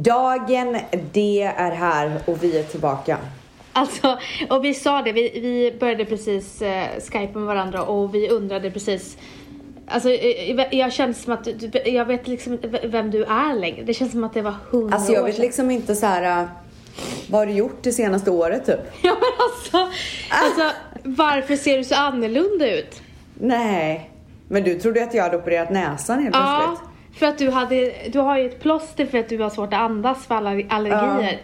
Dagen 0.00 0.76
det 1.12 1.42
är 1.42 1.70
här 1.70 2.10
och 2.26 2.42
vi 2.44 2.58
är 2.58 2.62
tillbaka. 2.62 3.18
Alltså, 3.72 4.18
och 4.50 4.64
vi 4.64 4.74
sa 4.74 5.02
det, 5.02 5.12
vi, 5.12 5.30
vi 5.40 5.76
började 5.80 6.04
precis 6.04 6.62
eh, 6.62 6.86
skypa 7.12 7.38
med 7.38 7.46
varandra 7.46 7.82
och 7.82 8.14
vi 8.14 8.28
undrade 8.28 8.70
precis 8.70 9.16
Alltså 9.86 10.10
eh, 10.10 10.66
jag 10.78 10.92
känner 10.92 11.12
som 11.12 11.32
att 11.32 11.44
du, 11.44 11.70
jag 11.90 12.04
vet 12.04 12.28
liksom 12.28 12.58
vem 12.84 13.10
du 13.10 13.24
är 13.24 13.54
längre. 13.60 13.82
Det 13.82 13.94
känns 13.94 14.12
som 14.12 14.24
att 14.24 14.34
det 14.34 14.42
var 14.42 14.54
hundra 14.70 14.96
Alltså 14.96 15.12
jag 15.12 15.22
år 15.22 15.26
vet 15.26 15.34
sedan. 15.36 15.44
liksom 15.44 15.70
inte 15.70 15.94
så 15.94 16.06
här. 16.06 16.42
äh, 16.42 16.48
vad 17.30 17.40
har 17.40 17.46
du 17.46 17.52
gjort 17.52 17.78
det 17.82 17.92
senaste 17.92 18.30
året 18.30 18.66
typ? 18.66 18.80
Ja 19.02 19.10
men 19.20 19.30
alltså, 19.50 19.96
alltså 20.28 20.76
varför 21.02 21.56
ser 21.56 21.78
du 21.78 21.84
så 21.84 21.94
annorlunda 21.94 22.78
ut? 22.78 23.02
Nej. 23.34 24.10
Men 24.48 24.62
du 24.64 24.74
trodde 24.80 25.04
att 25.04 25.14
jag 25.14 25.22
hade 25.22 25.36
opererat 25.36 25.70
näsan 25.70 26.22
helt 26.22 26.34
Ja, 26.36 26.62
plötsligt? 26.66 26.88
För 27.14 27.26
att 27.26 27.38
du 27.38 27.50
hade, 27.50 27.92
du 28.12 28.18
har 28.18 28.38
ju 28.38 28.46
ett 28.46 28.60
plåster 28.60 29.06
för 29.06 29.18
att 29.18 29.28
du 29.28 29.38
har 29.38 29.50
svårt 29.50 29.72
att 29.72 29.80
andas 29.80 30.26
för 30.26 30.34
alla 30.34 30.50
allergier. 30.68 31.42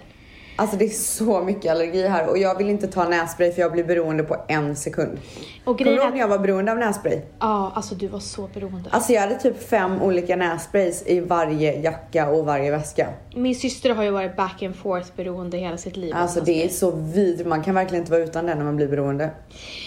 Alltså 0.60 0.76
det 0.76 0.84
är 0.84 0.88
så 0.88 1.40
mycket 1.42 1.70
allergi 1.70 2.08
här 2.08 2.28
och 2.28 2.38
jag 2.38 2.58
vill 2.58 2.68
inte 2.68 2.86
ta 2.86 3.08
nässpray 3.08 3.52
för 3.52 3.60
jag 3.60 3.72
blir 3.72 3.84
beroende 3.84 4.22
på 4.22 4.36
en 4.48 4.76
sekund. 4.76 5.18
Och 5.64 5.78
Kommer 5.78 5.90
du 5.90 5.96
ihåg 5.96 6.06
är 6.06 6.10
när 6.10 6.18
jag 6.18 6.28
var 6.28 6.38
beroende 6.38 6.72
av 6.72 6.78
nässpray? 6.78 7.20
ja 7.40 7.72
alltså 7.74 7.94
du 7.94 8.08
var 8.08 8.18
så 8.18 8.48
beroende. 8.54 8.90
Alltså 8.90 9.12
jag 9.12 9.20
hade 9.20 9.34
typ 9.34 9.68
fem 9.68 10.02
olika 10.02 10.36
nässprays 10.36 11.02
i 11.06 11.20
varje 11.20 11.80
jacka 11.80 12.28
och 12.28 12.46
varje 12.46 12.70
väska. 12.70 13.08
Min 13.34 13.54
syster 13.54 13.90
har 13.94 14.02
ju 14.02 14.10
varit 14.10 14.36
back 14.36 14.62
and 14.62 14.76
forth 14.76 15.08
beroende 15.16 15.56
hela 15.56 15.76
sitt 15.76 15.96
liv. 15.96 16.14
Alltså 16.16 16.40
det 16.40 16.64
är 16.64 16.68
så 16.68 16.90
vidrigt, 16.90 17.48
man 17.48 17.62
kan 17.62 17.74
verkligen 17.74 18.02
inte 18.02 18.12
vara 18.12 18.22
utan 18.22 18.46
det 18.46 18.54
när 18.54 18.64
man 18.64 18.76
blir 18.76 18.88
beroende. 18.88 19.30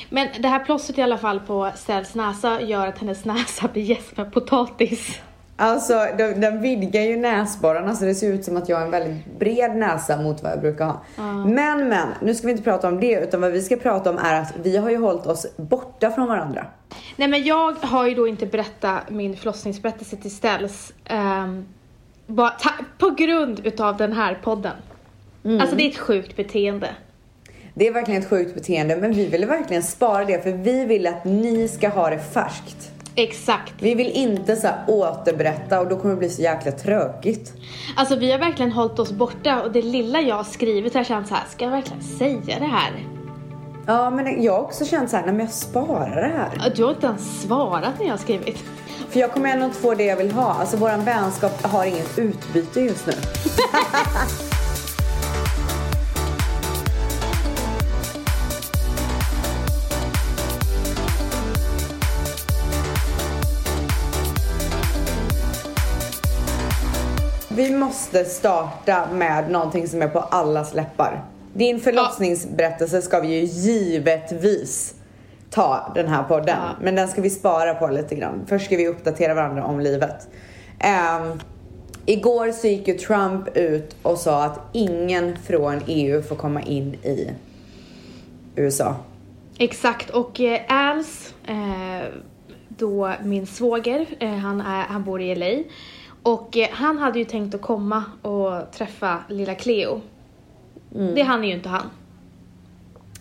Men 0.10 0.28
det 0.40 0.48
här 0.48 0.60
plåstret 0.66 0.98
i 0.98 1.02
alla 1.02 1.18
fall 1.18 1.40
på 1.40 1.72
Stells 1.76 2.16
näsa 2.16 2.62
gör 2.62 2.88
att 2.88 2.98
hennes 2.98 3.26
näsa 3.26 3.68
blir 3.74 3.84
jäst 3.84 4.18
med 4.18 4.34
potatis. 4.34 5.20
Alltså 5.62 6.08
den, 6.18 6.42
den 6.42 6.62
vidgar 6.62 7.02
ju 7.02 7.18
näsborrarna 7.18 7.96
så 7.96 8.06
det 8.06 8.16
ser 8.16 8.34
ut 8.34 8.46
som 8.46 8.58
att 8.58 8.70
jag 8.70 8.78
har 8.78 8.86
en 8.86 8.92
väldigt 8.92 9.40
bred 9.40 9.76
näsa 9.76 10.18
mot 10.18 10.44
vad 10.44 10.52
jag 10.52 10.62
brukar 10.62 10.86
ha. 10.86 11.02
Men 11.46 11.90
men, 11.90 12.08
nu 12.22 12.36
ska 12.36 12.48
vi 12.48 12.52
inte 12.52 12.64
prata 12.64 12.88
om 12.88 13.00
det 13.00 13.24
utan 13.24 13.42
vad 13.42 13.52
vi 13.52 13.62
ska 13.62 13.76
prata 13.76 14.10
om 14.10 14.18
är 14.18 14.42
att 14.42 14.54
vi 14.64 14.78
har 14.78 14.90
ju 14.90 14.98
hållit 14.98 15.26
oss 15.26 15.46
borta 15.58 16.12
från 16.12 16.28
varandra. 16.28 16.66
Nej 17.16 17.28
men 17.28 17.44
jag 17.44 17.72
har 17.72 18.08
ju 18.08 18.16
då 18.16 18.28
inte 18.28 18.46
berättat 18.46 19.10
min 19.10 19.38
förlossningsberättelse 19.38 20.18
till 20.18 20.36
Stells 20.36 20.94
um, 21.12 21.66
bara 22.28 22.54
på 22.98 23.10
grund 23.10 23.62
utav 23.64 23.98
den 23.98 24.14
här 24.14 24.40
podden. 24.44 24.76
Alltså 25.62 25.76
det 25.76 25.84
är 25.84 25.90
ett 25.90 25.98
sjukt 25.98 26.36
beteende. 26.36 26.90
Det 27.74 27.88
är 27.88 27.92
verkligen 27.92 28.22
ett 28.22 28.30
sjukt 28.30 28.56
beteende 28.56 28.98
men 28.98 29.14
vi 29.14 29.28
ville 29.28 29.46
verkligen 29.46 29.84
spara 29.84 30.26
det 30.26 30.44
för 30.44 30.52
vi 30.52 30.86
vill 30.86 31.08
att 31.08 31.26
ni 31.26 31.68
ska 31.68 31.90
ha 31.90 32.10
det 32.10 32.20
färskt. 32.20 32.91
Exakt. 33.16 33.74
Vi 33.80 33.96
vill 33.96 34.08
inte 34.08 34.56
så 34.56 34.68
här 34.68 34.84
återberätta 34.88 35.80
och 35.80 35.88
då 35.88 35.98
kommer 35.98 36.14
det 36.14 36.20
bli 36.20 36.30
så 36.30 36.42
jäkla 36.42 36.72
tråkigt. 36.72 37.54
Alltså 37.96 38.16
vi 38.16 38.32
har 38.32 38.40
verkligen 38.40 38.72
hållit 38.72 39.00
oss 39.00 39.12
borta 39.12 39.62
och 39.62 39.72
det 39.72 39.82
lilla 39.82 40.22
jag 40.22 40.36
har 40.36 40.44
skrivit 40.44 40.94
har 40.94 41.04
känt 41.04 41.28
så 41.28 41.36
här, 41.36 41.44
ska 41.50 41.66
jag 41.66 41.72
verkligen 41.72 42.04
säga 42.04 42.60
det 42.60 42.66
här? 42.66 43.08
Ja 43.86 44.10
men 44.10 44.44
jag 44.44 44.54
har 44.54 44.60
också 44.60 44.86
känt 44.86 45.10
så 45.10 45.16
här, 45.16 45.24
nej 45.24 45.34
men 45.34 45.46
jag 45.46 45.54
sparar 45.54 46.22
det 46.22 46.34
här. 46.38 46.74
Du 46.76 46.84
har 46.84 46.92
inte 46.92 47.08
ens 47.08 47.42
svarat 47.42 48.00
när 48.00 48.06
jag 48.06 48.14
har 48.14 48.18
skrivit. 48.18 48.64
För 49.10 49.20
jag 49.20 49.32
kommer 49.32 49.50
ändå 49.50 49.66
inte 49.66 49.78
få 49.78 49.94
det 49.94 50.06
jag 50.06 50.18
vill 50.18 50.32
ha. 50.32 50.54
Alltså 50.54 50.78
våran 50.78 51.06
vänskap 51.06 51.64
har 51.64 51.86
inget 51.86 52.20
utbyte 52.20 52.82
just 52.82 53.08
nu. 53.08 53.14
Vi 67.62 67.72
måste 67.72 68.26
starta 68.26 69.08
med 69.14 69.52
någonting 69.52 69.88
som 69.88 70.02
är 70.02 70.08
på 70.08 70.20
allas 70.20 70.74
läppar. 70.74 71.24
Din 71.54 71.80
förlossningsberättelse 71.80 73.02
ska 73.02 73.20
vi 73.20 73.28
ju 73.28 73.44
givetvis 73.46 74.96
ta 75.50 75.92
den 75.96 76.08
här 76.08 76.24
podden. 76.24 76.58
Ja. 76.62 76.76
Men 76.82 76.96
den 76.96 77.08
ska 77.08 77.22
vi 77.22 77.30
spara 77.30 77.74
på 77.74 77.88
lite 77.88 78.16
grann. 78.16 78.46
Först 78.48 78.66
ska 78.66 78.78
vi 78.78 78.88
uppdatera 78.88 79.34
varandra 79.34 79.66
om 79.66 79.80
livet. 79.80 80.28
Ehm, 80.80 81.40
igår 82.06 82.52
så 82.52 82.68
gick 82.68 82.88
ju 82.88 82.94
Trump 82.94 83.58
ut 83.58 83.96
och 84.02 84.18
sa 84.18 84.44
att 84.44 84.60
ingen 84.72 85.38
från 85.38 85.82
EU 85.88 86.22
får 86.22 86.36
komma 86.36 86.62
in 86.62 86.94
i 86.94 87.32
USA. 88.56 88.96
Exakt 89.58 90.10
och 90.10 90.40
eh, 90.40 90.62
Als, 90.68 91.34
eh, 91.48 92.08
då 92.68 93.14
min 93.24 93.48
svåger, 93.48 94.06
eh, 94.20 94.36
han, 94.36 94.62
är, 94.62 94.84
han 94.84 95.04
bor 95.04 95.22
i 95.22 95.36
LA. 95.36 95.64
Och 96.24 96.58
eh, 96.58 96.70
han 96.72 96.98
hade 96.98 97.20
ju 97.20 97.26
tänkt 97.26 97.56
att 97.56 97.62
komma 97.62 98.04
och 98.22 98.72
träffa 98.72 99.18
lilla 99.28 99.56
Cleo. 99.56 100.02
Det 101.16 101.22
hann 101.22 101.44
ju 101.44 101.54
inte 101.54 101.70
han. 101.70 101.90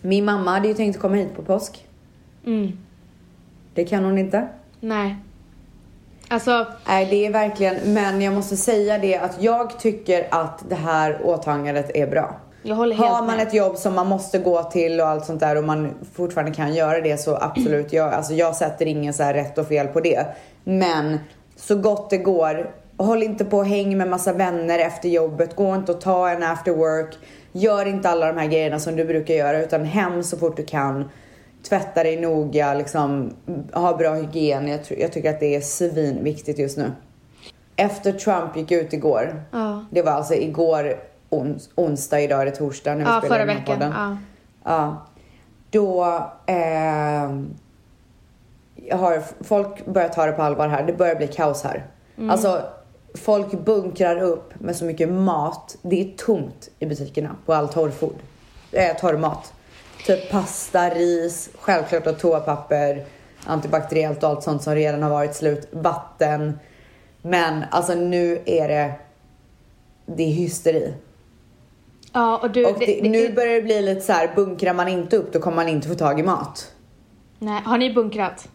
Min 0.01 0.25
mamma 0.25 0.51
hade 0.51 0.67
ju 0.67 0.73
tänkt 0.73 0.99
komma 0.99 1.15
hit 1.15 1.35
på 1.35 1.41
påsk. 1.41 1.85
Mm. 2.45 2.77
Det 3.73 3.85
kan 3.85 4.03
hon 4.03 4.17
inte. 4.17 4.47
Nej. 4.79 5.15
Alltså, 6.27 6.65
Nej, 6.87 7.07
det 7.09 7.25
är 7.25 7.31
verkligen, 7.31 7.93
men 7.93 8.21
jag 8.21 8.33
måste 8.33 8.57
säga 8.57 8.97
det 8.97 9.17
att 9.17 9.43
jag 9.43 9.79
tycker 9.79 10.27
att 10.31 10.63
det 10.69 10.75
här 10.75 11.21
åtagandet 11.23 11.91
är 11.95 12.07
bra. 12.07 12.35
jag 12.63 12.75
håller 12.75 12.95
helt 12.95 13.09
Har 13.09 13.25
man 13.25 13.37
med. 13.37 13.47
ett 13.47 13.53
jobb 13.53 13.77
som 13.77 13.95
man 13.95 14.07
måste 14.07 14.39
gå 14.39 14.63
till 14.63 15.01
och 15.01 15.07
allt 15.07 15.25
sånt 15.25 15.39
där 15.39 15.55
och 15.57 15.63
man 15.63 15.93
fortfarande 16.13 16.53
kan 16.53 16.73
göra 16.73 17.01
det 17.01 17.17
så 17.17 17.35
absolut. 17.41 17.93
Jag, 17.93 18.13
alltså 18.13 18.33
jag 18.33 18.55
sätter 18.55 18.85
ingen 18.85 19.13
så 19.13 19.23
här 19.23 19.33
rätt 19.33 19.57
och 19.57 19.67
fel 19.67 19.87
på 19.87 19.99
det. 19.99 20.25
Men 20.63 21.19
så 21.55 21.75
gott 21.75 22.09
det 22.09 22.17
går. 22.17 22.71
Håll 23.05 23.23
inte 23.23 23.45
på 23.45 23.57
och 23.57 23.65
häng 23.65 23.97
med 23.97 24.07
massa 24.07 24.33
vänner 24.33 24.79
efter 24.79 25.09
jobbet. 25.09 25.55
Gå 25.55 25.75
inte 25.75 25.91
och 25.91 26.01
ta 26.01 26.29
en 26.29 26.43
after 26.43 26.71
work. 26.71 27.17
Gör 27.51 27.85
inte 27.85 28.09
alla 28.09 28.27
de 28.27 28.37
här 28.37 28.47
grejerna 28.47 28.79
som 28.79 28.95
du 28.95 29.05
brukar 29.05 29.33
göra 29.33 29.61
utan 29.61 29.85
hem 29.85 30.23
så 30.23 30.37
fort 30.37 30.57
du 30.57 30.63
kan. 30.63 31.09
Tvätta 31.69 32.03
dig 32.03 32.21
noga, 32.21 32.73
liksom 32.73 33.33
ha 33.73 33.97
bra 33.97 34.13
hygien. 34.13 34.67
Jag, 34.67 34.79
jag 34.97 35.11
tycker 35.11 35.29
att 35.29 35.39
det 35.39 35.55
är 35.55 35.61
svinviktigt 35.61 36.59
just 36.59 36.77
nu. 36.77 36.91
Efter 37.75 38.11
Trump 38.11 38.55
gick 38.57 38.71
ut 38.71 38.93
igår. 38.93 39.43
Ja. 39.51 39.85
Det 39.91 40.01
var 40.01 40.11
alltså 40.11 40.33
igår 40.33 40.95
ons, 41.29 41.69
onsdag, 41.75 42.21
idag 42.21 42.41
är 42.41 42.45
det 42.45 42.51
torsdag 42.51 42.95
när 42.95 43.05
vi 43.05 43.11
Ja, 43.11 43.19
spelar 43.19 43.35
förra 43.35 43.41
in 43.41 43.47
den 43.47 43.57
här 43.57 43.63
veckan. 43.63 43.79
podden. 43.79 44.17
Ja. 44.63 44.71
Ja. 44.71 45.05
Då 45.69 46.03
ehm, 46.45 47.53
har 48.91 49.43
folk 49.43 49.85
börjat 49.85 50.13
ta 50.13 50.25
det 50.25 50.31
på 50.31 50.41
allvar 50.41 50.67
här. 50.67 50.83
Det 50.83 50.93
börjar 50.93 51.15
bli 51.15 51.27
kaos 51.27 51.63
här. 51.63 51.85
Alltså, 52.29 52.61
folk 53.13 53.51
bunkrar 53.65 54.21
upp 54.21 54.59
med 54.59 54.75
så 54.75 54.85
mycket 54.85 55.09
mat. 55.09 55.77
Det 55.81 56.01
är 56.01 56.17
tomt 56.17 56.69
i 56.79 56.85
butikerna 56.85 57.35
på 57.45 57.53
all 57.53 57.69
torrfod. 57.69 58.15
Eh, 58.71 58.97
torrmat. 58.97 59.53
Typ 60.05 60.31
pasta, 60.31 60.89
ris, 60.89 61.49
självklart 61.59 62.07
och 62.07 62.19
toapapper, 62.19 63.05
antibakteriellt 63.45 64.23
och 64.23 64.29
allt 64.29 64.43
sånt 64.43 64.63
som 64.63 64.75
redan 64.75 65.03
har 65.03 65.09
varit 65.09 65.35
slut. 65.35 65.67
Vatten. 65.71 66.59
Men 67.21 67.63
alltså 67.71 67.93
nu 67.93 68.41
är 68.45 68.67
det, 68.67 68.93
det 70.05 70.23
är 70.23 70.31
hysteri. 70.31 70.93
ja, 72.13 72.37
och 72.37 72.51
du... 72.51 72.65
Och 72.65 72.79
det, 72.79 73.01
nu 73.01 73.33
börjar 73.33 73.55
det 73.55 73.61
bli 73.61 73.81
lite 73.81 74.01
så 74.01 74.13
här, 74.13 74.31
bunkrar 74.35 74.73
man 74.73 74.87
inte 74.87 75.17
upp 75.17 75.33
då 75.33 75.39
kommer 75.39 75.55
man 75.55 75.67
inte 75.69 75.87
få 75.87 75.95
tag 75.95 76.19
i 76.19 76.23
mat. 76.23 76.71
Nej, 77.39 77.61
har 77.65 77.77
ni 77.77 77.93
bunkrat? 77.93 78.47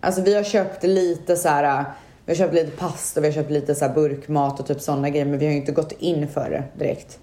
Alltså 0.00 0.22
vi 0.22 0.34
har 0.34 0.42
köpt 0.42 0.82
lite 0.82 1.36
så 1.36 1.48
här, 1.48 1.84
vi 2.28 2.34
har 2.34 2.38
köpt 2.38 2.54
lite 2.54 2.70
pasta, 2.70 3.20
vi 3.20 3.26
har 3.26 3.34
köpt 3.34 3.50
lite 3.50 3.74
så 3.74 3.84
här 3.84 3.94
burkmat 3.94 4.60
och 4.60 4.66
typ 4.66 4.80
sådana 4.80 5.10
grejer 5.10 5.24
men 5.24 5.38
vi 5.38 5.46
har 5.46 5.52
ju 5.52 5.58
inte 5.58 5.72
gått 5.72 5.92
in 5.92 6.28
för 6.28 6.50
det 6.50 6.64
direkt. 6.84 7.18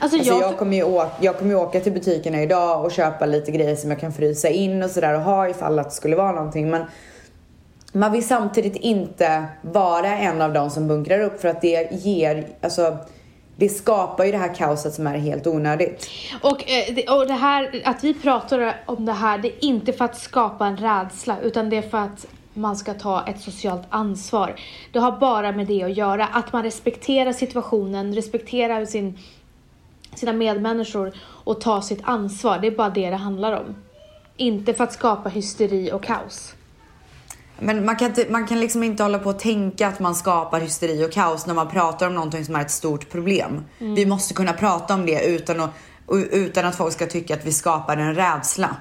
Alltså, 0.00 0.18
Alltså 0.18 0.32
jag... 0.32 0.42
jag 0.42 0.58
kommer 0.58 0.76
ju 0.76 0.82
åka, 0.82 1.10
jag 1.20 1.38
kommer 1.38 1.50
ju 1.50 1.56
åka 1.56 1.80
till 1.80 1.92
butikerna 1.92 2.42
idag 2.42 2.84
och 2.84 2.92
köpa 2.92 3.26
lite 3.26 3.50
grejer 3.50 3.76
som 3.76 3.90
jag 3.90 4.00
kan 4.00 4.12
frysa 4.12 4.48
in 4.48 4.82
och 4.82 4.90
sådär 4.90 5.14
och 5.14 5.20
ha 5.20 5.48
ifall 5.48 5.78
att 5.78 5.90
det 5.90 5.94
skulle 5.94 6.16
vara 6.16 6.32
någonting 6.32 6.70
men 6.70 6.84
man 7.92 8.12
vill 8.12 8.26
samtidigt 8.26 8.76
inte 8.76 9.44
vara 9.62 10.18
en 10.18 10.42
av 10.42 10.52
dem 10.52 10.70
som 10.70 10.88
bunkrar 10.88 11.20
upp 11.20 11.40
för 11.40 11.48
att 11.48 11.60
det 11.60 11.92
ger, 11.92 12.46
alltså 12.60 12.96
det 13.56 13.68
skapar 13.68 14.24
ju 14.24 14.32
det 14.32 14.38
här 14.38 14.54
kaoset 14.54 14.94
som 14.94 15.06
är 15.06 15.18
helt 15.18 15.46
onödigt. 15.46 16.06
Och, 16.42 16.70
eh, 16.70 17.16
och 17.16 17.26
det 17.26 17.34
här, 17.34 17.82
att 17.84 18.04
vi 18.04 18.14
pratar 18.14 18.74
om 18.86 19.04
det 19.04 19.12
här, 19.12 19.38
det 19.38 19.48
är 19.48 19.64
inte 19.64 19.92
för 19.92 20.04
att 20.04 20.18
skapa 20.18 20.66
en 20.66 20.76
rädsla, 20.76 21.36
utan 21.42 21.70
det 21.70 21.76
är 21.76 21.82
för 21.82 21.98
att 21.98 22.26
man 22.54 22.76
ska 22.76 22.94
ta 22.94 23.26
ett 23.26 23.40
socialt 23.40 23.82
ansvar. 23.88 24.54
Det 24.92 24.98
har 24.98 25.12
bara 25.18 25.52
med 25.52 25.66
det 25.66 25.82
att 25.82 25.96
göra, 25.96 26.26
att 26.26 26.52
man 26.52 26.62
respekterar 26.62 27.32
situationen, 27.32 28.14
respekterar 28.14 28.84
sin, 28.84 29.18
sina 30.14 30.32
medmänniskor 30.32 31.12
och 31.20 31.60
tar 31.60 31.80
sitt 31.80 32.00
ansvar. 32.02 32.58
Det 32.58 32.66
är 32.66 32.76
bara 32.76 32.90
det 32.90 33.10
det 33.10 33.16
handlar 33.16 33.60
om. 33.60 33.74
Inte 34.36 34.74
för 34.74 34.84
att 34.84 34.92
skapa 34.92 35.28
hysteri 35.28 35.92
och 35.92 36.02
kaos. 36.02 36.54
Men 37.58 37.84
man 37.84 37.96
kan, 37.96 38.08
inte, 38.08 38.26
man 38.30 38.46
kan 38.46 38.60
liksom 38.60 38.82
inte 38.82 39.02
hålla 39.02 39.18
på 39.18 39.30
och 39.30 39.38
tänka 39.38 39.88
att 39.88 40.00
man 40.00 40.14
skapar 40.14 40.60
hysteri 40.60 41.06
och 41.06 41.12
kaos 41.12 41.46
när 41.46 41.54
man 41.54 41.68
pratar 41.68 42.06
om 42.06 42.14
någonting 42.14 42.44
som 42.44 42.56
är 42.56 42.60
ett 42.60 42.70
stort 42.70 43.10
problem. 43.10 43.64
Vi 43.78 44.06
måste 44.06 44.34
kunna 44.34 44.52
prata 44.52 44.94
om 44.94 45.06
det 45.06 45.24
utan 45.26 45.60
att 45.60 45.70
utan 46.32 46.64
att 46.64 46.76
folk 46.76 46.92
ska 46.92 47.06
tycka 47.06 47.34
att 47.34 47.44
vi 47.44 47.52
skapar 47.52 47.96
en 47.96 48.14
rädsla. 48.14 48.76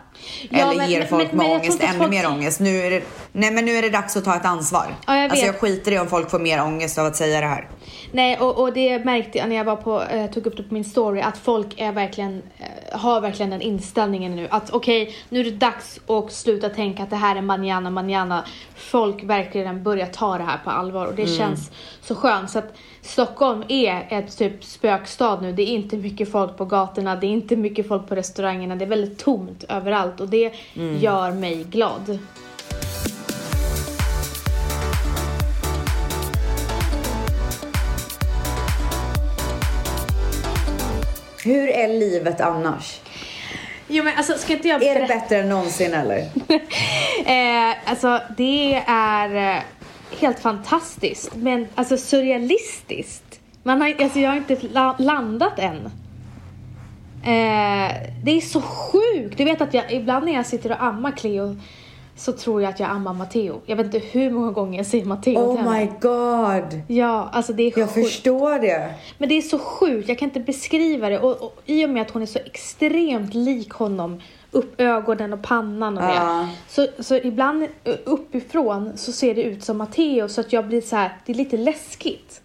Ja, 0.49 0.57
Eller 0.59 0.75
men- 0.77 0.89
ger 0.89 1.05
folk 1.05 1.27
men- 1.31 1.37
med 1.37 1.47
men 1.47 1.55
ångest 1.61 1.81
ännu 1.83 2.03
att 2.03 2.09
mer 2.09 2.23
folk- 2.23 2.33
ångest. 2.35 2.59
Nu 2.59 2.81
är, 2.81 2.91
det, 2.91 3.01
nej 3.31 3.51
men 3.51 3.65
nu 3.65 3.71
är 3.77 3.81
det 3.81 3.89
dags 3.89 4.17
att 4.17 4.25
ta 4.25 4.35
ett 4.35 4.45
ansvar. 4.45 4.95
Ja, 5.07 5.15
jag 5.17 5.31
alltså 5.31 5.45
jag 5.45 5.55
skiter 5.59 5.91
i 5.91 5.99
om 5.99 6.07
folk 6.07 6.29
får 6.31 6.39
mer 6.39 6.61
ångest 6.61 6.97
av 6.97 7.05
att 7.05 7.15
säga 7.15 7.41
det 7.41 7.47
här. 7.47 7.67
Nej, 8.11 8.37
och, 8.39 8.59
och 8.59 8.73
det 8.73 9.05
märkte 9.05 9.37
jag 9.37 9.49
när 9.49 9.55
jag 9.55 9.63
var 9.63 9.75
på, 9.75 10.03
eh, 10.03 10.31
tog 10.31 10.47
upp 10.47 10.57
det 10.57 10.63
på 10.63 10.73
min 10.73 10.83
story, 10.83 11.21
att 11.21 11.37
folk 11.37 11.67
är 11.77 11.91
verkligen, 11.91 12.41
eh, 12.59 12.99
har 12.99 13.21
verkligen 13.21 13.49
den 13.49 13.61
inställningen 13.61 14.35
nu. 14.35 14.47
Att 14.49 14.69
okej, 14.69 15.15
nu 15.29 15.39
är 15.39 15.43
det 15.43 15.51
dags 15.51 15.99
att 16.07 16.31
sluta 16.31 16.69
tänka 16.69 17.03
att 17.03 17.09
det 17.09 17.15
här 17.15 17.35
är 17.35 17.41
manana 17.41 17.89
manana. 17.89 18.45
Folk 18.75 19.23
verkligen 19.23 19.83
börjar 19.83 20.05
ta 20.05 20.37
det 20.37 20.43
här 20.43 20.59
på 20.63 20.69
allvar 20.69 21.05
och 21.05 21.15
det 21.15 21.27
känns 21.27 21.71
så 22.01 22.15
skönt. 22.15 22.49
Så 22.49 22.59
att 22.59 22.77
Stockholm 23.01 23.63
är 23.67 24.07
ett 24.09 24.37
typ 24.37 24.63
spökstad 24.63 25.41
nu. 25.41 25.51
Det 25.51 25.63
är 25.63 25.73
inte 25.73 25.97
mycket 25.97 26.31
folk 26.31 26.57
på 26.57 26.65
gatorna, 26.65 27.15
det 27.15 27.27
är 27.27 27.31
inte 27.31 27.55
mycket 27.55 27.87
folk 27.87 28.07
på 28.07 28.15
restaurangerna. 28.15 28.75
Det 28.75 28.85
är 28.85 28.89
väldigt 28.89 29.19
tomt 29.19 29.63
överallt 29.69 30.19
och 30.19 30.29
det 30.29 30.53
gör 30.99 31.31
mig 31.31 31.63
glad. 31.63 32.19
Är 41.81 41.87
livet 41.87 42.41
annars? 42.41 42.99
Jo 43.87 44.03
men 44.03 44.17
alltså 44.17 44.37
ska 44.37 44.53
inte 44.53 44.67
jag 44.67 44.83
Är 44.83 45.01
det 45.01 45.07
bättre 45.07 45.37
än 45.37 45.49
någonsin 45.49 45.93
eller? 45.93 46.17
Eh, 47.25 47.75
alltså 47.89 48.21
det 48.37 48.73
är 48.87 49.55
eh, 49.55 49.61
helt 50.19 50.39
fantastiskt, 50.39 51.35
men 51.35 51.67
alltså 51.75 51.97
surrealistiskt. 51.97 53.39
Man 53.63 53.81
har, 53.81 53.95
alltså, 54.03 54.19
jag 54.19 54.29
har 54.29 54.37
inte 54.37 54.57
la- 54.71 54.95
landat 54.99 55.59
än. 55.59 55.85
Eh, 57.23 57.91
det 58.23 58.31
är 58.31 58.41
så 58.41 58.61
sjukt. 58.61 59.37
Du 59.37 59.43
vet 59.43 59.61
att 59.61 59.73
jag 59.73 59.91
ibland 59.93 60.25
när 60.25 60.33
jag 60.33 60.45
sitter 60.45 60.71
och 60.71 60.83
ammar 60.83 61.11
Cleo 61.11 61.57
så 62.21 62.31
tror 62.31 62.61
jag 62.61 62.69
att 62.69 62.79
jag 62.79 62.89
ammar 62.89 63.13
Matteo. 63.13 63.61
Jag 63.65 63.75
vet 63.75 63.85
inte 63.85 63.99
hur 63.99 64.31
många 64.31 64.51
gånger 64.51 64.77
jag 64.77 64.85
säger 64.85 65.05
Matteo 65.05 65.23
till 65.33 65.37
Oh 65.37 65.57
henne. 65.57 65.79
my 65.79 65.89
god. 66.01 66.81
Ja, 66.87 67.29
alltså 67.33 67.53
det 67.53 67.63
är 67.63 67.79
Jag 67.79 67.89
sjukt. 67.89 68.07
förstår 68.07 68.59
det. 68.59 68.93
Men 69.17 69.29
det 69.29 69.35
är 69.37 69.41
så 69.41 69.59
sjukt, 69.59 70.09
jag 70.09 70.17
kan 70.19 70.27
inte 70.29 70.39
beskriva 70.39 71.09
det. 71.09 71.19
Och, 71.19 71.41
och 71.41 71.61
i 71.65 71.85
och 71.85 71.89
med 71.89 72.01
att 72.01 72.11
hon 72.11 72.21
är 72.21 72.25
så 72.25 72.39
extremt 72.45 73.33
lik 73.33 73.71
honom, 73.71 74.21
upp 74.51 74.81
ögonen 74.81 75.33
och 75.33 75.41
pannan 75.41 75.97
och 75.97 76.03
Ja. 76.03 76.47
det. 76.69 76.73
Så, 76.97 77.03
så 77.03 77.15
ibland 77.15 77.63
eh, 77.83 77.93
uppifrån 78.05 78.91
så 78.97 79.11
ser 79.11 79.35
det 79.35 79.43
ut 79.43 79.63
som 79.63 79.77
Matteo 79.77 80.29
så 80.29 80.41
att 80.41 80.53
jag 80.53 80.67
blir 80.67 80.81
så 80.81 80.95
här, 80.95 81.17
det 81.25 81.31
är 81.31 81.35
lite 81.37 81.57
läskigt. 81.57 82.41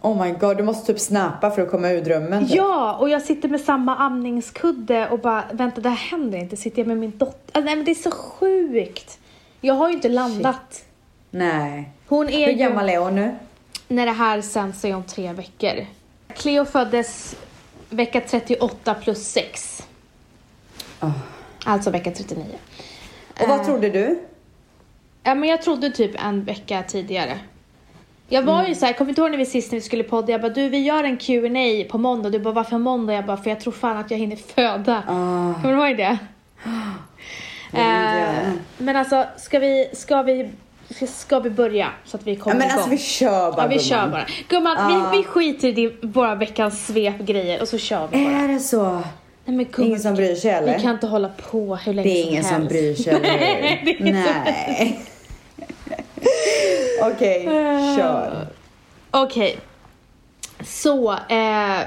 Oh 0.00 0.24
my 0.24 0.32
god, 0.32 0.56
du 0.56 0.62
måste 0.62 0.92
typ 0.92 1.00
snappa 1.02 1.50
för 1.50 1.62
att 1.62 1.70
komma 1.70 1.88
ur 1.90 2.00
drömmen. 2.00 2.46
typ. 2.46 2.56
Ja, 2.56 2.96
och 2.96 3.08
jag 3.08 3.22
sitter 3.22 3.48
med 3.48 3.60
samma 3.60 3.96
amningskudde 3.96 5.08
och 5.08 5.18
bara, 5.18 5.44
vänta 5.52 5.80
det 5.80 5.88
här 5.88 5.96
händer 5.96 6.38
inte. 6.38 6.56
Sitter 6.56 6.78
jag 6.78 6.86
med 6.86 6.96
min 6.96 7.18
dotter? 7.18 7.36
Alltså, 7.52 7.60
nej 7.66 7.76
men 7.76 7.84
det 7.84 7.90
är 7.90 7.94
så 7.94 8.10
sjukt. 8.10 9.18
Jag 9.60 9.74
har 9.74 9.88
ju 9.88 9.94
inte 9.94 10.08
landat. 10.08 10.84
Nej. 11.30 11.90
Hon 12.08 12.28
är 12.28 12.46
Hur 12.46 12.52
gammal 12.52 12.88
är 12.88 12.98
hon 12.98 13.14
nu? 13.14 13.34
när 13.88 14.06
det 14.06 14.12
här 14.12 14.40
sänds 14.40 14.84
är 14.84 14.94
om 14.96 15.02
tre 15.02 15.32
veckor. 15.32 15.86
Cleo 16.34 16.64
föddes 16.64 17.36
vecka 17.90 18.20
38 18.20 18.94
plus 18.94 19.28
6. 19.28 19.82
Ah. 21.00 21.10
Alltså 21.64 21.90
vecka 21.90 22.10
39. 22.10 22.44
Och 23.42 23.48
vad 23.48 23.60
Eh, 23.60 23.64
trodde 23.66 23.88
du? 23.90 24.18
Ja 25.22 25.34
men 25.34 25.48
jag 25.48 25.62
trodde 25.62 25.90
typ 25.90 26.24
en 26.24 26.44
vecka 26.44 26.82
tidigare. 26.88 27.38
Jag 28.30 28.42
var 28.42 28.54
Mm. 28.58 28.68
ju 28.68 28.74
såhär, 28.74 28.92
kommer 28.92 29.08
inte 29.08 29.20
ihåg 29.20 29.30
när 29.30 29.38
vi 29.38 29.46
sist 29.46 29.72
när 29.72 29.76
vi 29.78 29.82
skulle 29.84 30.02
podda? 30.04 30.32
Jag 30.32 30.40
bara 30.40 30.52
du 30.52 30.68
vi 30.68 30.78
gör 30.78 31.04
en 31.04 31.16
Q&A 31.16 31.84
på 31.90 31.98
måndag. 31.98 32.30
Du 32.30 32.38
bara 32.38 32.54
varför 32.54 32.78
måndag? 32.78 33.12
Jag 33.14 33.26
bara 33.26 33.36
för 33.36 33.50
jag 33.50 33.60
tror 33.60 33.72
fan 33.72 33.96
att 33.96 34.10
jag 34.10 34.18
hinner 34.18 34.36
föda. 34.36 34.96
Ah, 35.08 35.54
Kommer 35.62 35.76
du 35.76 35.86
ihåg 35.88 35.96
det? 35.96 36.18
Eh, 37.72 38.50
men 38.78 38.96
alltså 38.96 39.24
ska 39.36 39.58
vi, 39.58 39.90
ska 39.92 40.22
vi, 40.22 40.50
ska 41.08 41.40
vi 41.40 41.50
börja 41.50 41.88
så 42.04 42.16
att 42.16 42.26
vi 42.26 42.34
ja, 42.34 42.40
kommer 42.42 42.56
men 42.56 42.62
igång? 42.66 42.74
alltså 42.76 42.90
vi 42.90 42.98
kör 42.98 43.52
bara 43.52 43.62
Ja 43.62 43.68
vi 43.68 43.74
gumman. 43.74 43.84
kör 43.84 44.08
bara. 44.08 44.26
Gumman, 44.48 44.76
Ah. 44.78 45.10
vi, 45.12 45.18
vi 45.18 45.24
skiter 45.24 45.78
i 45.78 45.96
våra 46.02 46.34
veckans 46.34 46.86
svepgrejer 46.86 47.60
och 47.60 47.68
så 47.68 47.78
kör 47.78 48.08
vi 48.12 48.24
bara. 48.24 48.32
Är 48.34 48.48
det 48.48 48.58
så? 48.60 48.82
Nej 49.44 49.56
men 49.56 49.64
gumman, 49.72 49.86
Ingen 49.88 50.00
som 50.00 50.14
bryr 50.14 50.34
sig 50.34 50.50
eller? 50.50 50.76
vi 50.76 50.82
kan 50.82 50.90
inte 50.94 51.06
hålla 51.06 51.28
på 51.50 51.76
hur 51.76 51.92
länge 51.92 52.08
Det 52.08 52.20
är 52.20 52.22
som 52.22 52.30
ingen 52.32 52.44
som 52.44 52.52
helst. 52.54 52.68
bryr 52.68 52.94
sig, 52.94 53.14
eller 53.14 54.12
Nej, 54.12 55.00
Okej, 57.02 57.44
kör. 57.96 58.46
Okej. 59.10 59.58
Så, 60.64 61.12
eh, 61.12 61.80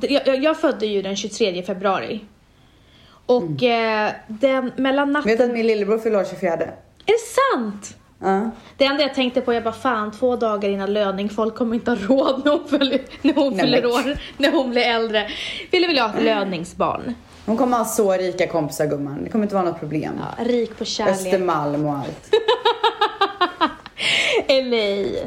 jag, 0.00 0.44
jag- 0.44 0.56
födde 0.60 0.86
ju 0.86 1.02
den 1.02 1.16
23 1.16 1.62
februari. 1.62 2.20
Och 3.26 3.62
eh, 3.62 4.12
den, 4.26 4.72
mellan 4.76 5.12
natten... 5.12 5.28
Vet 5.30 5.38
du 5.38 5.44
att 5.44 5.50
min 5.50 5.66
lillebror 5.66 5.98
fyller 5.98 6.18
år 6.20 6.24
24? 6.30 6.52
Är 6.52 6.66
det 7.06 7.18
sant? 7.54 7.96
Ja. 8.22 8.50
Det 8.76 8.84
enda 8.84 9.02
jag 9.02 9.14
tänkte 9.14 9.40
på, 9.40 9.54
jag 9.54 9.62
bara 9.64 9.74
fan 9.74 10.12
två 10.12 10.36
dagar 10.36 10.68
innan 10.68 10.92
löning, 10.92 11.28
folk 11.28 11.54
kommer 11.54 11.74
inte 11.74 11.90
ha 11.90 11.98
råd 11.98 12.42
när 12.44 12.52
hon, 12.52 12.68
fyller, 12.68 13.00
när 13.22 13.34
hon 13.34 13.52
Nej, 13.52 13.60
fyller 13.60 13.82
men- 13.82 13.90
år, 13.90 14.18
när 14.36 14.52
hon 14.52 14.70
blir 14.70 14.82
äldre. 14.82 15.28
Ville 15.70 15.86
vilja 15.86 16.06
ha 16.06 16.14
ett 16.18 16.24
löningsbarn. 16.24 17.14
Hon 17.46 17.56
kommer 17.56 17.78
ha 17.78 17.84
så 17.84 18.12
rika 18.12 18.46
kompisar 18.46 18.86
gumman. 18.86 19.24
Det 19.24 19.30
kommer 19.30 19.44
inte 19.44 19.54
vara 19.54 19.64
något 19.64 19.78
problem. 19.80 20.20
Ja, 20.38 20.44
rik 20.44 20.78
på 20.78 20.84
kärlek. 20.84 21.14
Östermalm 21.14 21.86
och 21.86 21.94
allt. 21.94 22.34
LA. 24.48 25.20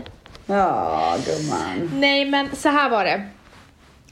Ja, 0.46 1.18
gumman. 1.26 1.92
Nej 1.94 2.26
men 2.26 2.56
så 2.56 2.70
här 2.70 2.90
var 2.90 3.06
det. 3.06 3.30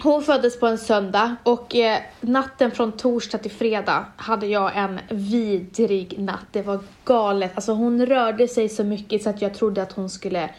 Hon 0.03 0.23
föddes 0.23 0.59
på 0.59 0.67
en 0.67 0.77
söndag 0.77 1.35
och 1.43 1.75
eh, 1.75 1.97
natten 2.21 2.71
från 2.71 2.91
torsdag 2.91 3.37
till 3.37 3.51
fredag 3.51 4.05
hade 4.15 4.47
jag 4.47 4.77
en 4.77 4.99
vidrig 5.09 6.19
natt. 6.19 6.45
Det 6.51 6.61
var 6.61 6.79
galet. 7.05 7.51
Alltså 7.55 7.73
hon 7.73 8.05
rörde 8.05 8.47
sig 8.47 8.69
så 8.69 8.83
mycket 8.83 9.23
så 9.23 9.29
att 9.29 9.41
jag 9.41 9.53
trodde 9.53 9.81
att 9.81 9.91
hon 9.91 10.09
skulle 10.09 10.49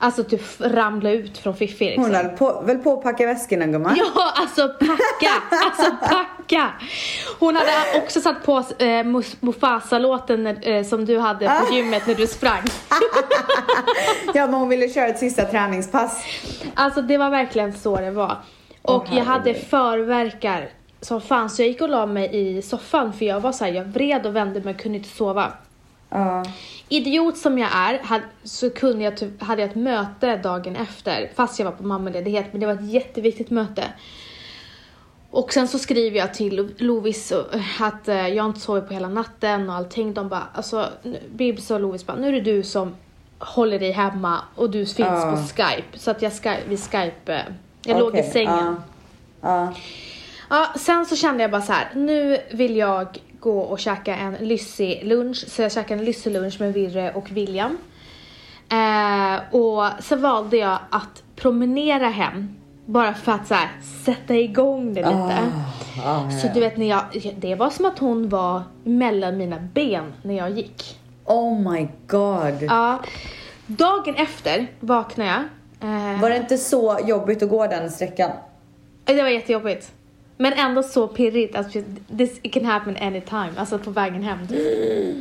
Alltså 0.00 0.24
typ 0.24 0.42
ramla 0.60 1.10
ut 1.10 1.38
från 1.38 1.56
Fiffi 1.56 1.84
liksom. 1.84 2.04
Hon 2.04 2.14
höll 2.14 2.28
på, 2.28 2.62
väl 2.66 2.78
på 2.78 2.92
att 2.92 3.02
packa 3.02 3.26
väskorna 3.26 3.66
gumman? 3.66 3.96
Ja, 3.98 4.32
alltså 4.36 4.68
packa! 4.68 5.32
Alltså 5.64 5.96
packa! 6.08 6.70
Hon 7.38 7.56
hade 7.56 8.02
också 8.02 8.20
satt 8.20 8.44
på 8.44 8.64
eh, 8.78 9.04
Mufasa-låten 9.40 10.46
eh, 10.46 10.84
som 10.84 11.04
du 11.04 11.18
hade 11.18 11.50
Ah. 11.52 11.60
på 11.60 11.74
gymmet 11.74 12.06
när 12.06 12.14
du 12.14 12.26
sprang. 12.26 12.62
Ja, 14.34 14.46
men 14.46 14.54
hon 14.54 14.68
ville 14.68 14.88
köra 14.88 15.06
ett 15.06 15.18
sista 15.18 15.44
träningspass. 15.44 16.24
Alltså 16.74 17.02
det 17.02 17.18
var 17.18 17.30
verkligen 17.30 17.72
så 17.72 17.96
det 17.96 18.10
var. 18.10 18.36
Och 18.82 19.02
Åh, 19.10 19.16
jag 19.18 19.24
hade 19.24 19.54
förverkar 19.54 20.68
som 21.00 21.20
fan 21.20 21.50
så 21.50 21.62
jag 21.62 21.68
gick 21.68 21.80
och 21.82 21.88
la 21.88 22.06
mig 22.06 22.30
i 22.32 22.62
soffan 22.62 23.12
för 23.12 23.24
jag 23.24 23.40
var 23.40 23.52
så 23.52 23.64
här, 23.64 23.72
jag 23.72 23.84
vred 23.84 24.26
och 24.26 24.36
vände 24.36 24.60
men 24.64 24.74
kunde 24.74 24.98
inte 24.98 25.10
sova. 25.16 25.52
Ja. 26.10 26.44
Idiot 26.88 27.38
som 27.38 27.58
jag 27.58 27.70
är 27.74 28.00
så 28.44 28.70
kunde 28.70 29.04
jag 29.04 29.16
typ, 29.16 29.42
hade 29.42 29.62
jag 29.62 29.70
ett 29.70 29.76
möte 29.76 30.36
dagen 30.36 30.76
efter 30.76 31.30
fast 31.34 31.58
jag 31.58 31.64
var 31.66 31.72
på 31.72 31.82
mammaledighet 31.82 32.46
men 32.52 32.60
det 32.60 32.66
var 32.66 32.74
ett 32.74 32.90
jätteviktigt 32.90 33.50
möte. 33.50 33.84
Och 35.30 35.52
sen 35.52 35.68
så 35.68 35.78
skriver 35.78 36.18
jag 36.18 36.34
till 36.34 36.56
Lo- 36.56 36.68
Lovis 36.78 37.30
och- 37.32 37.46
att 37.80 38.08
eh, 38.08 38.28
jag 38.28 38.46
inte 38.46 38.60
sovit 38.60 38.88
på 38.88 38.94
hela 38.94 39.08
natten 39.08 39.68
och 39.70 39.74
allting. 39.76 40.14
De 40.14 40.28
bara, 40.28 40.42
alltså 40.54 40.88
Bibs 41.34 41.70
och 41.70 41.80
Lovis 41.80 42.06
bara, 42.06 42.16
nu 42.16 42.28
är 42.28 42.32
det 42.32 42.40
du 42.40 42.62
som 42.62 42.94
håller 43.38 43.78
dig 43.78 43.90
hemma 43.92 44.38
och 44.54 44.70
du 44.70 44.78
finns 44.86 44.98
Ja. 44.98 45.30
på 45.32 45.36
Skype. 45.62 45.98
Så 45.98 46.10
att 46.10 46.22
jag 46.22 46.32
Skype, 46.32 46.62
vi 46.68 46.76
Skype, 46.76 47.34
eh, 47.34 47.40
jag 47.84 47.98
låg 47.98 48.16
i 48.18 48.22
sängen. 48.22 48.76
Ja. 49.40 49.72
Ja, 50.50 50.66
sen 50.78 51.06
så 51.06 51.16
kände 51.16 51.42
jag 51.42 51.50
bara 51.50 51.62
så 51.62 51.72
här, 51.72 51.88
nu 51.94 52.38
vill 52.50 52.76
jag 52.76 53.18
gå 53.40 53.58
och 53.58 53.78
käka 53.78 54.16
en 54.16 54.34
lyssig 54.34 55.00
lunch. 55.04 55.44
Så 55.48 55.62
jag 55.62 55.72
käkade 55.72 56.00
en 56.00 56.04
lyssig 56.04 56.32
lunch 56.32 56.60
med 56.60 56.72
Virre 56.72 57.12
och 57.14 57.30
William. 57.30 57.78
Eh, 58.70 59.54
och 59.54 60.02
så 60.04 60.16
valde 60.16 60.56
jag 60.56 60.78
att 60.90 61.22
promenera 61.36 62.08
hem. 62.08 62.54
Bara 62.86 63.14
för 63.14 63.32
att 63.32 63.46
så 63.48 63.54
här, 63.54 63.68
sätta 64.04 64.34
igång 64.34 64.94
det 64.94 65.00
lite. 65.00 65.38
Ah, 66.04 66.10
ah, 66.26 66.30
Så 66.30 66.48
du 66.54 66.60
vet, 66.60 66.76
när 66.76 66.86
jag, 66.88 67.34
det 67.36 67.54
var 67.54 67.70
som 67.70 67.84
att 67.84 67.98
hon 67.98 68.28
var 68.28 68.62
mellan 68.84 69.36
mina 69.36 69.58
ben 69.58 70.12
när 70.22 70.34
jag 70.36 70.50
gick. 70.50 70.98
Oh 71.24 71.72
my 71.72 71.88
god. 72.06 72.62
Ja. 72.62 72.98
Dagen 73.66 74.14
efter 74.14 74.66
vaknade 74.80 75.30
jag. 75.30 75.40
Eh, 75.90 76.20
Var 76.20 76.30
det 76.30 76.36
inte 76.36 76.58
så 76.58 76.98
jobbigt 77.06 77.42
att 77.42 77.48
gå 77.48 77.66
den 77.66 77.90
sträckan? 77.90 78.30
Det 79.04 79.22
var 79.22 79.28
jättejobbigt. 79.28 79.92
Men 80.40 80.52
ändå 80.52 80.82
så 80.82 81.08
pirrigt. 81.08 81.56
Alltså, 81.56 81.82
this 82.18 82.40
it 82.42 82.52
can 82.52 82.64
happen 82.64 82.96
anytime. 82.96 83.50
Alltså 83.56 83.78
på 83.78 83.90
vägen 83.90 84.22
hem. 84.22 84.48
typ. 84.48 85.16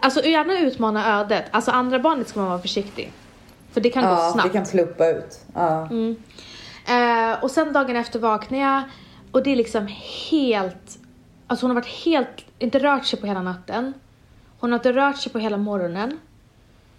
Alltså 0.00 0.24
gärna 0.24 0.58
utmana 0.58 1.20
ödet. 1.20 1.44
Alltså 1.50 1.70
andra 1.70 1.98
barnet 1.98 2.28
ska 2.28 2.40
man 2.40 2.48
vara 2.48 2.58
försiktig. 2.58 3.12
För 3.72 3.80
det 3.80 3.90
kan 3.90 4.02
gå 4.02 4.08
Ja, 4.08 4.30
snabbt. 4.32 4.52
det 4.52 4.58
kan 4.58 4.66
pluppa 4.66 5.08
ut. 5.08 5.40
Ja. 5.54 5.86
Mm. 5.90 6.16
Eh, 6.88 7.44
och 7.44 7.50
sen 7.50 7.72
dagen 7.72 7.96
efter 7.96 8.18
vaknar 8.18 8.58
jag 8.58 8.82
och 9.32 9.42
det 9.42 9.52
är 9.52 9.56
liksom 9.56 9.88
helt... 10.30 10.98
Alltså 11.46 11.66
hon 11.66 11.70
har 11.70 11.82
varit 11.82 12.04
helt... 12.04 12.44
Inte 12.58 12.78
rört 12.78 13.04
sig 13.06 13.20
på 13.20 13.26
hela 13.26 13.42
natten. 13.42 13.92
Hon 14.58 14.72
har 14.72 14.78
inte 14.78 14.92
rört 14.92 15.16
sig 15.18 15.32
på 15.32 15.38
hela 15.38 15.56
morgonen. 15.56 16.18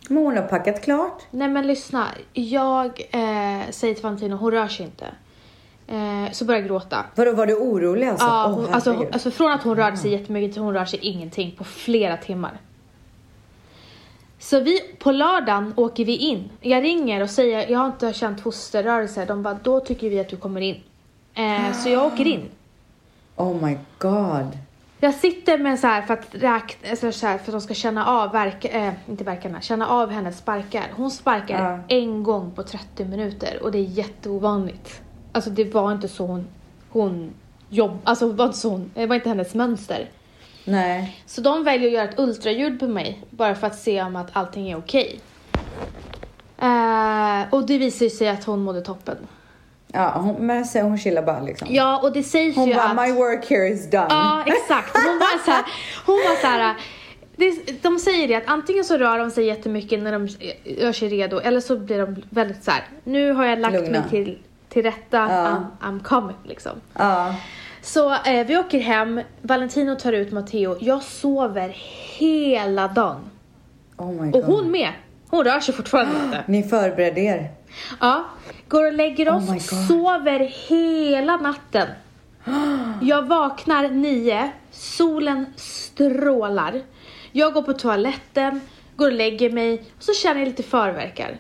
Men 0.10 0.18
hon 0.24 0.38
har 0.38 0.44
packat 0.44 0.82
klart. 0.84 1.24
Nej 1.32 1.48
men 1.48 1.68
lyssna, 1.68 2.08
jag 2.34 2.86
eh, 3.12 3.70
säger 3.72 3.94
till 3.94 4.04
Valentino, 4.04 4.36
hon 4.36 4.52
rör 4.52 4.68
sig 4.68 4.86
inte. 4.86 5.06
Eh, 5.88 6.32
så 6.32 6.46
började 6.46 6.64
jag 6.68 6.70
gråta. 6.70 7.06
Vadå, 7.16 7.32
var 7.34 7.46
du 7.46 7.56
orolig 7.56 8.08
alltså? 8.08 8.26
Ja, 8.26 8.48
hon, 8.56 8.74
alltså, 8.74 8.92
herregud. 8.92 9.14
alltså 9.14 9.32
från 9.32 9.52
att 9.52 9.64
hon 9.64 9.76
rörde 9.76 9.98
sig 9.98 10.12
jättemycket 10.12 10.54
till 10.54 10.62
hon 10.62 10.74
rör 10.74 10.86
sig 10.86 11.00
ingenting 11.02 11.56
på 11.58 11.64
flera 11.64 12.18
timmar. 12.18 12.58
Så 14.40 14.60
vi, 14.60 14.80
på 15.00 15.12
lördagen 15.12 15.74
åker 15.78 16.06
vi 16.06 16.16
in. 16.18 16.50
Jag 16.62 16.84
ringer 16.84 17.22
och 17.22 17.30
säger, 17.30 17.70
jag 17.72 17.80
har 17.80 17.88
inte 17.88 18.14
känt 18.14 18.42
fosterrörelse. 18.42 19.26
De 19.26 19.44
bara, 19.44 19.60
då 19.64 19.80
tycker 19.80 20.10
vi 20.10 20.20
att 20.20 20.30
du 20.30 20.38
kommer 20.38 20.62
in. 20.62 20.82
Eh, 21.34 21.72
så 21.74 21.90
jag 21.90 22.06
åker 22.06 22.28
in. 22.28 22.50
Oh 23.36 23.66
my 23.66 23.78
god. 23.98 24.58
Jag 25.00 25.14
sitter 25.14 25.58
med 25.58 25.80
så 25.80 25.88
här 25.88 26.02
för 26.02 26.14
att 26.14 26.28
räkna, 26.32 26.90
alltså 26.90 27.12
så 27.12 27.28
här 27.28 27.38
för 27.38 27.46
att 27.46 27.52
de 27.54 27.62
ska 27.62 27.74
känna 27.74 28.06
av 28.06 28.32
verk, 28.32 28.66
eh, 28.66 28.94
inte 29.10 29.24
verkarna, 29.24 29.62
känna 29.62 29.88
av 29.88 30.10
hennes 30.10 30.38
sparkar. 30.38 30.86
Hon 30.96 31.12
sparkar 31.12 31.72
Ja. 31.72 31.80
en 31.96 32.24
gång 32.24 32.52
på 32.52 32.64
30 32.64 33.06
minuter 33.06 33.64
och 33.64 33.72
det 33.72 33.78
är 33.78 33.84
jätteovanligt. 33.84 35.02
Alltså 35.38 35.50
det 35.50 35.64
var 35.74 35.92
inte 35.92 36.08
så 36.08 36.26
hon, 36.26 36.48
hon 36.90 37.34
jobb, 37.70 38.00
alltså 38.04 38.32
var 38.32 38.46
inte 38.46 38.58
så 38.58 38.70
hon, 38.70 38.92
det 38.94 39.06
var 39.06 39.16
inte 39.16 39.30
hennes 39.30 39.54
mönster. 39.54 40.10
Nej. 40.66 41.22
Så 41.26 41.42
de 41.42 41.64
väljer 41.64 41.88
att 41.88 41.94
göra 41.94 42.10
ett 42.10 42.20
ultraljud 42.20 42.80
på 42.80 42.88
mig 42.88 43.22
bara 43.30 43.56
för 43.56 43.68
att 43.68 43.80
se 43.80 44.02
om 44.02 44.16
att 44.16 44.28
allting 44.34 44.70
är 44.72 44.78
okej. 44.78 45.20
Eh, 46.58 47.54
och 47.54 47.66
det 47.68 47.78
visar 47.78 48.10
sig 48.10 48.30
att 48.30 48.44
hon 48.44 48.64
mådde 48.64 48.82
toppen. 48.82 49.18
Ja, 49.88 50.14
hon, 50.16 50.36
men 50.36 50.66
så 50.66 50.82
hon 50.82 50.98
chillar 50.98 51.22
bara 51.22 51.42
liksom. 51.42 51.68
Ja, 51.72 52.00
och 52.04 52.14
det 52.14 52.24
sägs 52.24 52.56
Hon 52.56 52.68
ju 52.68 52.76
bara, 52.76 52.84
att... 52.84 53.08
my 53.08 53.14
work 53.14 53.50
here 53.50 53.68
is 53.68 53.90
done. 53.90 54.08
Ja, 54.10 54.44
exakt. 54.46 54.94
Hon 54.94 55.20
var 55.20 55.46
så 55.46 55.52
här, 55.52 55.66
hon 56.06 56.16
var 56.16 56.42
så 56.42 56.48
här, 56.48 56.76
det, 57.36 57.82
de 57.84 58.00
säger 58.00 58.28
det 58.28 58.36
att 58.36 58.48
antingen 58.48 58.84
så 58.84 58.98
rör 58.98 59.20
de 59.20 59.32
sig 59.32 59.46
jättemycket 59.46 60.00
när 60.00 60.12
de 60.12 60.28
gör 60.64 60.92
sig 60.92 61.10
redo 61.10 61.40
eller 61.40 61.60
så 61.60 61.78
blir 61.78 62.00
de 62.00 62.24
väldigt 62.30 62.64
så 62.64 62.72
här. 62.72 62.84
nu 63.04 63.32
har 63.32 63.46
jag 63.46 63.60
lagt 63.60 63.74
Lugna. 63.74 63.92
mig 63.92 64.10
till, 64.10 64.38
till 64.70 64.84
rätta, 64.84 65.18
Ja. 65.18 65.64
I'm, 65.82 65.88
I'm 65.88 66.04
coming 66.04 66.38
liksom. 66.44 66.72
Ja. 66.94 67.36
Så 67.82 68.14
eh, 68.14 68.48
vi 68.48 68.58
åker 68.58 68.80
hem, 68.80 69.22
Valentino 69.42 69.96
tar 69.96 70.14
ut 70.14 70.32
Matteo, 70.32 70.78
jag 70.82 71.04
sover 71.04 71.70
hela 72.18 72.88
dagen. 72.88 73.30
Oh 73.98 74.12
my 74.12 74.32
god. 74.32 74.36
Och 74.36 74.44
hon 74.54 74.72
med, 74.72 74.90
hon 75.30 75.44
rör 75.44 75.60
sig 75.60 75.74
fortfarande 75.74 76.12
inte. 76.26 76.44
Ni 76.48 76.64
förberedde 76.64 77.22
er. 77.22 77.52
Ja, 78.00 78.24
går 78.68 78.86
och 78.88 78.94
lägger 78.94 79.30
oss, 79.30 79.44
Oh 79.44 79.52
my 79.52 79.60
God. 79.60 79.88
sover 79.88 80.40
hela 80.70 81.38
natten. 81.38 81.88
Jag 83.02 83.28
vaknar 83.28 83.90
nio, 83.90 84.52
solen 84.72 85.46
strålar. 85.56 86.82
Jag 87.32 87.54
går 87.54 87.62
på 87.62 87.74
toaletten, 87.74 88.62
går 88.96 89.06
och 89.08 89.14
lägger 89.14 89.50
mig 89.50 89.84
och 89.98 90.04
så 90.04 90.14
känner 90.14 90.40
jag 90.40 90.48
lite 90.48 90.64
förverkar. 90.64 91.38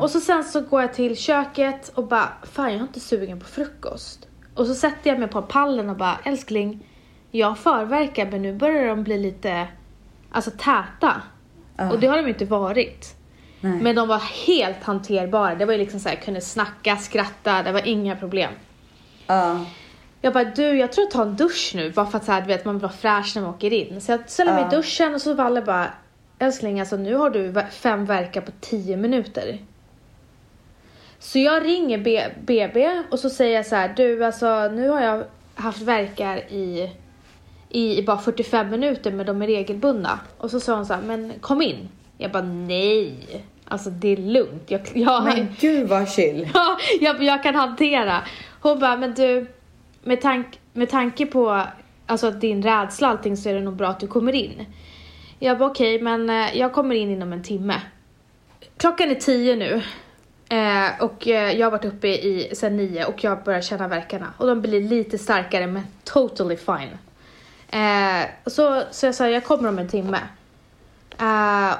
Och 0.00 0.10
så 0.10 0.20
sen 0.20 0.44
så 0.44 0.60
går 0.60 0.80
jag 0.80 0.94
till 0.94 1.16
köket 1.16 1.88
och 1.94 2.06
bara, 2.06 2.28
fan 2.42 2.72
jag 2.72 2.78
är 2.78 2.82
inte 2.82 3.00
sugen 3.00 3.40
på 3.40 3.46
frukost. 3.46 4.28
Och 4.54 4.66
så 4.66 4.74
sätter 4.74 5.10
jag 5.10 5.18
mig 5.18 5.28
på 5.28 5.42
pallen 5.42 5.90
och 5.90 5.96
bara, 5.96 6.18
älskling, 6.24 6.86
jag 7.30 7.58
förverkar 7.58 8.30
men 8.30 8.42
nu 8.42 8.52
börjar 8.52 8.86
de 8.86 9.04
bli 9.04 9.18
lite, 9.18 9.68
alltså 10.30 10.50
täta. 10.50 11.22
Ja. 11.76 11.92
Och 11.92 12.00
det 12.00 12.06
har 12.06 12.16
de 12.16 12.28
inte 12.28 12.44
varit. 12.44 13.14
Nej. 13.60 13.72
Men 13.82 13.96
de 13.96 14.08
var 14.08 14.22
helt 14.46 14.82
hanterbara. 14.82 15.54
Det 15.54 15.64
var 15.64 15.72
ju 15.72 15.78
liksom 15.78 16.00
så 16.00 16.08
här, 16.08 16.16
kunde 16.16 16.40
snacka, 16.40 16.96
skratta, 16.96 17.62
det 17.62 17.72
var 17.72 17.86
inga 17.86 18.16
problem. 18.16 18.52
Ja. 19.26 19.64
Jag 20.20 20.32
bara, 20.32 20.44
du 20.44 20.78
jag 20.78 20.92
tror 20.92 21.04
jag 21.04 21.10
tar 21.10 21.22
en 21.22 21.36
dusch 21.36 21.72
nu 21.74 21.90
bara 21.90 22.06
för 22.06 22.18
att 22.18 22.24
så 22.24 22.32
här, 22.32 22.40
du 22.40 22.46
vet, 22.46 22.64
man 22.64 22.74
vill 22.74 22.82
vara 22.82 22.92
fräsch 22.92 23.32
när 23.34 23.42
man 23.42 23.54
åker 23.54 23.72
in. 23.72 24.00
Så 24.00 24.12
jag 24.12 24.30
ställer 24.30 24.54
mig 24.54 24.64
i 24.66 24.76
duschen 24.76 25.14
och 25.14 25.20
så 25.20 25.34
Valle 25.34 25.62
bara, 25.62 25.90
älskling 26.42 26.80
alltså 26.80 26.96
nu 26.96 27.14
har 27.14 27.30
du 27.30 27.54
fem 27.70 28.04
verkar 28.04 28.40
på 28.40 28.52
tio 28.60 28.96
minuter. 28.96 29.58
Så 31.18 31.38
jag 31.38 31.64
ringer 31.64 31.98
B- 31.98 32.26
BB 32.46 33.02
och 33.10 33.18
så 33.18 33.30
säger 33.30 33.56
jag 33.56 33.66
så 33.66 33.76
här, 33.76 33.92
du 33.96 34.24
alltså 34.24 34.68
nu 34.68 34.88
har 34.88 35.00
jag 35.00 35.24
haft 35.54 35.82
verkar 35.82 36.36
i, 36.36 36.90
i, 37.68 37.98
i 37.98 38.02
bara 38.02 38.18
45 38.18 38.70
minuter 38.70 39.12
men 39.12 39.26
de 39.26 39.42
är 39.42 39.46
regelbundna. 39.46 40.20
Och 40.38 40.50
så 40.50 40.60
sa 40.60 40.74
hon 40.76 40.86
så 40.86 40.94
här, 40.94 41.02
men 41.02 41.32
kom 41.40 41.62
in. 41.62 41.88
Jag 42.18 42.30
bara, 42.32 42.42
nej. 42.42 43.14
Alltså 43.64 43.90
det 43.90 44.08
är 44.08 44.16
lugnt. 44.16 44.62
Jag, 44.66 44.80
jag, 44.94 45.24
Men 45.24 45.48
gud 45.60 45.88
vad 45.88 46.08
chill. 46.08 46.48
Ja, 46.54 46.78
jag, 47.00 47.22
jag 47.22 47.42
kan 47.42 47.54
hantera. 47.54 48.22
Hon 48.60 48.78
bara, 48.78 48.96
men 48.96 49.14
du, 49.14 49.46
med, 50.02 50.20
tank, 50.20 50.60
med 50.72 50.90
tanke 50.90 51.26
på 51.26 51.62
alltså, 52.06 52.30
din 52.30 52.62
rädsla 52.62 53.08
och 53.08 53.12
allting 53.12 53.36
så 53.36 53.48
är 53.48 53.54
det 53.54 53.60
nog 53.60 53.76
bra 53.76 53.88
att 53.88 54.00
du 54.00 54.06
kommer 54.06 54.32
in. 54.32 54.66
Jag 55.44 55.58
bara, 55.58 55.70
okej, 55.70 56.00
men 56.00 56.30
eh, 56.30 56.56
jag 56.56 56.72
kommer 56.72 56.94
in 56.94 57.10
inom 57.10 57.32
en 57.32 57.42
timme. 57.42 57.80
Klockan 58.76 59.10
är 59.10 59.14
tio 59.14 59.56
nu. 59.56 59.82
Eh, 60.48 61.02
och 61.02 61.28
eh, 61.28 61.52
jag 61.52 61.66
har 61.66 61.70
varit 61.70 61.84
uppe 61.84 62.08
i 62.08 62.50
sen 62.52 62.76
nio 62.76 63.04
och 63.04 63.24
jag 63.24 63.42
börjar 63.42 63.60
känna 63.60 63.88
verkarna. 63.88 64.32
Och 64.38 64.46
de 64.46 64.60
blir 64.60 64.80
lite 64.80 65.18
starkare 65.18 65.66
men 65.66 65.82
totally 66.04 66.56
fine. 66.56 66.98
Så, 68.46 68.82
så 68.90 69.06
jag 69.06 69.14
sa, 69.14 69.28
jag 69.28 69.44
kommer 69.44 69.68
om 69.68 69.78
en 69.78 69.88
timme. 69.88 70.18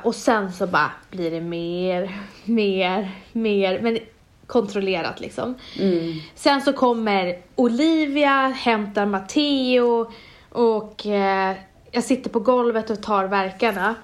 Och 0.03 0.15
sen 0.15 0.53
så 0.53 0.67
bara 0.67 0.91
blir 1.11 1.31
det 1.31 1.41
mer, 1.41 2.19
mer, 2.45 3.11
mer, 3.33 3.81
men 3.81 3.99
kontrollerat 4.47 5.21
liksom. 5.21 5.55
Mm. 5.79 6.13
Sen 6.35 6.63
så 6.63 6.73
kommer 6.73 7.39
Olivia, 7.55 8.49
hämtar 8.49 9.07
Matteo 9.07 10.13
och 10.49 11.07
eh, 11.07 11.57
jag 11.93 12.05
sitter 12.05 12.31
på 12.31 12.41
golvet 12.41 12.91
och 12.91 13.03
tar 13.03 13.25
verkarna. 13.25 13.95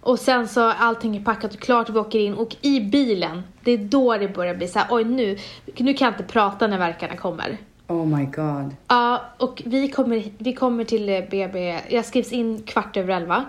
Och 0.00 0.18
sen 0.18 0.48
så 0.48 0.70
allting 0.70 1.16
är 1.16 1.24
packat 1.24 1.54
och 1.54 1.60
klart 1.60 1.88
och 1.88 1.94
vi 1.94 1.98
åker 1.98 2.18
in 2.18 2.34
och 2.34 2.56
i 2.60 2.80
bilen, 2.80 3.42
det 3.64 3.72
är 3.72 3.78
då 3.78 4.16
det 4.16 4.28
börjar 4.28 4.54
bli 4.54 4.68
så 4.68 4.78
här, 4.78 4.88
oj 4.90 5.04
nu, 5.04 5.38
nu 5.76 5.94
kan 5.94 6.06
jag 6.06 6.14
inte 6.14 6.32
prata 6.32 6.66
när 6.66 6.78
verkarna 6.78 7.16
kommer. 7.16 7.58
Oh 7.88 8.06
my 8.06 8.24
god. 8.24 8.76
Ja, 8.88 9.22
och 9.38 9.62
vi 9.64 9.88
kommer, 9.88 10.24
vi 10.38 10.52
kommer 10.52 10.84
till 10.84 11.08
eh, 11.08 11.20
BB, 11.30 11.80
jag 11.88 12.04
skrivs 12.04 12.32
in 12.32 12.62
kvart 12.62 12.96
över 12.96 13.14
elva. 13.14 13.44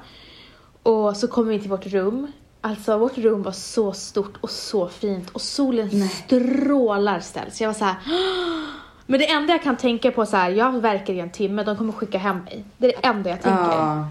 Och 0.83 1.17
så 1.17 1.27
kommer 1.27 1.51
vi 1.51 1.59
till 1.59 1.69
vårt 1.69 1.85
rum. 1.85 2.31
Alltså 2.62 2.97
vårt 2.97 3.17
rum 3.17 3.43
var 3.43 3.51
så 3.51 3.91
stort 3.91 4.38
och 4.41 4.50
så 4.50 4.88
fint 4.88 5.29
och 5.29 5.41
solen 5.41 6.09
strålar 6.09 7.19
ställs. 7.19 7.62
Jag 7.62 7.69
var 7.69 7.73
så 7.73 7.85
här. 7.85 7.95
Men 9.05 9.19
det 9.19 9.29
enda 9.31 9.53
jag 9.53 9.63
kan 9.63 9.77
tänka 9.77 10.12
på 10.12 10.25
så 10.25 10.38
här, 10.38 10.50
jag 10.50 10.81
verkar 10.81 11.13
i 11.13 11.19
en 11.19 11.29
timme, 11.29 11.63
de 11.63 11.77
kommer 11.77 11.93
skicka 11.93 12.17
hem 12.17 12.38
mig. 12.38 12.63
Det 12.77 12.88
är 12.88 13.01
det 13.01 13.07
enda 13.07 13.29
jag 13.29 13.41
tänker. 13.41 13.63
Ja. 13.63 14.07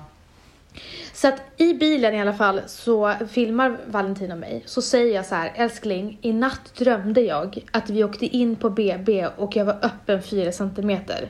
Så 1.13 1.29
att 1.29 1.43
i 1.57 1.75
bilen 1.75 2.15
i 2.15 2.21
alla 2.21 2.33
fall 2.35 2.61
så 2.67 3.15
filmar 3.31 3.77
Valentina 3.87 4.37
mig. 4.37 4.63
Så 4.67 4.83
säger 4.83 5.15
jag 5.15 5.27
så 5.27 5.35
här, 5.35 5.53
älskling, 5.55 6.19
i 6.23 6.33
natt 6.33 6.75
drömde 6.77 7.21
jag 7.21 7.65
att 7.73 7.91
vi 7.91 8.05
åkte 8.05 8.27
in 8.27 8.57
på 8.57 8.71
BB 8.71 9.27
och 9.37 9.57
jag 9.57 9.65
var 9.65 9.79
öppen 9.83 10.23
4 10.23 10.53
centimeter. 10.53 11.29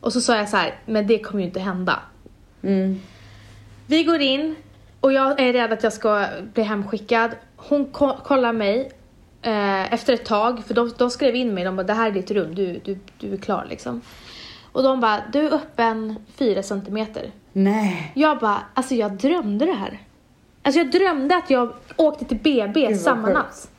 Och 0.00 0.12
så 0.12 0.20
sa 0.20 0.36
jag 0.36 0.48
så 0.48 0.56
här, 0.56 0.74
men 0.86 1.06
det 1.06 1.18
kommer 1.18 1.40
ju 1.40 1.46
inte 1.46 1.60
hända. 1.60 1.98
Mm. 2.62 3.00
Vi 3.86 4.04
går 4.04 4.20
in 4.20 4.54
och 5.00 5.12
jag 5.12 5.40
är 5.40 5.52
rädd 5.52 5.72
att 5.72 5.82
jag 5.82 5.92
ska 5.92 6.26
bli 6.54 6.62
hemskickad. 6.62 7.30
Hon 7.56 7.84
ko- 7.84 8.16
kollar 8.24 8.52
mig 8.52 8.92
eh, 9.42 9.92
efter 9.92 10.12
ett 10.12 10.24
tag, 10.24 10.64
för 10.66 10.74
de, 10.74 10.92
de 10.98 11.10
skrev 11.10 11.36
in 11.36 11.54
mig, 11.54 11.64
de 11.64 11.76
bara 11.76 11.82
det 11.82 11.94
här 11.94 12.06
är 12.06 12.10
ditt 12.10 12.30
rum, 12.30 12.54
du, 12.54 12.80
du, 12.84 12.98
du 13.18 13.32
är 13.32 13.36
klar 13.36 13.66
liksom. 13.70 14.00
Och 14.72 14.82
de 14.82 15.00
bara, 15.00 15.22
du 15.32 15.46
är 15.46 15.54
öppen 15.54 16.16
4 16.36 16.62
centimeter. 16.62 17.30
Nej. 17.52 18.12
Jag 18.14 18.38
bara, 18.38 18.60
alltså 18.74 18.94
jag 18.94 19.12
drömde 19.12 19.66
det 19.66 19.72
här. 19.72 19.98
Alltså 20.62 20.78
jag 20.78 20.90
drömde 20.90 21.36
att 21.36 21.50
jag 21.50 21.72
åkte 21.96 22.24
till 22.24 22.38
BB 22.38 22.96
samma 22.96 23.28
natt. 23.28 23.70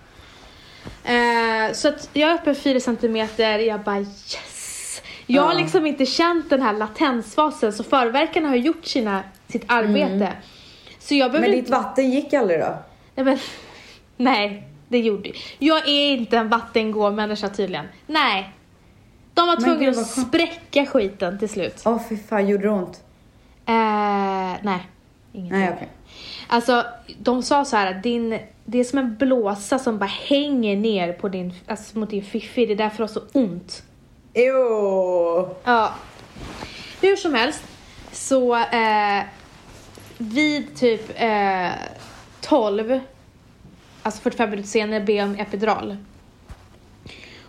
Eh, 1.04 1.74
så 1.74 1.88
att 1.88 2.10
jag 2.14 2.30
är 2.32 2.36
uppe 2.36 2.56
4 2.56 2.80
centimeter, 2.80 3.60
jag 3.60 3.82
bara 3.82 4.00
yes. 4.00 5.02
Jag 5.26 5.42
har 5.42 5.54
liksom 5.54 5.86
inte 5.86 6.06
känt 6.06 6.50
den 6.50 6.62
här 6.62 6.74
latensfasen 6.74 7.74
så 7.74 7.84
förverkarna 7.84 8.50
har 8.50 8.56
gjort 8.56 8.86
sina, 8.86 9.24
sitt 9.48 9.64
arbete. 9.68 10.34
Så 11.00 11.16
jag 11.16 11.32
behöver 11.32 11.50
Men 11.50 11.58
inte... 11.58 11.72
ditt 11.72 11.78
vatten 11.78 12.12
gick 12.12 12.34
aldrig 12.34 12.60
då? 12.60 12.78
Nej, 13.16 13.26
men, 13.26 13.38
nej, 14.18 14.69
det 14.90 15.00
gjorde 15.00 15.32
jag. 15.60 15.88
är 15.88 16.12
inte 16.12 16.38
en 16.38 16.50
vattengåmänniska 16.50 17.50
tydligen. 17.50 17.86
Nej. 18.08 18.54
De 19.34 19.48
var 19.48 19.56
tvungna 19.56 19.90
att 19.90 20.08
spräcka 20.08 20.86
skiten 20.86 21.40
till 21.40 21.50
slut. 21.50 21.82
Åh 21.86 22.02
fy 22.10 22.18
fan, 22.18 22.48
gjorde 22.48 22.64
det 22.64 22.70
ont? 22.70 23.04
Eh, 23.66 24.56
nej, 24.62 24.88
ingenting. 25.34 25.60
Nej 25.60 25.72
okej. 25.76 25.90
Alltså, 26.48 26.86
de 27.20 27.44
sa 27.44 27.66
så 27.66 27.76
här 27.76 27.96
att 27.96 28.04
din, 28.04 28.40
det 28.66 28.80
är 28.80 28.84
som 28.84 29.00
en 29.00 29.18
blåsa 29.18 29.80
som 29.80 29.98
bara 29.98 30.06
hänger 30.06 30.76
ner 30.76 31.14
på 31.14 31.30
din, 31.30 31.54
alltså 31.68 32.00
mot 32.00 32.10
din 32.10 32.24
fiffi. 32.24 32.66
Det 32.66 32.74
är 32.74 32.78
därför 32.78 32.98
det 32.98 33.04
har 33.04 33.08
så 33.08 33.22
ont. 33.34 33.84
Jo. 34.34 35.56
Ja. 35.64 35.94
Hur 37.02 37.16
som 37.16 37.34
helst, 37.34 37.64
så 38.12 38.56
eh, 38.56 39.24
vid 40.18 40.76
typ 40.76 41.12
eh, 41.16 41.70
12, 42.42 43.00
alltså 44.10 44.22
45 44.22 44.50
minuter 44.50 44.70
senare, 44.70 45.12
jag 45.14 45.26
om 45.30 45.36
epidural. 45.36 45.98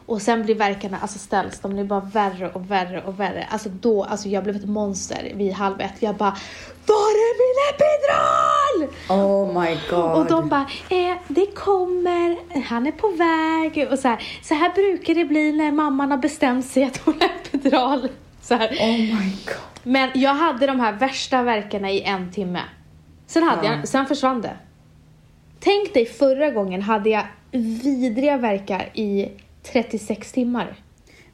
Och 0.07 0.23
sen 0.23 0.43
blir 0.43 0.55
verkarna, 0.55 0.99
alltså 1.03 1.19
ställs, 1.19 1.61
de 1.61 1.73
blir 1.73 1.85
bara 1.85 2.01
värre 2.01 2.51
och 2.51 2.71
värre 2.71 3.03
och 3.03 3.21
värre. 3.21 3.47
Alltså 3.51 3.69
då, 3.69 4.05
alltså 4.05 4.29
jag 4.29 4.45
blev 4.45 4.57
ett 4.57 4.69
monster 4.69 5.33
vid 5.35 5.53
halv 5.53 5.81
ett. 5.81 5.95
Jag 5.99 6.15
bara, 6.17 6.37
var 6.87 6.95
är 6.95 7.33
min 7.41 7.75
epidural? 7.75 8.97
Oh 9.09 9.63
my 9.63 9.79
god. 9.91 10.21
Och 10.21 10.27
de 10.27 10.49
bara, 10.49 10.67
eh, 10.89 11.17
det 11.29 11.47
kommer, 11.55 12.37
han 12.69 12.87
är 12.87 12.93
på 12.93 13.09
väg. 13.09 13.89
Och 13.93 13.99
så 13.99 14.09
här, 14.09 14.23
så 14.43 14.55
här 14.55 14.75
brukar 14.75 15.15
det 15.15 15.25
bli 15.25 15.53
när 15.53 15.73
mamman 15.73 16.11
har 16.11 16.19
bestämt 16.19 16.67
sig 16.67 16.85
att 16.85 16.97
hon 16.97 17.15
är 17.23 17.27
epidural. 17.27 18.09
Så 18.43 18.55
här. 18.55 18.69
Oh 18.69 18.99
my 18.99 19.31
god. 19.47 19.57
Men 19.83 20.11
jag 20.15 20.35
hade 20.35 20.67
de 20.67 20.81
här 20.81 20.93
värsta 20.93 21.43
verkarna 21.43 21.91
i 21.91 22.03
en 22.03 22.31
timme. 22.33 22.61
Sen, 23.27 23.43
hade 23.43 23.67
Ja. 23.67 23.73
jag, 23.75 23.89
sen 23.89 24.07
försvann 24.07 24.41
det. 24.41 24.57
Tänk 25.61 25.95
dig 25.95 26.07
förra 26.07 26.51
gången 26.51 26.83
hade 26.83 27.11
jag 27.11 27.27
vidriga 27.83 28.37
verkar 28.37 28.91
i 28.95 29.29
36 29.63 30.33
timmar. 30.33 30.77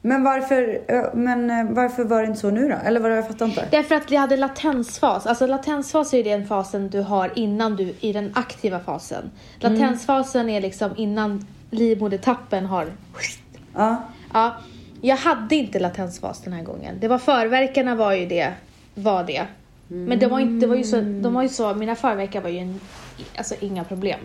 Men 0.01 0.23
varför, 0.23 0.81
men 1.15 1.49
eh, 1.49 1.75
varför 1.75 2.03
var 2.03 2.21
det 2.21 2.27
inte 2.27 2.39
så 2.39 2.49
nu 2.49 2.69
då? 2.69 2.75
Eller 2.85 2.99
vad 2.99 3.17
jag 3.17 3.27
fattar 3.27 3.45
inte. 3.45 3.67
Därför 3.71 3.95
att 3.95 4.11
jag 4.11 4.21
hade 4.21 4.37
latensfas. 4.37 5.25
Alltså 5.25 5.47
latensfas 5.47 6.13
är 6.13 6.17
ju 6.17 6.23
den 6.23 6.47
fasen 6.47 6.89
du 6.89 7.01
har 7.01 7.31
innan 7.35 7.75
du 7.75 7.93
i 7.99 8.13
den 8.13 8.31
aktiva 8.35 8.79
fasen. 8.79 9.31
Latensfasen 9.59 10.49
är 10.49 10.61
liksom 10.61 10.91
innan 10.97 11.47
livmodertappen 11.69 12.65
har... 12.65 12.85
Ja. 13.75 14.03
Ja, 14.33 14.55
jag 15.01 15.17
hade 15.17 15.55
inte 15.55 15.79
latensfas 15.79 16.41
den 16.41 16.53
här 16.53 16.63
gången. 16.63 16.95
Det 16.99 17.07
var 17.07 17.17
förverkarna 17.17 17.95
var 17.95 18.13
ju 18.13 18.25
det, 18.25 18.53
var 18.95 19.23
det. 19.23 19.45
Men 19.87 20.19
det 20.19 20.27
var 20.27 20.39
inte, 20.39 20.65
det 20.65 20.69
var 20.69 20.75
ju 20.75 20.83
så, 20.83 21.01
de 21.01 21.33
var 21.33 21.43
ju 21.43 21.49
så, 21.49 21.73
mina 21.73 21.95
förverkar 21.95 22.41
var 22.41 22.49
ju 22.49 22.57
en, 22.57 22.79
alltså 23.37 23.55
inga 23.59 23.83
problem. 23.83 24.19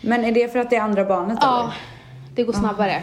Men 0.00 0.24
är 0.24 0.32
det 0.32 0.52
för 0.52 0.58
att 0.58 0.70
det 0.70 0.76
är 0.76 0.80
andra 0.80 1.04
barnet 1.04 1.38
Ja, 1.40 1.60
eller? 1.60 1.74
det 2.34 2.42
går 2.44 2.52
snabbare. 2.52 3.02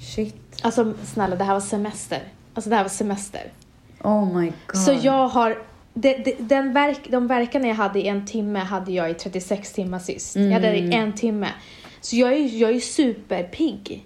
Shit. 0.00 0.36
Alltså 0.62 0.94
snälla, 1.04 1.36
det 1.36 1.44
här 1.44 1.52
var 1.52 1.60
semester. 1.60 2.20
Alltså 2.54 2.70
det 2.70 2.76
här 2.76 2.84
var 2.84 2.90
semester. 2.90 3.42
Oh 4.02 4.38
my 4.38 4.52
god. 4.66 4.80
Så 4.82 4.92
jag 5.02 5.28
har, 5.28 5.58
det, 5.94 6.16
det, 6.16 6.34
den 6.38 6.72
verk, 6.72 7.00
de 7.10 7.26
verkarna 7.26 7.68
jag 7.68 7.74
hade 7.74 7.98
i 8.00 8.08
en 8.08 8.26
timme 8.26 8.58
hade 8.58 8.92
jag 8.92 9.10
i 9.10 9.14
36 9.14 9.72
timmar 9.72 9.98
sist. 9.98 10.36
Jag 10.36 10.50
hade 10.52 10.70
det 10.70 10.78
i 10.78 10.94
en 10.94 11.12
timme. 11.12 11.48
Så 12.00 12.16
jag 12.16 12.32
är, 12.32 12.60
jag 12.60 12.70
är 12.70 12.80
superpigg. 12.80 14.04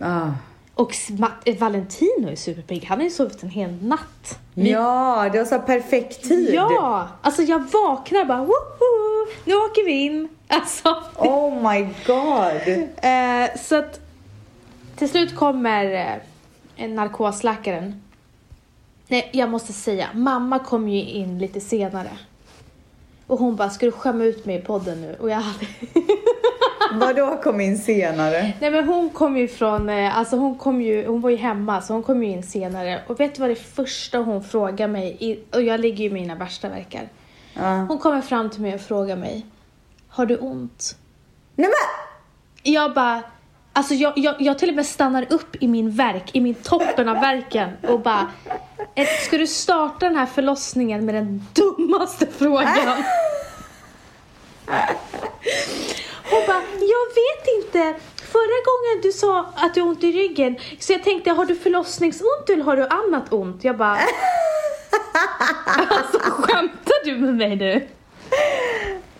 Ah. 0.00 0.28
Och 0.78 0.96
eh, 1.44 1.58
Valentino 1.58 2.28
är 2.28 2.36
superpigg. 2.36 2.84
Han 2.84 2.98
har 2.98 3.04
ju 3.04 3.10
sovit 3.10 3.42
en 3.42 3.50
hel 3.50 3.82
natt. 3.82 4.38
Ja, 4.54 5.28
det 5.32 5.38
var 5.38 5.44
så 5.44 5.58
perfekt 5.58 6.22
tid. 6.28 6.54
Ja! 6.54 7.08
Alltså 7.22 7.42
jag 7.42 7.58
vaknar 7.58 8.24
bara 8.24 8.38
woho! 8.38 9.26
Nu 9.44 9.54
åker 9.54 9.84
vi 9.84 9.92
in. 9.92 10.28
Alltså. 10.48 11.02
Oh 11.16 11.72
my 11.72 11.88
god. 12.06 12.88
Eh, 12.96 13.58
så 13.60 13.76
att 13.76 14.00
till 14.96 15.08
slut 15.08 15.36
kommer 15.36 16.20
eh, 16.76 16.88
narkosläkaren. 16.88 18.02
Nej, 19.08 19.30
jag 19.32 19.48
måste 19.48 19.72
säga, 19.72 20.08
mamma 20.14 20.58
kom 20.58 20.88
ju 20.88 21.02
in 21.02 21.38
lite 21.38 21.60
senare. 21.60 22.10
Och 23.26 23.38
hon 23.38 23.56
bara, 23.56 23.70
ska 23.70 23.86
du 23.86 23.92
skämma 23.92 24.24
ut 24.24 24.46
mig 24.46 24.56
i 24.56 24.60
podden 24.60 25.00
nu? 25.00 25.16
Och 25.20 25.30
jag 25.30 25.36
hade... 25.36 25.66
Vadå 26.92 27.36
kom 27.42 27.60
in 27.60 27.78
senare? 27.78 28.52
Nej 28.60 28.70
men 28.70 28.88
hon 28.88 29.10
kom 29.10 29.36
ju 29.36 29.48
från, 29.48 29.88
eh, 29.88 30.18
alltså 30.18 30.36
hon 30.36 30.58
kom 30.58 30.82
ju, 30.82 31.06
hon 31.06 31.20
var 31.20 31.30
ju 31.30 31.36
hemma 31.36 31.82
så 31.82 31.92
hon 31.92 32.02
kom 32.02 32.22
ju 32.22 32.30
in 32.30 32.42
senare. 32.42 33.02
Och 33.06 33.20
vet 33.20 33.34
du 33.34 33.40
vad 33.40 33.50
det 33.50 33.54
första 33.74 34.18
hon 34.18 34.44
frågar 34.44 34.88
mig, 34.88 35.16
i, 35.20 35.38
och 35.56 35.62
jag 35.62 35.80
ligger 35.80 36.04
ju 36.04 36.10
med 36.10 36.20
mina 36.22 36.34
värsta 36.34 36.68
verkar. 36.68 37.08
Ja. 37.54 37.74
Hon 37.88 37.98
kommer 37.98 38.20
fram 38.20 38.50
till 38.50 38.60
mig 38.60 38.74
och 38.74 38.80
frågar 38.80 39.16
mig, 39.16 39.46
har 40.08 40.26
du 40.26 40.36
ont? 40.36 40.96
Nej 41.54 41.68
men! 41.68 41.74
Jag 42.74 42.94
bara, 42.94 43.22
alltså 43.72 43.94
jag, 43.94 44.12
jag, 44.16 44.34
jag 44.38 44.58
till 44.58 44.68
och 44.68 44.74
med 44.74 44.86
stannar 44.86 45.26
upp 45.32 45.56
i 45.62 45.68
min 45.68 45.90
verk, 45.90 46.30
i 46.32 46.40
min 46.40 46.54
toppen 46.54 47.08
av 47.08 47.16
verken 47.20 47.70
och 47.88 48.00
bara, 48.00 48.26
"Eh, 48.94 49.06
ska 49.26 49.38
du 49.38 49.46
starta 49.46 50.06
den 50.06 50.16
här 50.16 50.26
förlossningen 50.26 51.04
med 51.06 51.14
den 51.14 51.46
dummaste 51.52 52.26
frågan? 52.26 52.76
Hon 56.30 56.46
bara, 56.46 56.62
jag 56.80 57.06
vet 57.14 57.64
inte. 57.64 58.00
Förra 58.32 58.58
gången 58.68 59.02
du 59.02 59.12
sa 59.12 59.52
att 59.56 59.74
du 59.74 59.80
har 59.80 59.88
ont 59.88 60.04
i 60.04 60.12
ryggen, 60.12 60.56
så 60.78 60.92
jag 60.92 61.04
tänkte, 61.04 61.30
har 61.30 61.44
du 61.44 61.56
förlossningsont 61.56 62.50
eller 62.50 62.64
har 62.64 62.76
du 62.76 62.86
annat 62.86 63.32
ont? 63.32 63.64
Jag 63.64 63.76
bara, 63.76 63.98
alltså 65.88 66.18
skämtar 66.18 67.04
du 67.04 67.16
med 67.16 67.34
mig 67.34 67.56
nu? 67.56 67.88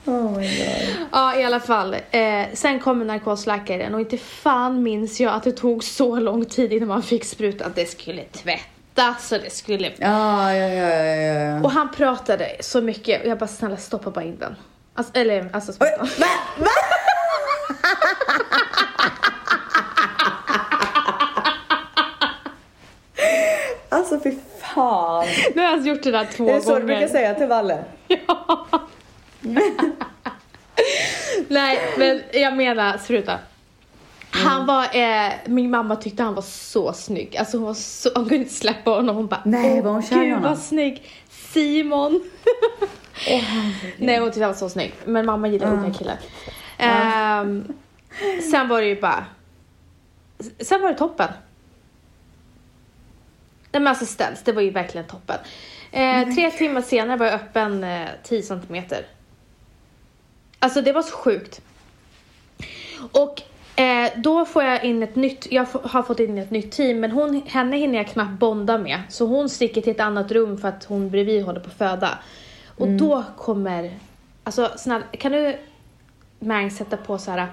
Oh 0.04 0.38
my 0.38 0.48
god. 0.58 1.08
Ja, 1.12 1.36
i 1.40 1.44
alla 1.44 1.60
fall. 1.60 1.96
Eh, 2.10 2.44
sen 2.54 2.80
kommer 2.80 3.04
narkosläkaren 3.04 3.94
och 3.94 4.00
inte 4.00 4.18
fan 4.18 4.82
minns 4.82 5.20
jag 5.20 5.34
att 5.34 5.42
det 5.42 5.52
tog 5.52 5.84
så 5.84 6.20
lång 6.20 6.44
tid 6.44 6.72
innan 6.72 6.88
man 6.88 7.02
fick 7.02 7.24
sprutan. 7.24 7.72
Det 7.74 7.86
skulle 7.86 8.22
tvättas 8.22 9.32
och 9.32 9.38
det 9.38 9.52
skulle... 9.52 9.92
Ja, 9.98 10.54
ja, 10.54 10.68
ja, 10.68 10.88
ja, 10.88 11.14
ja. 11.14 11.60
Och 11.64 11.70
han 11.70 11.90
pratade 11.90 12.56
så 12.60 12.80
mycket 12.80 13.22
och 13.22 13.28
jag 13.28 13.38
bara 13.38 13.46
snälla 13.46 13.76
stoppa 13.76 14.10
bara 14.10 14.24
in 14.24 14.38
den. 14.38 14.56
Alltså, 14.98 15.12
eller 15.16 15.48
alltså 15.52 15.72
sprutan. 15.72 16.08
va? 16.18 16.26
Va? 16.58 16.70
Alltså 23.88 24.20
fy 24.20 24.32
fan. 24.74 25.26
Nu 25.54 25.62
har 25.62 25.68
jag 25.70 25.86
gjort 25.86 26.02
det 26.02 26.10
där 26.10 26.24
två 26.36 26.44
Det 26.46 26.52
är 26.52 26.60
så 26.60 26.68
gånger. 26.68 26.80
du 26.80 26.86
brukar 26.86 27.08
säga 27.08 27.34
till 27.34 27.46
Valle. 27.46 27.84
Ja. 28.08 28.66
Nej, 31.48 31.78
men 31.98 32.22
jag 32.32 32.56
menar 32.56 32.98
spruta. 32.98 33.38
Han 34.30 34.66
var, 34.66 34.82
eh, 34.84 35.32
min 35.46 35.70
mamma 35.70 35.96
tyckte 35.96 36.22
han 36.22 36.34
var 36.34 36.42
så 36.42 36.92
snygg. 36.92 37.36
Alltså 37.36 37.56
hon 37.56 37.66
var 37.66 37.74
så, 37.74 38.10
hon 38.14 38.24
kunde 38.28 38.36
inte 38.36 38.54
släppa 38.54 38.90
honom. 38.90 39.16
Hon 39.16 39.26
bara, 39.26 39.42
Nej, 39.44 39.82
var 39.82 39.90
hon 39.90 40.02
kär 40.02 40.16
i 40.22 40.24
gud 40.24 40.34
honom?" 40.34 40.50
vad 40.50 40.58
snygg. 40.58 41.02
Simon. 41.52 42.20
Nej, 43.98 44.18
hon 44.18 44.28
tyckte 44.28 44.42
han 44.42 44.52
var 44.52 44.58
så 44.58 44.68
snygg. 44.68 44.94
Men 45.04 45.26
mamma 45.26 45.48
gillar 45.48 45.72
unga 45.72 45.94
killar. 45.94 46.18
Ehm, 46.78 47.72
sen 48.50 48.68
var 48.68 48.80
det 48.80 48.86
ju 48.86 49.00
bara, 49.00 49.24
sen 50.60 50.82
var 50.82 50.88
det 50.88 50.98
toppen. 50.98 51.28
Nej 53.72 53.80
men 53.80 53.86
alltså 53.86 54.06
ställs, 54.06 54.42
det 54.42 54.52
var 54.52 54.62
ju 54.62 54.70
verkligen 54.70 55.06
toppen. 55.06 55.36
Eh, 55.92 56.34
tre 56.34 56.50
timmar 56.50 56.82
senare 56.82 57.16
var 57.16 57.26
jag 57.26 57.34
öppen 57.34 57.84
eh, 57.84 58.06
10 58.22 58.42
centimeter. 58.42 59.06
Alltså 60.58 60.82
det 60.82 60.92
var 60.92 61.02
så 61.02 61.16
sjukt. 61.16 61.60
Och 63.12 63.42
eh, 63.80 64.10
då 64.16 64.44
får 64.44 64.64
jag 64.64 64.84
in 64.84 65.02
ett 65.02 65.16
nytt, 65.16 65.46
jag 65.50 65.66
har 65.82 66.02
fått 66.02 66.20
in 66.20 66.38
ett 66.38 66.50
nytt 66.50 66.72
team 66.72 67.00
men 67.00 67.10
hon, 67.10 67.42
henne 67.46 67.76
hinner 67.76 67.98
jag 67.98 68.06
knappt 68.08 68.38
bonda 68.38 68.78
med. 68.78 69.02
Så 69.08 69.26
hon 69.26 69.48
sticker 69.48 69.80
till 69.80 69.92
ett 69.92 70.00
annat 70.00 70.32
rum 70.32 70.58
för 70.58 70.68
att 70.68 70.84
hon 70.84 71.10
bredvid 71.10 71.44
håller 71.44 71.60
på 71.60 71.68
att 71.68 71.78
föda. 71.78 72.18
Och 72.78 72.88
då 72.88 73.24
kommer, 73.36 73.98
alltså 74.44 74.70
snälla, 74.76 75.04
kan 75.18 75.32
du 75.32 75.58
Mang 76.40 76.70
sätta 76.70 76.96
på 76.96 77.18
så 77.18 77.30
här. 77.30 77.48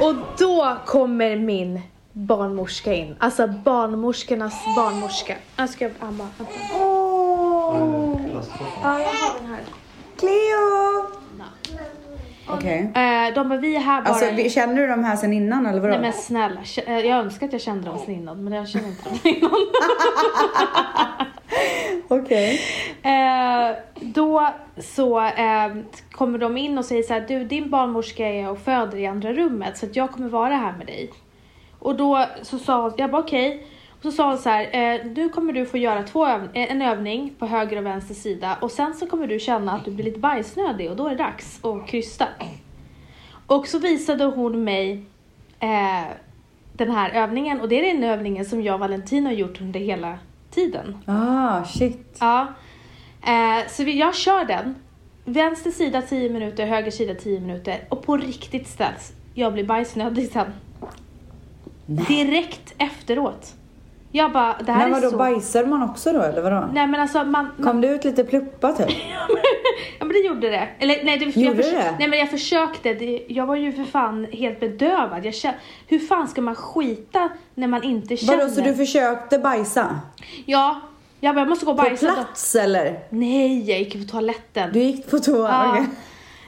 Och 0.00 0.14
då 0.38 0.76
kommer 0.86 1.36
min 1.36 1.80
barnmorska 2.12 2.94
in. 2.94 3.16
Alltså 3.18 3.46
barnmorskornas 3.46 4.54
barnmorska. 4.76 5.36
Jag 5.56 5.70
ska 5.70 5.90
amma. 5.98 6.28
Vänta. 6.38 6.52
Åh, 6.74 8.20
Ja, 8.82 8.98
jag 9.00 9.08
har 9.08 9.40
den 9.40 9.48
här. 9.48 9.60
Cleo! 10.16 11.09
Okej. 12.54 12.92
Eh, 12.94 13.34
de 13.34 13.48
bara, 13.48 13.58
vi 13.58 13.76
är 13.76 13.80
här 13.80 14.02
bara... 14.02 14.08
Alltså 14.08 14.30
vi- 14.30 14.50
känner 14.50 14.74
du 14.76 14.86
de 14.86 15.04
här 15.04 15.16
sen 15.16 15.32
innan 15.32 15.66
eller 15.66 15.80
vadå? 15.80 15.92
Nej 15.92 16.00
men 16.02 16.12
snälla, 16.12 16.60
eh, 16.86 16.98
jag 16.98 17.18
önskar 17.18 17.46
att 17.46 17.52
jag 17.52 17.62
kände 17.62 17.86
dem 17.88 17.98
sen 17.98 18.14
innan 18.14 18.44
men 18.44 18.52
jag 18.52 18.68
känner 18.68 18.88
inte 18.88 19.08
dem 19.08 19.18
sen 19.22 19.34
innan. 19.36 19.50
Okej. 22.08 22.60
Eh, 23.02 23.76
då 24.00 24.48
så 24.78 25.30
kommer 26.12 26.38
de 26.38 26.56
in 26.56 26.78
och 26.78 26.84
säger 26.84 27.02
så 27.02 27.12
här, 27.14 27.24
du 27.28 27.44
din 27.44 27.70
barnmorska 27.70 28.28
är 28.28 28.50
och 28.50 28.58
föder 28.58 28.98
i 28.98 29.06
andra 29.06 29.32
rummet 29.32 29.78
så 29.78 29.86
att 29.86 29.96
jag 29.96 30.10
kommer 30.10 30.28
vara 30.28 30.54
här 30.56 30.74
med 30.78 30.86
dig. 30.86 31.10
Och 31.78 31.96
då 31.96 32.26
så 32.42 32.58
sa 32.58 32.82
hon, 32.82 32.92
jag 32.96 33.10
bara 33.10 33.22
okej. 33.22 33.56
Och 33.56 33.66
så 34.02 34.12
sa 34.12 34.28
hon 34.28 34.38
så 34.38 34.48
här, 34.48 34.94
eh, 34.94 35.06
nu 35.14 35.28
kommer 35.28 35.52
du 35.52 35.66
få 35.66 35.78
göra 35.78 36.02
två 36.02 36.26
öv- 36.26 36.48
eh, 36.54 36.72
en 36.72 36.82
övning 36.82 37.34
på 37.38 37.46
höger 37.46 37.76
och 37.76 37.86
vänster 37.86 38.14
sida 38.14 38.56
och 38.60 38.70
sen 38.70 38.94
så 38.94 39.06
kommer 39.06 39.26
du 39.26 39.38
känna 39.38 39.72
att 39.72 39.84
du 39.84 39.90
blir 39.90 40.04
lite 40.04 40.18
bajsnödig 40.18 40.90
och 40.90 40.96
då 40.96 41.06
är 41.06 41.10
det 41.10 41.16
dags 41.16 41.64
att 41.64 41.86
krysta. 41.86 42.28
Och 43.46 43.66
så 43.66 43.78
visade 43.78 44.24
hon 44.24 44.64
mig 44.64 45.04
eh, 45.60 46.04
den 46.72 46.90
här 46.90 47.10
övningen 47.10 47.60
och 47.60 47.68
det 47.68 47.78
är 47.90 47.94
den 47.94 48.04
övningen 48.04 48.44
som 48.44 48.62
jag 48.62 48.74
och 48.74 48.80
Valentin 48.80 49.26
har 49.26 49.32
gjort 49.32 49.60
under 49.60 49.80
hela 49.80 50.18
tiden. 50.50 50.98
Ah, 51.06 51.64
shit. 51.64 52.16
Ja. 52.20 52.46
Eh, 53.26 53.68
så 53.68 53.84
vi, 53.84 53.98
jag 53.98 54.14
kör 54.14 54.44
den. 54.44 54.74
Vänster 55.24 55.70
sida 55.70 56.02
10 56.02 56.28
minuter, 56.30 56.66
höger 56.66 56.90
sida 56.90 57.14
10 57.14 57.40
minuter. 57.40 57.78
Och 57.88 58.02
på 58.02 58.16
riktigt 58.16 58.68
ställs. 58.68 59.12
Jag 59.34 59.52
blir 59.52 59.64
bajsnödig 59.64 60.30
sen. 60.30 60.46
Direkt 61.86 62.74
efteråt. 62.78 63.54
Jag 64.12 64.32
bara, 64.32 64.56
det 64.66 64.72
här 64.72 64.78
Men 64.88 64.88
är 64.96 65.00
vadå, 65.00 65.10
så... 65.10 65.16
bajsade 65.16 65.66
man 65.66 65.82
också 65.82 66.12
då 66.12 66.22
eller 66.22 66.42
vadå? 66.42 66.68
Nej 66.72 66.86
men 66.86 67.00
alltså 67.00 67.18
man... 67.24 67.30
man 67.56 67.66
Kom 67.66 67.80
det 67.80 67.88
ut 67.88 68.04
lite 68.04 68.24
pluppa 68.24 68.72
typ? 68.72 68.86
ja 69.98 70.04
men 70.04 70.08
det 70.08 70.18
gjorde 70.18 70.48
det. 70.50 70.68
Eller 70.78 71.04
nej, 71.04 71.18
det, 71.18 71.24
jag 71.24 71.36
Gjorde 71.36 71.62
förs- 71.62 71.72
det? 71.72 71.94
Nej 71.98 72.08
men 72.08 72.18
jag 72.18 72.30
försökte. 72.30 72.94
Det, 72.94 73.24
jag 73.28 73.46
var 73.46 73.56
ju 73.56 73.72
för 73.72 73.84
fan 73.84 74.26
helt 74.32 74.60
bedövad. 74.60 75.24
Jag 75.26 75.34
kände, 75.34 75.58
hur 75.86 75.98
fan 75.98 76.28
ska 76.28 76.40
man 76.42 76.54
skita 76.54 77.28
när 77.54 77.66
man 77.66 77.82
inte 77.82 78.16
känner? 78.16 78.38
Vadå, 78.38 78.50
så 78.50 78.60
du 78.60 78.74
försökte 78.74 79.38
bajsa? 79.38 80.00
Ja. 80.46 80.80
Jag 81.20 81.34
bara, 81.34 81.40
jag 81.40 81.48
måste 81.48 81.64
gå 81.66 81.72
och 81.72 81.78
På 81.78 81.82
bajsa. 81.84 82.06
då. 82.06 82.14
plats 82.14 82.54
eller? 82.54 82.98
Nej, 83.10 83.70
jag 83.70 83.78
gick 83.78 83.92
på 84.06 84.10
toaletten. 84.12 84.70
Du 84.72 84.78
gick 84.80 85.10
på 85.10 85.18
toa? 85.18 85.48
Ja. 85.76 85.84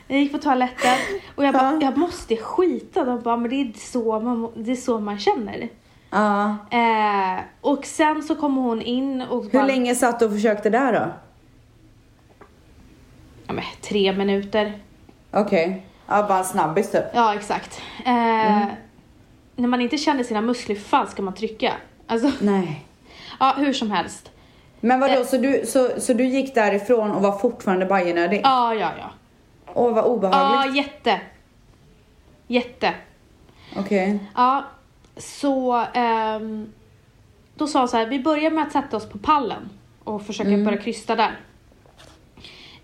Jag 0.09 0.18
gick 0.20 0.33
på 0.33 0.38
toaletten 0.38 0.96
och 1.37 1.44
jag 1.44 1.55
bara, 1.55 1.72
Ja. 1.72 1.79
jag 1.83 1.96
måste 1.98 2.37
skita. 2.37 3.05
De 3.05 3.20
bara, 3.20 3.37
men 3.37 3.51
det 3.51 3.57
är 3.57 3.72
så 3.79 4.20
man, 4.20 4.53
det 4.57 4.72
är 4.72 4.77
så 4.77 5.01
man 5.01 5.18
känner. 5.18 5.68
Ja. 6.12 6.57
Eh, 6.70 7.40
och 7.61 7.85
sen 7.87 8.22
så 8.22 8.35
kommer 8.35 8.62
hon 8.62 8.83
in 8.83 9.22
och 9.22 9.42
Hur 9.44 9.51
bara, 9.51 9.66
länge 9.66 9.94
satt 9.94 10.18
du 10.18 10.25
och 10.27 10.33
försökte 10.33 10.70
där 10.70 10.92
då? 10.92 11.07
ja, 13.46 13.53
men, 13.53 13.64
tre 13.81 14.12
minuter. 14.12 14.72
Okej. 15.31 15.87
Ja, 16.09 16.27
bara 16.29 16.44
snabbis 16.44 16.90
typ. 16.90 17.05
Ja, 17.14 17.35
exakt. 17.35 17.81
Eh, 18.05 18.64
När 19.57 19.68
man 19.68 19.81
inte 19.81 19.98
känner 19.98 20.25
sina 20.25 20.40
muskler, 20.40 20.77
hur 20.77 20.83
fan 20.83 21.07
ska 21.07 21.22
man 21.22 21.35
trycka? 21.35 21.72
Alltså, 22.07 22.31
Nej. 22.40 22.87
ja, 23.40 23.55
hur 23.59 23.72
som 23.72 23.90
helst. 23.90 24.31
Men 24.81 25.01
vadå, 25.01 25.14
Eh. 25.14 25.25
så, 25.25 25.37
du, 25.37 25.62
så, 25.66 26.01
så 26.01 26.12
du 26.12 26.25
gick 26.25 26.55
därifrån 26.55 27.11
och 27.11 27.22
var 27.22 27.38
fortfarande 27.38 27.87
bajenödig? 27.87 28.40
Ja, 28.44 28.75
ja, 28.75 28.90
ja. 28.98 29.11
Åh, 29.75 29.94
vad 29.94 30.05
Ja, 30.05 30.09
obehagligt. 30.09 30.77
jätte. 30.77 31.20
Jätte. 32.46 32.94
Okej. 33.77 34.18
Ja, 34.37 34.64
så 35.16 35.85
ehm, 35.94 36.72
då 37.55 37.66
sa 37.66 37.79
hon 37.79 37.88
så 37.88 37.96
här, 37.96 38.07
vi 38.07 38.18
börjar 38.20 38.51
med 38.51 38.62
att 38.64 38.72
sätta 38.72 38.96
oss 38.96 39.09
på 39.09 39.18
pallen 39.18 39.68
och 40.05 40.22
försöka 40.27 40.48
Mm. 40.51 40.64
börja 40.64 40.79
krysta 40.79 41.16
där. 41.16 41.40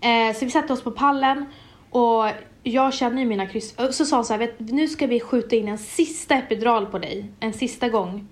Eh, 0.01 0.35
så 0.35 0.45
vi 0.45 0.51
satte 0.51 0.73
oss 0.73 0.83
på 0.83 0.91
pallen 0.91 1.45
och 1.89 2.25
jag 2.63 2.93
känner 2.93 3.19
ju 3.21 3.25
mina 3.27 3.45
kryss. 3.47 3.75
och 3.75 3.93
Så 3.95 4.05
sa 4.05 4.15
hon 4.15 4.25
så 4.25 4.33
här, 4.33 4.37
vet, 4.39 4.59
nu 4.59 4.87
ska 4.87 5.07
vi 5.07 5.19
skjuta 5.19 5.55
in 5.55 5.67
en 5.67 5.77
sista 5.77 6.35
epidural 6.35 6.85
på 6.85 6.99
dig, 6.99 7.25
en 7.39 7.53
sista 7.53 7.89
gång. 7.89 8.27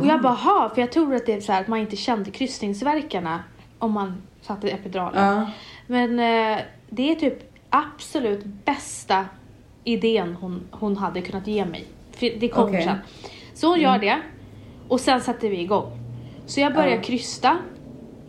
Och 0.00 0.06
jag 0.06 0.22
bara, 0.22 0.32
"Ha", 0.32 0.70
för 0.74 0.80
jag 0.80 0.92
tror 0.92 1.14
att 1.14 1.26
det 1.26 1.32
är 1.32 1.40
så 1.40 1.52
här 1.52 1.60
att 1.60 1.68
man 1.68 1.78
inte 1.78 1.96
kände 1.96 2.30
kryssningsverkarna 2.30 3.42
om 3.78 3.92
man 3.92 4.22
satte 4.40 4.68
epiduralen. 4.68 5.24
Ja. 5.36 5.50
Men 5.86 6.10
eh, 6.18 6.58
det 6.90 7.10
är 7.10 7.14
typ 7.14 7.52
absolut 7.70 8.44
bästa 8.44 9.24
idén 9.84 10.36
hon, 10.40 10.60
hon 10.70 10.96
hade 10.96 11.20
kunnat 11.20 11.46
ge 11.46 11.64
mig. 11.64 11.86
Det 12.20 12.48
kommer 12.48 12.68
Okej. 12.68 12.82
sen. 12.84 12.98
Så 13.54 13.68
hon 13.68 13.80
gör 13.80 13.98
det 13.98 14.20
och 14.88 15.00
sen 15.00 15.20
sätter 15.20 15.48
vi 15.48 15.60
igång. 15.60 15.98
Så 16.46 16.60
jag 16.60 16.74
börjar 16.74 16.96
Ja. 16.96 17.02
krysta 17.02 17.56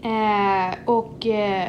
eh, 0.04 0.76
och, 0.86 1.26
eh, 1.28 1.68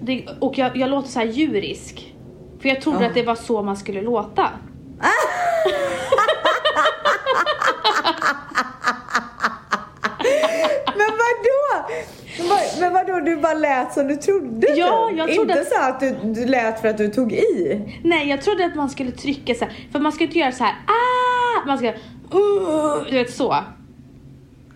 det, 0.00 0.26
och 0.40 0.58
jag, 0.58 0.76
jag 0.76 0.90
låter 0.90 1.08
så 1.08 1.18
här 1.18 1.26
djurisk. 1.26 2.14
För 2.60 2.68
jag 2.68 2.80
trodde 2.80 3.02
Ja. 3.02 3.08
att 3.08 3.14
det 3.14 3.22
var 3.22 3.34
så 3.34 3.62
man 3.62 3.76
skulle 3.76 4.02
låta. 4.02 4.48
Men 10.96 11.10
vadå? 11.22 11.94
Men 12.38 12.48
vad- 12.48 12.80
Men 12.80 12.92
vadå, 12.92 13.20
du 13.20 13.36
bara 13.36 13.54
lät 13.54 13.92
som 13.92 14.08
du 14.08 14.16
trodde? 14.16 14.66
Ja, 14.76 15.08
typ? 15.10 15.18
jag 15.18 15.34
trodde 15.34 15.52
Inte 15.52 15.60
att- 15.60 15.68
så 15.68 15.80
att 15.80 16.00
du, 16.00 16.16
du 16.32 16.46
lät 16.46 16.80
för 16.80 16.88
att 16.88 16.98
du 16.98 17.08
tog 17.08 17.32
i? 17.32 17.80
Nej, 18.04 18.28
jag 18.28 18.42
trodde 18.42 18.64
att 18.64 18.74
man 18.74 18.90
skulle 18.90 19.10
trycka 19.10 19.54
så 19.54 19.64
här, 19.64 19.74
för 19.92 19.98
man 20.00 20.12
ska 20.12 20.24
inte 20.24 20.38
göra 20.38 20.52
så 20.52 20.64
här 20.64 20.74
ah! 20.86 21.66
Man 21.66 21.78
ska, 21.78 21.88
uh, 21.88 23.04
du 23.10 23.14
vet 23.16 23.34
så. 23.34 23.56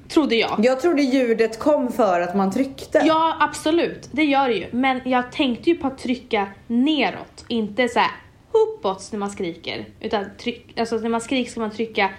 Trodde 0.08 0.34
jag. 0.36 0.60
Jag 0.62 0.80
trodde 0.80 1.02
ljudet 1.02 1.58
kom 1.58 1.92
för 1.92 2.20
att 2.20 2.36
man 2.36 2.50
tryckte. 2.52 3.02
Ja, 3.04 3.36
absolut. 3.40 4.08
Det 4.12 4.24
gör 4.24 4.48
det 4.48 4.54
ju. 4.54 4.66
Men 4.70 5.00
jag 5.04 5.32
tänkte 5.32 5.70
ju 5.70 5.76
på 5.76 5.86
att 5.86 5.98
trycka 5.98 6.46
neråt, 6.66 7.44
inte 7.48 7.88
så 7.88 7.98
här 7.98 8.10
uppåt 8.52 9.08
när 9.12 9.18
man 9.18 9.30
skriker. 9.30 9.86
Utan 10.00 10.24
tryck, 10.38 10.78
alltså 10.80 10.96
när 10.96 11.08
man 11.08 11.20
skriker 11.20 11.50
ska 11.50 11.60
man 11.60 11.70
trycka, 11.70 12.10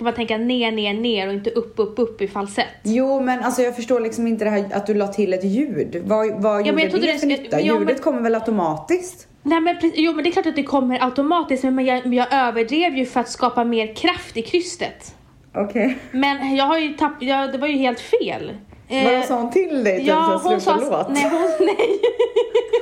ska 0.00 0.04
man 0.04 0.14
tänka 0.14 0.36
ner, 0.38 0.72
ner, 0.72 0.94
ner 0.94 1.26
och 1.28 1.32
inte 1.34 1.50
upp, 1.50 1.74
upp, 1.76 1.98
upp 1.98 2.22
i 2.22 2.28
falsett. 2.28 2.66
Jo, 2.82 3.20
men 3.20 3.44
alltså 3.44 3.62
jag 3.62 3.76
förstår 3.76 4.00
liksom 4.00 4.26
inte 4.26 4.44
det 4.44 4.50
här 4.50 4.64
att 4.72 4.86
du 4.86 4.94
la 4.94 5.06
till 5.08 5.32
ett 5.32 5.44
ljud. 5.44 6.02
Vad, 6.04 6.42
vad 6.42 6.56
men 6.56 6.66
gjorde 6.66 6.82
jag 6.82 6.92
det 6.92 7.12
det 7.12 7.18
för 7.18 7.26
nytta? 7.26 7.60
jo, 7.60 7.74
Ljudet 7.74 7.86
men- 7.86 7.98
kommer 7.98 8.20
väl 8.20 8.34
automatiskt? 8.34 9.26
Nej 9.42 9.60
men 9.60 9.76
jo 9.94 10.12
men 10.12 10.24
det 10.24 10.30
är 10.30 10.32
klart 10.32 10.46
att 10.46 10.56
det 10.56 10.62
kommer 10.62 11.04
automatiskt 11.04 11.64
men 11.64 11.84
jag, 11.84 12.14
jag 12.14 12.32
överdrev 12.32 12.96
ju 12.96 13.06
för 13.06 13.20
att 13.20 13.28
skapa 13.30 13.64
mer 13.64 13.94
kraft 13.94 14.36
i 14.36 14.42
krystet. 14.42 15.14
Okej. 15.54 15.98
Men 16.12 16.56
jag 16.56 16.64
har 16.64 16.78
ju 16.78 16.88
tappat, 16.94 17.22
jag, 17.22 17.52
det 17.52 17.58
var 17.58 17.68
ju 17.68 17.76
helt 17.76 18.00
fel. 18.00 18.52
Eh, 18.88 19.12
Vad 19.12 19.24
sa 19.24 19.34
hon 19.40 19.50
till 19.50 19.84
dig? 19.84 19.98
Typ, 19.98 20.08
Ja, 20.08 20.40
hon 20.44 20.60
sa... 20.60 20.76
låt? 20.76 21.08
Nej, 21.10 21.30
hon... 21.30 21.66
Nej. 21.66 22.00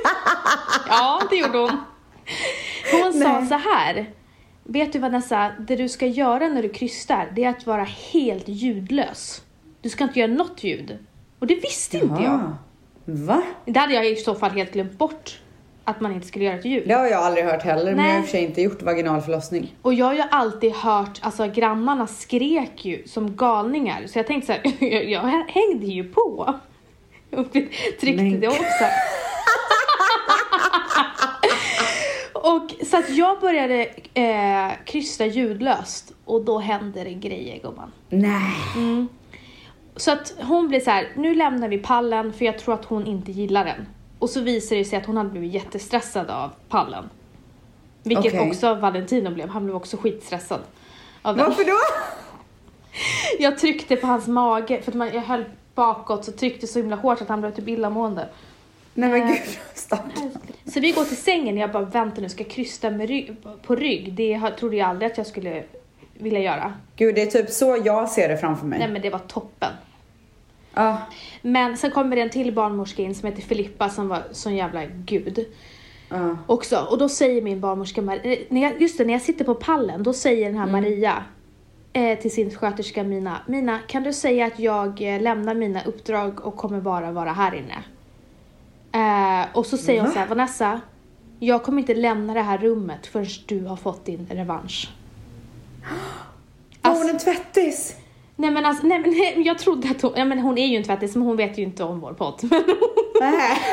ja, 0.89 1.21
det 1.29 1.35
gjorde 1.35 1.57
hon. 1.57 1.77
Hon 3.03 3.13
sa 3.13 3.39
Nej. 3.39 3.47
så 3.47 3.55
här. 3.55 4.05
Vet 4.71 4.93
du 4.93 4.99
Vanessa, 4.99 5.51
det 5.59 5.75
du 5.75 5.89
ska 5.89 6.05
göra 6.05 6.47
när 6.47 6.61
du 6.63 6.69
krystar, 6.69 7.31
det 7.35 7.43
är 7.43 7.49
att 7.49 7.65
vara 7.65 7.83
helt 8.13 8.47
ljudlös. 8.47 9.41
Du 9.81 9.89
ska 9.89 10.03
inte 10.03 10.19
göra 10.19 10.31
något 10.31 10.63
ljud. 10.63 10.97
Och 11.39 11.47
det 11.47 11.55
visste 11.55 11.97
inte 11.97 12.13
jag. 12.13 12.23
Jaha. 12.23 12.57
Va? 13.05 13.41
Det 13.65 13.79
hade 13.79 13.93
jag 13.93 14.09
i 14.09 14.15
så 14.15 14.35
fall 14.35 14.51
helt 14.51 14.73
glömt 14.73 14.97
bort. 14.97 15.39
Att 15.83 16.01
man 16.01 16.13
inte 16.13 16.27
skulle 16.27 16.45
göra 16.45 16.55
ett 16.55 16.65
ljud. 16.65 16.87
Det 16.87 16.93
har 16.93 17.05
jag 17.07 17.23
aldrig 17.23 17.45
hört 17.45 17.61
heller, 17.63 17.95
men 17.95 18.05
jag 18.05 18.11
har 18.11 18.11
i 18.11 18.13
Nej. 18.13 18.19
och 18.19 18.25
för 18.25 18.31
sig 18.31 18.43
inte 18.43 18.61
gjort 18.61 18.81
vaginal 18.81 19.21
förlossning. 19.21 19.75
Och 19.81 19.93
jag 19.93 20.05
har 20.05 20.13
ju 20.13 20.23
alltid 20.31 20.71
hört, 20.73 21.19
alltså 21.21 21.47
grannarna 21.47 22.07
skrek 22.07 22.85
ju 22.85 23.07
som 23.07 23.35
galningar. 23.35 24.03
Så 24.07 24.19
jag 24.19 24.27
tänkte 24.27 24.47
så 24.47 24.69
här, 24.69 24.83
jag, 24.93 25.09
jag 25.09 25.43
hängde 25.47 25.85
ju 25.85 26.03
på. 26.03 26.55
Och 27.31 27.51
tryckte 28.01 28.23
Men- 28.23 28.39
det 28.39 28.47
också. 28.47 28.63
och 32.39 32.85
så 32.85 32.97
att 32.97 33.09
jag 33.09 33.39
började 33.39 33.89
eh, 34.13 34.71
krysta 34.85 35.25
ljudlöst 35.25 36.13
och 36.25 36.45
då 36.45 36.59
hände 36.59 37.03
det 37.03 37.13
grejer 37.13 37.59
gumman. 37.61 37.91
Nej. 38.09 38.55
Så 39.95 40.11
att 40.11 40.33
hon 40.41 40.67
blev 40.67 40.79
så 40.79 40.89
här, 40.89 41.07
nu 41.15 41.35
lämnar 41.35 41.67
vi 41.67 41.77
pallen 41.77 42.33
för 42.33 42.45
jag 42.45 42.59
tror 42.59 42.73
att 42.73 42.85
hon 42.85 43.07
inte 43.07 43.31
gillar 43.31 43.65
den. 43.65 43.87
Och 44.19 44.29
så 44.29 44.41
visade 44.41 44.81
det 44.81 44.85
sig 44.85 44.99
att 44.99 45.05
hon 45.05 45.17
hade 45.17 45.29
blivit 45.29 45.53
jättestressad 45.53 46.29
av 46.29 46.49
pallen. 46.69 47.09
Vilket 48.03 48.33
Okej. 48.33 48.49
också 48.49 48.73
Valentino 48.73 49.29
blev, 49.29 49.49
han 49.49 49.63
blev 49.63 49.75
också 49.75 49.97
skitstressad. 49.97 50.59
Av 51.21 51.35
den. 51.35 51.45
Varför 51.45 51.63
då? 51.63 51.77
Jag 53.39 53.57
tryckte 53.57 53.95
på 53.95 54.07
hans 54.07 54.27
mage, 54.27 54.81
för 54.81 54.91
att 54.91 54.97
man, 54.97 55.13
jag 55.13 55.21
höll 55.21 55.45
bakåt 55.75 56.25
så 56.25 56.31
tryckte 56.31 56.67
så 56.67 56.79
himla 56.79 56.95
hårt 56.95 57.21
att 57.21 57.29
han 57.29 57.41
blev 57.41 57.51
typ 57.51 57.67
illamående. 57.67 58.29
Nej 58.99 59.09
men 59.09 59.27
gud, 59.27 59.59
stopp. 59.73 59.99
Så 60.65 60.79
vi 60.79 60.91
går 60.91 61.03
till 61.03 61.17
sängen 61.17 61.55
och 61.55 61.61
jag 61.61 61.71
bara 61.71 61.85
vänta 61.85 62.21
nu, 62.21 62.29
ska 62.29 62.43
jag 62.43 62.51
krysta 62.51 62.89
med 62.89 63.09
rygg, 63.09 63.35
på 63.63 63.75
rygg? 63.75 64.13
Det 64.13 64.51
trodde 64.57 64.75
jag 64.75 64.89
aldrig 64.89 65.11
att 65.11 65.17
jag 65.17 65.27
skulle 65.27 65.63
vilja 66.13 66.39
göra. 66.39 66.73
Gud, 66.95 67.15
det 67.15 67.21
är 67.21 67.25
typ 67.25 67.49
så 67.49 67.77
jag 67.85 68.09
ser 68.09 68.29
det 68.29 68.37
framför 68.37 68.65
mig. 68.65 68.79
Nej 68.79 68.87
men 68.87 69.01
det 69.01 69.09
var 69.09 69.19
toppen. 69.19 69.71
Ja. 70.73 70.97
Men 71.41 71.77
sen 71.77 71.91
kommer 71.91 72.15
det 72.15 72.21
en 72.21 72.29
till 72.29 72.53
barnmorska 72.53 73.01
in 73.01 73.15
som 73.15 73.29
heter 73.29 73.41
Filippa 73.41 73.89
som 73.89 74.07
var 74.07 74.23
sån 74.31 74.55
jävla 74.55 74.85
gud. 74.85 75.45
Ja. 76.09 76.37
också. 76.47 76.87
Och 76.89 76.97
då 76.97 77.09
säger 77.09 77.41
min 77.41 77.59
barnmorska, 77.59 78.01
eh, 78.01 78.39
när 78.49 78.61
jag, 78.61 78.81
just 78.81 78.97
det, 78.97 79.05
när 79.05 79.13
jag 79.13 79.21
sitter 79.21 79.45
på 79.45 79.55
pallen, 79.55 80.03
då 80.03 80.13
säger 80.13 80.45
den 80.45 80.57
här 80.57 80.67
Maria 80.67 81.23
eh, 81.93 82.19
till 82.19 82.31
sin 82.31 82.51
sköterska 82.51 83.03
Mina, 83.03 83.41
Mina, 83.47 83.79
kan 83.87 84.03
du 84.03 84.13
säga 84.13 84.45
att 84.45 84.59
jag 84.59 85.01
eh, 85.01 85.21
lämnar 85.21 85.53
mina 85.53 85.83
uppdrag 85.83 86.45
och 86.45 86.55
kommer 86.57 86.81
bara 86.81 87.11
vara 87.11 87.31
här 87.31 87.55
inne? 87.55 87.83
Eh, 88.91 89.45
och 89.53 89.65
så 89.65 89.77
säger 89.77 90.01
hon 90.01 90.11
så 90.11 90.19
här, 90.19 90.27
Vanessa, 90.27 90.81
jag 91.39 91.63
kommer 91.63 91.79
inte 91.81 91.93
lämna 91.95 92.33
det 92.33 92.41
här 92.41 92.57
rummet 92.57 93.07
förrän 93.07 93.25
du 93.45 93.65
har 93.65 93.75
fått 93.75 94.05
din 94.05 94.27
revansch. 94.31 94.89
Var 96.81 96.91
Alltså- 96.91 97.03
hon 97.03 97.09
en 97.11 97.19
tvättis? 97.19 97.95
Nej 98.35 98.51
men 98.51 98.65
alltså, 98.65 98.87
nej, 98.87 98.99
men, 98.99 99.09
nej, 99.11 99.41
jag 99.45 99.59
trodde 99.59 99.89
att 99.89 100.01
hon, 100.01 100.13
ja, 100.15 100.25
men 100.25 100.39
hon 100.39 100.57
är 100.57 100.67
ju 100.67 100.77
en 100.77 100.83
tvättis 100.83 101.15
men 101.15 101.27
hon 101.27 101.37
vet 101.37 101.57
ju 101.57 101.63
inte 101.63 101.83
om 101.83 101.99
vår 101.99 102.13
podd. 102.13 102.39
Nej. 103.21 103.57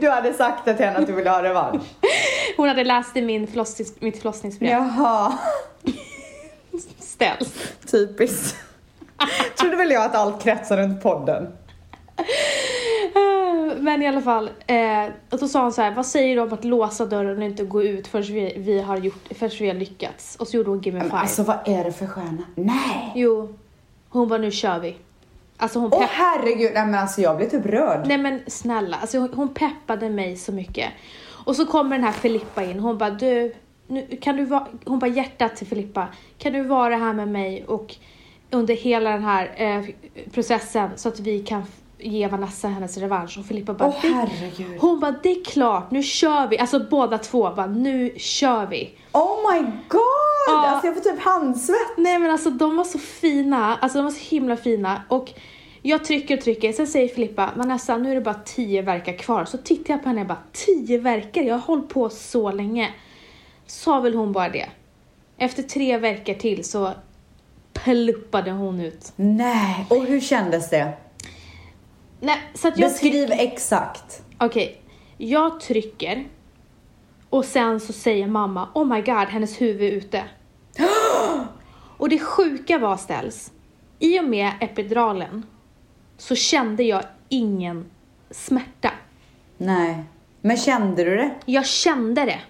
Du 0.00 0.10
hade 0.10 0.32
sagt 0.34 0.64
till 0.64 0.74
henne 0.74 0.98
att 0.98 1.06
du 1.06 1.12
ville 1.12 1.30
ha 1.30 1.42
revansch. 1.42 1.82
hon 2.56 2.68
hade 2.68 2.84
läst 2.84 3.16
i 3.16 3.22
min 3.22 3.46
förlossnings, 3.46 4.00
mitt 4.00 4.18
förlossningsbrev. 4.18 4.70
Jaha, 4.70 5.38
Ställs. 6.98 7.54
typiskt. 7.90 8.56
Trodde 9.58 9.76
väl 9.76 9.90
jag 9.90 10.04
att 10.04 10.14
allt 10.14 10.42
kretsar 10.42 10.76
runt 10.76 11.02
podden. 11.02 11.52
Men 13.80 14.02
i 14.02 14.06
alla 14.06 14.20
fall, 14.20 14.50
eh, 14.66 15.04
och 15.30 15.38
då 15.38 15.48
sa 15.48 15.62
hon 15.62 15.72
så 15.72 15.82
här, 15.82 15.94
vad 15.94 16.06
säger 16.06 16.36
du 16.36 16.42
om 16.42 16.52
att 16.52 16.64
låsa 16.64 17.06
dörren 17.06 17.38
och 17.38 17.44
inte 17.44 17.64
gå 17.64 17.82
ut 17.82 18.06
förrän 18.06 18.24
vi, 18.34 18.54
vi, 18.56 18.80
har, 18.80 18.96
gjort, 18.96 19.28
förrän 19.30 19.50
vi 19.60 19.66
har 19.68 19.74
lyckats? 19.74 20.36
Och 20.36 20.48
så 20.48 20.56
gjorde 20.56 20.70
hon 20.70 20.80
Give 20.80 20.98
me 20.98 21.02
Men 21.02 21.10
five. 21.10 21.20
alltså 21.20 21.42
vad 21.42 21.58
är 21.68 21.84
det 21.84 21.92
för 21.92 22.06
stjärna? 22.06 22.42
Nej! 22.54 23.12
Jo, 23.14 23.54
hon 24.08 24.28
var 24.28 24.38
nu 24.38 24.50
kör 24.50 24.78
vi. 24.78 24.96
Alltså 25.56 25.78
hon 25.78 25.90
Åh 25.92 26.04
herregud, 26.08 26.70
nej 26.74 26.86
men 26.86 26.94
alltså 26.94 27.20
jag 27.20 27.36
blir 27.36 27.48
typ 27.48 27.66
rörd. 27.66 28.06
Nej 28.06 28.18
men 28.18 28.40
snälla, 28.46 28.96
alltså 28.96 29.18
hon, 29.18 29.30
hon 29.34 29.54
peppade 29.54 30.10
mig 30.10 30.36
så 30.36 30.52
mycket. 30.52 30.90
Och 31.44 31.56
så 31.56 31.66
kommer 31.66 31.96
den 31.96 32.04
här 32.04 32.12
Filippa 32.12 32.62
in, 32.64 32.80
hon 32.80 32.98
bara 32.98 33.10
du, 33.10 33.54
nu, 33.86 34.18
kan 34.20 34.36
du 34.36 34.44
vara, 34.44 34.66
hon 34.84 34.98
bara 34.98 35.10
hjärtat 35.10 35.56
till 35.56 35.66
Filippa, 35.66 36.08
kan 36.38 36.52
du 36.52 36.62
vara 36.62 36.96
här 36.96 37.12
med 37.12 37.28
mig 37.28 37.64
och 37.64 37.94
under 38.50 38.74
hela 38.74 39.10
den 39.10 39.24
här 39.24 39.50
eh, 39.56 39.84
processen 40.30 40.90
så 40.96 41.08
att 41.08 41.20
vi 41.20 41.40
kan 41.42 41.62
ge 41.98 42.28
Vanessa 42.28 42.68
hennes 42.68 42.96
revansch 42.98 43.38
och 43.38 43.46
Filippa 43.46 43.74
bara 43.74 43.88
Åh 43.88 43.94
"Det- 44.02 44.08
herregud. 44.08 44.80
Hon 44.80 45.00
bara 45.00 45.14
det 45.22 45.30
är 45.30 45.44
klart, 45.44 45.90
nu 45.90 46.02
kör 46.02 46.46
vi. 46.48 46.58
Alltså 46.58 46.80
båda 46.90 47.18
två 47.18 47.50
bara 47.56 47.66
nu 47.66 48.14
kör 48.16 48.66
vi. 48.66 48.94
Oh 49.12 49.52
my 49.52 49.60
god! 49.88 50.00
Ja. 50.46 50.66
Alltså 50.68 50.86
jag 50.86 50.94
får 50.96 51.02
typ 51.02 51.20
handsvett. 51.20 51.96
Nej 51.96 52.18
men 52.18 52.30
alltså 52.30 52.50
de 52.50 52.76
var 52.76 52.84
så 52.84 52.98
fina, 52.98 53.76
alltså 53.76 53.98
de 53.98 54.04
var 54.04 54.10
så 54.12 54.34
himla 54.34 54.56
fina 54.56 55.02
och 55.08 55.32
jag 55.82 56.04
trycker 56.04 56.36
och 56.36 56.42
trycker, 56.44 56.72
sen 56.72 56.86
säger 56.86 57.08
Filippa, 57.08 57.50
Vanessa 57.56 57.96
nu 57.96 58.10
är 58.10 58.14
det 58.14 58.20
bara 58.20 58.40
tio 58.44 58.82
verkar 58.82 59.12
kvar. 59.18 59.44
Så 59.44 59.58
tittar 59.58 59.94
jag 59.94 60.02
på 60.02 60.08
henne 60.08 60.20
och 60.20 60.26
bara, 60.26 60.38
tio 60.52 60.98
verkar? 60.98 61.42
Jag 61.42 61.54
har 61.54 61.60
hållit 61.60 61.88
på 61.88 62.08
så 62.08 62.52
länge. 62.52 62.90
Sa 63.66 64.00
väl 64.00 64.14
hon 64.14 64.32
bara 64.32 64.48
det. 64.48 64.66
Efter 65.38 65.62
tre 65.62 65.98
veckor 65.98 66.34
till 66.34 66.64
så 66.64 66.90
pluppade 67.72 68.50
hon 68.50 68.80
ut. 68.80 69.12
Nej, 69.16 69.86
och 69.90 70.04
hur 70.04 70.20
kändes 70.20 70.70
det? 70.70 70.92
Nej, 72.24 72.38
så 72.54 72.68
att 72.68 72.78
jag 72.78 72.90
Beskriv 72.90 73.32
exakt. 73.32 74.22
Okej, 74.38 74.80
jag 75.18 75.60
trycker 75.60 76.24
och 77.30 77.44
sen 77.44 77.80
så 77.80 77.92
säger 77.92 78.26
mamma, 78.26 78.68
oh 78.74 78.86
my 78.86 79.02
god, 79.02 79.28
hennes 79.28 79.60
huvud 79.60 79.92
är 79.92 79.96
ute. 79.96 80.24
och 81.96 82.08
det 82.08 82.18
sjuka 82.18 82.78
var 82.78 82.96
ställs, 82.96 83.52
i 83.98 84.20
och 84.20 84.24
med 84.24 84.52
epiduralen 84.60 85.46
så 86.16 86.34
kände 86.34 86.82
jag 86.82 87.02
ingen 87.28 87.90
smärta. 88.30 88.90
Nej. 89.56 90.04
Men 90.40 90.56
kände 90.56 91.04
du 91.04 91.16
det? 91.16 91.34
Jag 91.44 91.66
kände 91.66 92.24
det. 92.24 92.40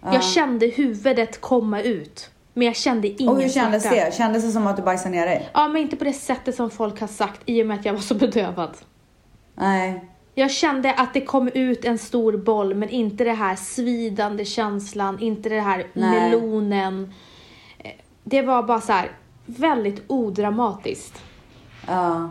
Ja. 0.00 0.14
Jag 0.14 0.24
kände 0.24 0.66
huvudet 0.66 1.40
komma 1.40 1.82
ut. 1.82 2.30
Men 2.54 2.66
jag 2.66 2.76
kände 2.76 3.08
ingen 3.08 3.28
Och 3.28 3.42
hur 3.42 3.48
kändes 3.48 3.82
smärta. 3.82 4.04
det? 4.04 4.14
Kändes 4.14 4.44
det 4.44 4.50
som 4.50 4.66
att 4.66 4.76
du 4.76 4.82
bajsade 4.82 5.10
ner 5.10 5.26
dig? 5.26 5.48
Ja, 5.54 5.68
men 5.68 5.82
inte 5.82 5.96
på 5.96 6.04
det 6.04 6.12
sättet 6.12 6.54
som 6.54 6.70
folk 6.70 7.00
har 7.00 7.08
sagt 7.08 7.40
i 7.44 7.62
och 7.62 7.66
med 7.66 7.78
att 7.78 7.84
jag 7.84 7.92
var 7.92 8.00
så 8.00 8.14
bedövad. 8.14 8.76
Nej. 9.56 10.04
Jag 10.34 10.50
kände 10.50 10.92
att 10.94 11.14
det 11.14 11.20
kom 11.20 11.48
ut 11.48 11.84
en 11.84 11.98
stor 11.98 12.36
boll, 12.36 12.74
men 12.74 12.88
inte 12.88 13.24
det 13.24 13.32
här 13.32 13.56
svidande 13.56 14.44
känslan, 14.44 15.18
inte 15.20 15.48
det 15.48 15.60
här 15.60 15.86
Nej. 15.92 16.10
melonen. 16.30 17.12
Eh, 17.78 17.90
Det 18.24 18.42
var 18.42 18.62
bara 18.62 18.80
så 18.80 18.92
här 18.92 19.10
väldigt 19.46 20.02
odramatiskt. 20.06 21.22
Ja. 21.86 22.30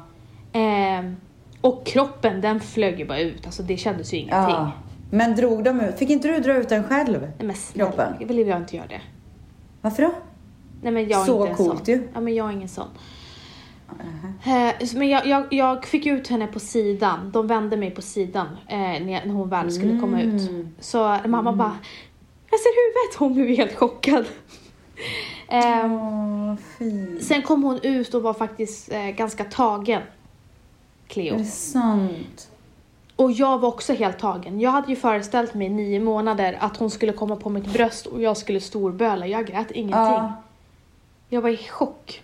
Ehm, 0.54 1.16
och 1.62 1.86
kroppen, 1.86 2.42
den 2.42 2.60
flög 2.60 3.00
ju 3.00 3.06
bara 3.06 3.20
ut. 3.20 3.46
Alltså 3.46 3.64
det 3.64 3.78
kändes 3.78 4.14
ju 4.14 4.18
ingenting. 4.18 4.56
ja. 4.56 4.72
Men 5.12 5.36
drog 5.36 5.64
de 5.64 5.82
ut? 5.82 6.00
Fick 6.00 6.10
inte 6.10 6.28
du 6.28 6.40
dra 6.40 6.54
ut 6.58 6.70
den 6.70 6.84
själv? 6.84 7.22
Nej 7.22 7.48
men 7.48 7.56
snälla, 7.56 7.90
Kroppen. 7.92 8.14
jag 8.20 8.28
vill 8.28 8.48
jag 8.48 8.58
inte 8.58 8.76
göra 8.76 8.88
det. 8.88 9.02
Varför 9.82 10.04
då? 10.04 10.12
Nej 10.82 10.92
men 10.92 11.08
jag 11.10 11.22
är 11.22 11.26
Så 11.26 11.38
inte 11.40 11.50
en 11.52 11.56
coolt 11.58 11.86
sån. 11.86 11.96
ju. 11.96 12.08
Ja 12.14 12.20
men 12.20 12.36
jag 12.36 12.48
är 12.50 12.54
ingen 12.54 12.68
sån. 12.70 12.88
Eh, 14.46 14.88
Men 14.96 15.10
jag, 15.10 15.26
jag, 15.26 15.54
jag 15.54 15.86
fick 15.86 16.06
ut 16.06 16.28
henne 16.28 16.48
på 16.48 16.60
sidan. 16.60 17.32
De 17.32 17.48
vände 17.48 17.78
mig 17.78 17.92
på 17.92 18.02
sidan 18.02 18.48
eh, 18.68 18.78
när, 18.78 19.28
hon 19.28 19.50
väl 19.50 19.72
skulle 19.72 20.00
komma 20.00 20.22
ut. 20.22 20.50
Mm. 20.50 20.76
Så 20.80 21.18
mamma 21.26 21.54
bara, 21.54 21.78
jag 22.52 22.60
ser 22.60 22.86
huvudet. 22.86 23.20
Hon 23.20 23.34
blev 23.34 23.48
helt 23.48 23.76
chockad. 23.76 24.26
Eh, 25.48 26.56
fint. 26.78 27.24
sen 27.24 27.42
kom 27.42 27.64
hon 27.64 27.80
ut 27.84 28.14
och 28.14 28.22
var 28.22 28.34
faktiskt 28.34 28.92
eh, 28.92 29.08
ganska 29.08 29.44
tagen. 29.44 30.02
Är 30.02 30.08
Cleo. 31.08 31.38
det 31.38 31.46
sant? 31.46 32.50
Och 33.16 33.32
jag 33.32 33.60
var 33.60 33.70
också 33.70 33.94
helt 33.94 34.20
tagen. 34.20 34.60
Jag 34.60 34.72
hade 34.72 34.88
ju 34.90 34.96
föreställt 34.96 35.54
mig 35.54 35.68
i 35.68 35.70
nio 35.70 36.00
månader 36.00 36.58
att 36.60 36.78
hon 36.78 36.90
skulle 36.90 37.14
komma 37.14 37.36
på 37.36 37.50
mitt 37.50 37.74
bröst 37.74 38.06
och 38.06 38.22
jag 38.22 38.38
skulle 38.38 38.60
storböla. 38.60 39.28
Jag 39.28 39.48
grät 39.48 39.72
ingenting. 39.72 39.96
Ja. 39.96 40.34
Jag 41.30 41.42
var 41.42 41.50
i 41.50 41.58
chock. 41.58 42.22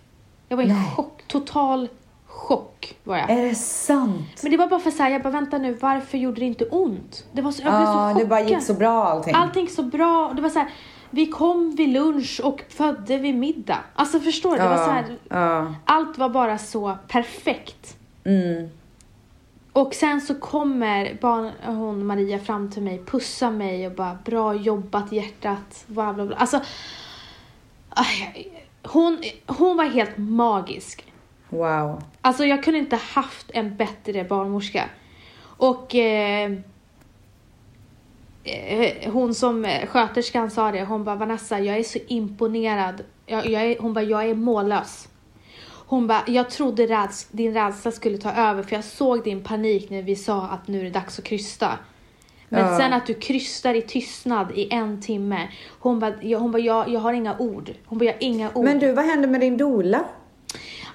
Jag 0.51 0.57
var 0.57 0.63
i 0.63 0.67
Nej. 0.67 0.91
chock. 0.95 1.23
Total 1.27 1.89
chock 2.25 2.95
var 3.03 3.17
jag. 3.17 3.29
Är 3.29 3.45
det 3.45 3.55
sant? 3.55 4.39
Men 4.43 4.51
det 4.51 4.57
var 4.57 4.67
bara 4.67 4.79
för 4.79 4.91
så 4.91 5.03
här, 5.03 5.09
jag 5.09 5.23
bara 5.23 5.29
vänta 5.29 5.57
nu, 5.57 5.73
varför 5.73 6.17
gjorde 6.17 6.39
det 6.39 6.45
inte 6.45 6.65
ont? 6.65 7.25
Det 7.31 7.41
var 7.41 7.51
så, 7.51 7.61
jag 7.63 7.71
blev 7.73 7.85
så 7.85 7.91
Ja, 7.91 8.09
chockad. 8.09 8.23
det 8.23 8.29
bara 8.29 8.41
gick 8.41 8.61
så 8.63 8.73
bra 8.73 9.03
allting. 9.05 9.33
Allting 9.35 9.61
gick 9.61 9.71
så 9.71 9.83
bra. 9.83 10.27
Och 10.27 10.35
Det 10.35 10.41
var 10.41 10.49
så 10.49 10.59
här, 10.59 10.69
vi 11.09 11.27
kom 11.27 11.75
vid 11.75 11.89
lunch 11.89 12.41
och 12.43 12.63
födde 12.69 13.17
vid 13.17 13.35
middag. 13.35 13.79
Alltså 13.95 14.19
förstår 14.19 14.51
du? 14.51 14.57
Det 14.57 14.67
var 14.69 14.77
så 14.77 14.91
här, 14.91 15.17
ja. 15.29 15.73
allt 15.85 16.17
var 16.17 16.29
bara 16.29 16.57
så 16.57 16.97
perfekt. 17.07 17.97
Mm. 18.23 18.69
Och 19.73 19.93
sen 19.93 20.21
så 20.21 20.35
kommer 20.35 21.17
barn, 21.21 21.51
hon 21.65 22.05
Maria 22.05 22.39
fram 22.39 22.71
till 22.71 22.83
mig, 22.83 23.01
pussar 23.05 23.51
mig 23.51 23.87
och 23.87 23.93
bara 23.93 24.17
bra 24.25 24.53
jobbat 24.53 25.11
hjärtat, 25.11 25.83
bla 25.87 26.13
bla 26.13 26.25
bla. 26.25 26.35
Alltså, 26.35 26.59
aj, 27.89 28.60
hon, 28.83 29.23
hon 29.45 29.77
var 29.77 29.85
helt 29.85 30.17
magisk. 30.17 31.05
Wow. 31.49 32.03
Alltså 32.21 32.45
jag 32.45 32.63
kunde 32.63 32.79
inte 32.79 32.95
haft 32.95 33.51
en 33.53 33.75
bättre 33.75 34.23
barnmorska. 34.23 34.89
Och 35.41 35.95
eh, 35.95 36.51
eh, 38.43 39.11
hon 39.11 39.33
som 39.33 39.67
sköterskan 39.87 40.51
sa 40.51 40.71
det, 40.71 40.83
hon 40.83 41.03
bara 41.03 41.15
Vanessa 41.15 41.59
jag 41.59 41.77
är 41.77 41.83
så 41.83 41.99
imponerad. 42.07 43.03
Jag, 43.25 43.45
jag 43.49 43.61
är, 43.61 43.79
hon 43.79 43.93
bara 43.93 44.03
jag 44.03 44.29
är 44.29 44.35
mållös. 44.35 45.07
Hon 45.91 46.07
bara, 46.07 46.23
jag 46.27 46.49
trodde 46.49 46.87
räds, 46.87 47.27
din 47.31 47.53
rädsla 47.53 47.91
skulle 47.91 48.17
ta 48.17 48.31
över 48.31 48.63
för 48.63 48.75
jag 48.75 48.83
såg 48.83 49.23
din 49.23 49.43
panik 49.43 49.89
när 49.89 50.01
vi 50.01 50.15
sa 50.15 50.41
att 50.41 50.67
nu 50.67 50.79
är 50.79 50.83
det 50.83 50.89
dags 50.89 51.19
att 51.19 51.25
krysta. 51.25 51.77
Men 52.53 52.65
Ja. 52.65 52.77
sen 52.77 52.93
att 52.93 53.05
du 53.05 53.13
krystar 53.13 53.73
i 53.73 53.81
tystnad 53.81 54.51
i 54.55 54.73
en 54.73 55.01
timme. 55.01 55.47
Hon 55.79 55.99
bara, 55.99 56.13
jag, 56.21 56.39
hon 56.39 56.51
bara 56.51 56.59
jag, 56.61 56.89
jag 56.89 56.99
har 56.99 57.13
inga 57.13 57.37
ord. 57.37 57.71
Hon 57.85 57.97
bara, 57.97 58.05
jag 58.05 58.13
har 58.13 58.17
inga 58.23 58.49
ord. 58.53 58.65
Men 58.65 58.79
du, 58.79 58.91
vad 58.93 59.05
hände 59.05 59.27
med 59.27 59.41
din 59.41 59.57
dola? 59.57 60.03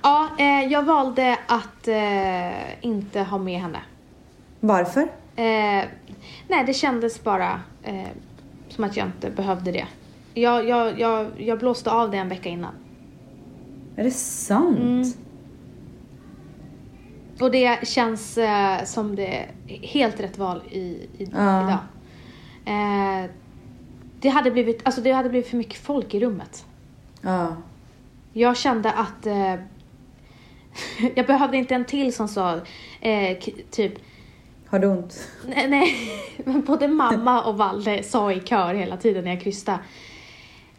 Ja, 0.03 0.29
eh, 0.39 0.73
jag 0.73 0.83
valde 0.83 1.39
att 1.47 1.89
eh, 1.89 2.85
inte 2.85 3.21
ha 3.21 3.39
med 3.39 3.61
henne. 3.61 3.79
Varför? 4.61 5.03
Eh, 5.37 5.85
nej, 6.49 6.65
det 6.67 6.75
kändes 6.75 7.25
bara 7.25 7.61
eh, 7.83 8.09
som 8.69 8.85
att 8.85 8.97
jag 8.97 9.07
inte 9.07 9.31
behövde 9.31 9.73
det. 9.73 9.87
Jag, 10.35 10.69
jag, 10.69 11.01
jag, 11.01 11.27
jag 11.39 11.59
blåste 11.59 11.91
av 11.91 12.11
det 12.11 12.17
en 12.17 12.29
vecka 12.29 12.49
innan. 12.49 12.75
Är 13.97 14.05
det 14.05 14.11
sant? 14.11 14.79
Mm. 14.79 15.13
Och 17.41 17.51
det 17.51 17.89
känns 17.89 18.39
eh, 18.39 18.85
som 18.85 19.17
det 19.17 19.27
är 19.69 19.79
helt 19.87 20.21
rätt 20.21 20.39
val 20.39 20.63
i, 20.71 20.79
i, 20.79 21.09
Ja. 21.33 21.63
idag. 21.63 21.79
Eh, 22.65 23.31
det, 24.21 24.29
hade 24.29 24.51
blivit, 24.51 24.81
alltså 24.85 25.01
det 25.01 25.13
hade 25.13 25.29
blivit 25.29 25.49
för 25.51 25.57
mycket 25.57 25.79
folk 25.81 26.15
i 26.15 26.21
rummet. 26.21 26.65
Ja. 27.21 27.57
Jag 28.33 28.57
kände 28.57 28.93
att 28.93 29.27
eh, 29.27 29.55
jag 31.15 31.27
behövde 31.27 31.57
inte 31.57 31.75
en 31.75 31.85
till 31.85 32.15
som 32.15 32.29
sa 32.29 32.61
eh, 33.01 33.39
typ 33.71 33.93
Har 34.67 34.79
du 34.79 34.87
ont? 34.87 35.29
Nej, 35.47 35.69
nej, 35.69 35.95
men 36.45 36.65
både 36.65 36.89
mamma 36.89 37.43
och 37.43 37.59
Valle 37.59 38.03
sa 38.03 38.33
i 38.33 38.41
kör 38.41 38.75
hela 38.75 38.97
tiden 38.97 39.25
när 39.25 39.31
jag 39.31 39.41
krystade. 39.41 39.79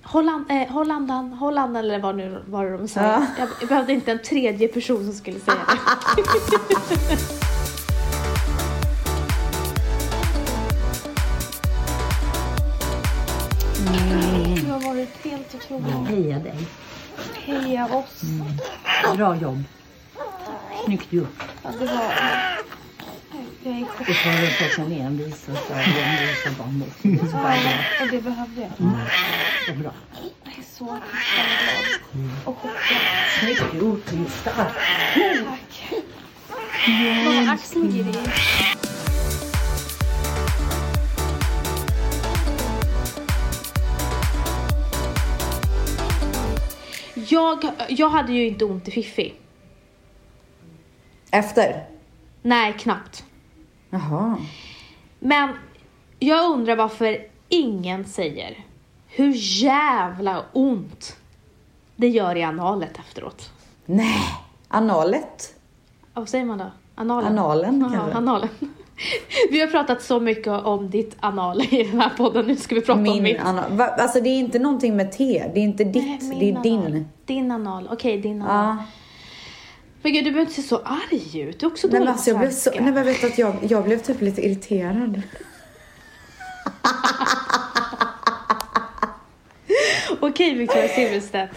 Håll, 0.10 0.30
an, 0.30 0.46
eh, 0.50 0.68
håll 0.68 0.92
andan, 0.92 1.34
håll 1.34 1.58
andan 1.58 1.84
eller 1.84 2.00
vad 2.00 2.16
nu 2.16 2.44
var 2.48 2.66
det 2.66 2.78
de 2.78 2.88
sa. 2.88 3.02
Ja. 3.02 3.26
Jag, 3.38 3.50
jag 3.62 3.70
behövde 3.70 3.94
inte 3.94 4.12
en 4.12 4.22
tredje 4.22 4.68
person 4.68 5.04
som 5.04 5.14
skulle 5.14 5.40
säga 5.40 5.58
det. 5.68 5.78
Du 14.62 14.72
har 14.72 14.80
varit 14.80 15.26
helt 15.26 15.56
otrolig. 15.56 15.92
Heja 15.92 16.40
dig. 16.40 16.68
Heja 17.46 17.86
oss. 17.86 18.22
Bra 19.16 19.36
jobb. 19.36 19.64
Snyggt 20.86 21.14
gjort. 21.14 21.44
Ja, 21.64 21.70
det 21.80 21.86
var... 21.86 22.14
Jag 23.68 23.88
chock. 23.88 24.10
Och 24.10 24.16
så 24.16 24.30
har 24.30 24.42
du 24.42 24.48
fått 24.48 24.78
en 24.78 24.92
envis 24.92 25.48
och 25.48 25.58
så 25.58 25.74
envis 25.74 26.46
och 26.46 26.54
barnmorska. 26.58 27.00
Det 27.02 27.14
är 27.14 27.26
så 27.26 27.32
bara. 27.32 28.02
Och 28.02 28.08
det 28.12 28.22
behövde 28.22 28.62
jag. 28.62 28.72
Så 29.68 29.74
bra. 29.74 29.94
Jag 30.44 30.54
är 30.54 30.64
så 30.78 30.86
glad 30.86 31.02
och 32.46 32.58
chockad. 32.58 32.98
Snyggt 33.40 33.74
gjort 33.74 34.12
Lisa. 34.12 34.52
Tack. 34.52 35.94
Mamma, 36.88 37.52
axeln 37.52 37.96
i. 37.96 38.16
Jag, 47.30 47.70
jag 47.90 48.10
hade 48.10 48.34
ju 48.34 48.48
inte 48.48 48.66
ont 48.66 48.88
i 48.88 48.92
Fiffi. 48.92 49.34
Efter? 51.32 51.86
Nej, 52.42 52.76
knappt. 52.80 53.24
Jaha. 53.90 54.38
Men 55.20 55.50
jag 56.20 56.52
undrar 56.52 56.76
varför 56.76 57.18
ingen 57.50 58.06
säger 58.06 58.58
hur 59.08 59.34
jävla 59.64 60.44
ont 60.54 61.18
det 61.96 62.08
gör 62.08 62.36
i 62.36 62.44
analet 62.44 63.00
efteråt. 63.00 63.50
Nej. 63.86 64.20
Analet? 64.68 65.54
Vad 66.14 66.30
säger 66.30 66.46
man 66.46 66.58
då? 66.58 66.66
Analen? 66.96 67.32
Analen 67.38 67.82
Ja, 67.82 67.90
kanske? 68.00 68.18
analen. 68.18 68.50
Vi 69.52 69.60
har 69.60 69.68
pratat 69.68 70.02
så 70.02 70.20
mycket 70.20 70.48
om 70.48 70.90
ditt 70.90 71.16
anal 71.20 71.62
i 71.62 71.84
den 71.84 72.02
här 72.02 72.10
podden. 72.18 72.46
Nu 72.46 72.56
ska 72.56 72.76
vi 72.76 72.82
prata 72.82 72.98
om 72.98 73.04
Min 73.04 73.24
mitt. 73.24 73.40
anal. 73.40 73.72
Va? 73.72 73.86
Alltså 73.88 74.22
det 74.22 74.30
är 74.30 74.38
inte 74.40 74.60
någonting 74.60 74.96
med 74.96 75.12
te. 75.12 75.52
Det 75.54 75.60
är 75.60 75.64
inte 75.64 75.84
ditt, 75.84 76.22
Nej, 76.22 76.40
det 76.40 76.50
är 76.50 76.54
min 76.54 76.62
din. 76.62 76.80
anal. 76.80 77.04
Din 77.26 77.52
anal. 77.52 77.88
Okej, 77.92 78.18
din 78.18 78.42
anal. 78.42 78.76
Ja. 78.78 78.84
Men 80.02 80.14
gud, 80.14 80.26
du 80.26 80.32
behöver 80.32 80.42
inte 80.42 80.62
se 80.62 80.68
så 80.68 80.78
arg 80.78 81.42
ut. 81.42 81.60
Du 81.60 81.66
är 81.66 81.72
också 81.72 81.88
Nej 81.88 82.00
dålig 82.00 82.12
alltså 82.12 82.30
jag 82.30 82.40
blev 82.40 82.52
så, 82.52 82.72
nej 82.72 82.92
men 82.92 83.06
vet 83.06 83.22
du 83.22 83.28
att 83.28 83.38
jag, 83.38 83.56
jag 83.62 83.84
blev 83.84 83.98
typ 83.98 84.22
lite 84.22 84.42
irriterad. 84.42 85.22
Okej, 90.20 90.54
Victoria 90.54 90.88
Silvstedt. 90.88 91.52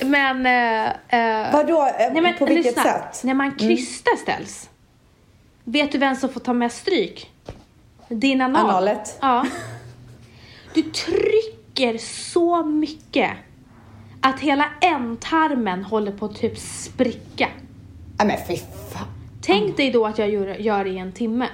men... 0.04 0.46
Eh, 0.46 0.86
eh, 1.08 1.52
Vadå, 1.52 1.86
eh, 1.86 2.12
nej, 2.12 2.22
men 2.22 2.38
på 2.38 2.46
vilket 2.46 2.64
lyssna. 2.64 2.82
sätt? 2.82 3.24
När 3.24 3.34
man 3.34 3.54
krystar 3.54 4.16
ställs. 4.16 4.70
Vet 5.64 5.92
du 5.92 5.98
vem 5.98 6.16
som 6.16 6.28
får 6.28 6.40
ta 6.40 6.52
mest 6.52 6.78
stryk? 6.78 7.30
Din 8.08 8.40
anal. 8.40 8.70
Analet? 8.70 9.18
Ja. 9.20 9.46
Du 10.74 10.82
trycker 10.82 11.57
så 11.98 12.62
mycket 12.64 13.30
att 14.20 14.40
hela 14.40 14.66
ändtarmen 14.80 15.84
håller 15.84 16.12
på 16.12 16.26
att 16.26 16.36
typ 16.36 16.58
spricka. 16.58 17.48
Nej 18.18 18.26
men 18.26 18.36
fy 18.48 18.56
fan. 18.92 19.06
Tänk 19.42 19.76
dig 19.76 19.90
då 19.90 20.06
att 20.06 20.18
jag 20.18 20.30
gör, 20.30 20.46
gör 20.46 20.84
det 20.84 20.90
i 20.90 20.98
en 20.98 21.12
timme. 21.12 21.48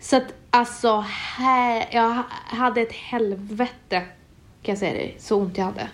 Så 0.00 0.16
att 0.16 0.34
alltså, 0.50 1.04
här, 1.36 1.88
jag 1.90 2.22
hade 2.44 2.80
ett 2.80 2.92
helvete 2.92 4.02
kan 4.62 4.72
jag 4.72 4.78
säga 4.78 4.92
dig. 4.92 5.16
Så 5.18 5.36
ont 5.36 5.58
jag 5.58 5.64
hade. 5.64 5.88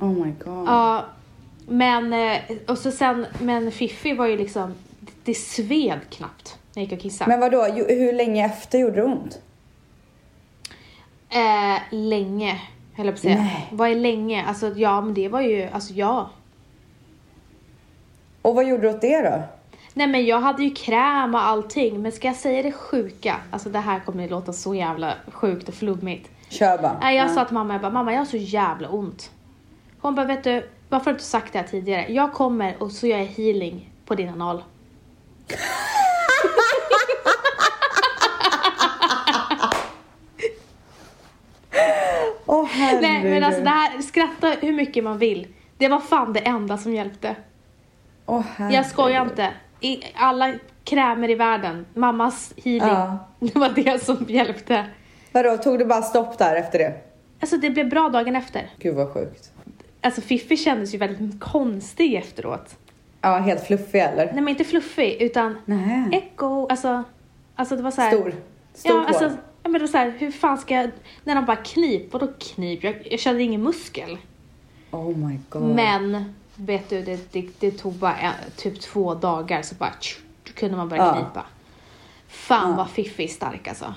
Oh 0.00 0.26
my 0.26 0.32
god. 0.44 0.68
Ja, 0.68 1.06
men 1.66 2.12
eh, 2.12 2.40
och 2.66 2.78
så 2.78 2.90
sen, 2.90 3.26
men 3.40 3.72
Fiffi 3.72 4.14
var 4.14 4.26
ju 4.26 4.36
liksom, 4.36 4.74
det 5.24 5.34
sved 5.34 6.00
knappt 6.10 6.58
när 6.74 6.82
jag 6.82 6.90
gick 6.90 6.98
och 6.98 7.02
kissade. 7.02 7.30
Men 7.30 7.40
vadå, 7.40 7.64
hur 7.88 8.12
länge 8.12 8.46
efter 8.46 8.78
gjorde 8.78 8.96
det 8.96 9.04
ont? 9.04 9.40
Eh, 11.30 11.80
länge, 11.90 12.60
höll 12.94 13.06
jag 13.06 13.14
på 13.14 13.18
att 13.18 13.22
säga. 13.22 13.36
Nej. 13.36 13.68
Vad 13.72 13.90
är 13.90 13.94
länge? 13.94 14.44
Alltså 14.44 14.68
ja, 14.76 15.00
men 15.00 15.14
det 15.14 15.28
var 15.28 15.40
ju, 15.40 15.68
alltså 15.72 15.92
ja. 15.94 16.30
Och 18.42 18.54
vad 18.54 18.68
gjorde 18.68 18.82
du 18.82 18.88
åt 18.94 19.00
det 19.00 19.22
då? 19.22 19.42
Nej 19.94 20.06
men 20.06 20.26
jag 20.26 20.40
hade 20.40 20.62
ju 20.64 20.70
kräm 20.70 21.34
och 21.34 21.40
allting, 21.46 22.02
men 22.02 22.12
ska 22.12 22.28
jag 22.28 22.36
säga 22.36 22.62
det 22.62 22.72
sjuka? 22.72 23.36
Alltså 23.50 23.68
det 23.68 23.78
här 23.78 24.00
kommer 24.00 24.24
att 24.24 24.30
låta 24.30 24.52
så 24.52 24.74
jävla 24.74 25.14
sjukt 25.32 25.68
och 25.68 25.74
flummigt. 25.74 26.30
Kör 26.48 26.78
bara. 26.82 26.96
Nej, 27.00 27.16
jag 27.16 27.28
Ja. 27.30 27.34
sa 27.34 27.44
till 27.44 27.54
mamma, 27.54 27.74
jag 27.74 27.80
bara, 27.82 27.92
mamma 27.92 28.12
jag 28.12 28.18
har 28.20 28.24
så 28.26 28.36
jävla 28.36 28.88
ont. 28.88 29.30
Hon 30.00 30.14
bara, 30.14 30.26
vet 30.26 30.44
du, 30.44 30.68
varför 30.88 31.04
har 31.04 31.12
du 31.12 31.16
inte 31.16 31.24
sagt 31.24 31.52
det 31.52 31.58
här 31.58 31.66
tidigare? 31.66 32.06
Jag 32.12 32.32
kommer 32.32 32.82
och 32.82 32.92
så 32.92 33.06
gör 33.06 33.18
jag 33.18 33.26
healing 33.26 33.90
på 34.06 34.14
din 34.14 34.28
anal. 34.28 34.62
Åh 42.50 42.64
herregud. 42.70 43.02
Nej 43.02 43.24
men 43.24 43.44
alltså 43.44 43.62
det 43.62 43.70
här, 43.70 44.02
skratta 44.02 44.50
hur 44.60 44.72
mycket 44.72 45.04
man 45.04 45.18
vill. 45.18 45.46
Det 45.78 45.88
var 45.88 45.98
fan 46.00 46.32
det 46.32 46.40
enda 46.40 46.78
som 46.78 46.94
hjälpte. 46.94 47.36
Åh, 48.26 48.44
Jag 48.72 48.86
skojar 48.86 49.22
inte. 49.22 49.50
I 49.80 50.00
alla 50.14 50.54
krämer 50.84 51.30
i 51.30 51.34
världen, 51.34 51.86
mammas 51.94 52.52
healing, 52.64 52.88
Ja. 52.88 53.18
det 53.40 53.56
var 53.56 53.68
det 53.68 54.04
som 54.04 54.24
hjälpte. 54.28 54.84
Vadå, 55.32 55.56
tog 55.56 55.78
det 55.78 55.84
bara 55.84 56.02
stopp 56.02 56.38
där 56.38 56.56
efter 56.56 56.78
det? 56.78 56.94
Alltså 57.40 57.56
det 57.56 57.70
blev 57.70 57.88
bra 57.88 58.08
dagen 58.08 58.36
efter. 58.36 58.70
Gud 58.78 58.94
vad 58.94 59.12
sjukt. 59.12 59.50
Alltså 60.00 60.20
Fiffi 60.20 60.56
kändes 60.56 60.94
ju 60.94 60.98
väldigt 60.98 61.40
konstig 61.40 62.14
efteråt. 62.14 62.76
Ja, 63.20 63.36
helt 63.38 63.66
fluffig 63.66 64.00
eller? 64.00 64.24
Nej 64.26 64.34
men 64.34 64.48
inte 64.48 64.64
fluffig 64.64 65.16
utan 65.22 65.58
Nej. 65.64 66.08
echo, 66.12 66.66
alltså, 66.68 67.04
alltså 67.56 67.76
det 67.76 67.82
var 67.82 67.90
så 67.90 68.00
här, 68.00 68.10
Stor. 68.10 68.34
Stor 68.74 68.92
Ja, 69.00 69.06
alltså, 69.06 69.24
hår. 69.24 69.32
ja, 69.32 69.42
men 69.70 69.72
det 69.72 69.78
var 69.78 69.86
så 69.86 69.98
här, 69.98 70.14
hur 70.18 70.30
fan 70.30 70.58
ska 70.58 70.74
jag, 70.74 70.90
när 71.24 71.34
de 71.34 71.44
bara 71.44 71.56
knip, 71.56 72.12
vadå 72.12 72.28
knip? 72.38 72.84
Jag, 72.84 73.08
jag 73.10 73.20
kände 73.20 73.42
ingen 73.42 73.62
muskel. 73.62 74.18
Oh 74.90 75.16
my 75.18 75.38
god. 75.48 75.62
Men, 75.62 76.34
vet 76.54 76.88
du, 76.90 77.02
det, 77.02 77.32
det, 77.32 77.46
det 77.60 77.70
tog 77.70 77.92
bara 77.94 78.16
en, 78.16 78.32
typ 78.56 78.80
två 78.80 79.14
dagar 79.14 79.62
så 79.62 79.74
bara 79.74 79.92
tsch, 80.00 80.18
kunde 80.54 80.76
man 80.76 80.88
börja 80.88 81.02
Ja. 81.06 81.12
knipa. 81.14 81.44
Fan 82.28 82.70
Ja. 82.70 82.76
vad 82.76 82.88
Fiffi 82.90 83.24
är 83.24 83.28
stark 83.28 83.68
alltså. 83.68 83.94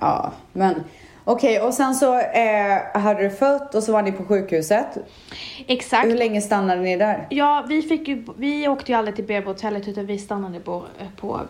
Ja, 0.00 0.32
men 0.52 0.84
okej 1.24 1.60
och 1.60 1.74
sen 1.74 1.94
så 1.94 2.18
eh, 2.18 3.00
hade 3.00 3.22
du 3.22 3.30
fött 3.30 3.74
och 3.74 3.82
så 3.82 3.92
var 3.92 4.02
ni 4.02 4.12
på 4.12 4.24
sjukhuset. 4.24 4.86
Exakt. 5.66 6.06
Hur 6.08 6.16
länge 6.16 6.40
stannade 6.40 6.80
ni 6.80 6.96
där? 6.96 7.26
Ja, 7.30 7.64
vi, 7.68 7.82
fick 7.82 8.08
ju, 8.08 8.26
vi 8.36 8.68
åkte 8.68 8.92
ju 8.92 8.98
aldrig 8.98 9.16
till 9.16 9.24
BB-hotellet 9.24 9.88
utan 9.88 10.06
vi 10.06 10.18
stannade 10.18 10.60
på, 10.60 10.84
på, 11.16 11.40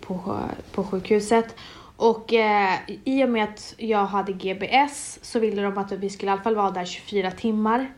på, 0.00 0.38
på 0.72 0.84
sjukhuset. 0.84 1.54
Och 2.00 2.32
eh, 2.32 2.74
i 3.04 3.24
och 3.24 3.28
med 3.28 3.44
att 3.44 3.74
jag 3.78 4.04
hade 4.06 4.32
GBS 4.32 5.18
så 5.22 5.38
ville 5.38 5.62
de 5.62 5.78
att 5.78 5.92
vi 5.92 6.10
skulle 6.10 6.30
i 6.30 6.32
alla 6.32 6.42
fall 6.42 6.54
vara 6.56 6.70
där 6.70 6.84
24 6.84 7.30
timmar. 7.30 7.92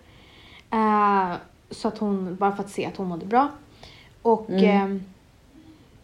Eh, 0.71 1.33
så 1.71 1.89
att 1.89 1.99
hon, 1.99 2.37
bara 2.37 2.57
för 2.57 2.63
att 2.65 2.71
se 2.71 2.87
att 2.87 2.97
hon 2.97 3.07
mådde 3.09 3.27
bra. 3.27 3.49
Och 4.23 4.51
eh, 4.51 4.97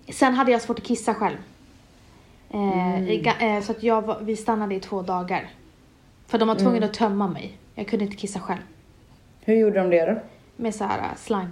sen 0.09 0.35
hade 0.35 0.53
jag 0.53 0.63
svårt 0.63 0.79
att 0.79 0.85
kissa 0.85 1.15
själv. 1.15 1.37
Eh, 2.51 3.11
i 3.11 3.23
ga- 3.23 3.57
eh, 3.57 3.63
så 3.63 3.73
att 3.73 3.83
jag, 3.83 4.17
vi 4.21 4.37
stannade 4.37 4.75
i 4.75 4.81
två 4.81 5.03
dagar. 5.03 5.51
För 6.27 6.39
de 6.39 6.49
var 6.49 6.55
tvungna 6.55 6.87
att 6.87 6.95
tömma 6.95 7.29
mig. 7.29 7.57
Jag 7.75 7.89
kunde 7.89 8.05
inte 8.05 8.17
kissa 8.17 8.41
själv. 8.41 8.61
Hur 9.41 9.55
gjorde 9.55 9.79
de 9.79 9.91
det 9.91 10.07
då? 10.07 10.21
Med 10.57 10.75
så 10.75 10.85
här 10.85 10.99
eh, 10.99 11.17
slang. 11.17 11.49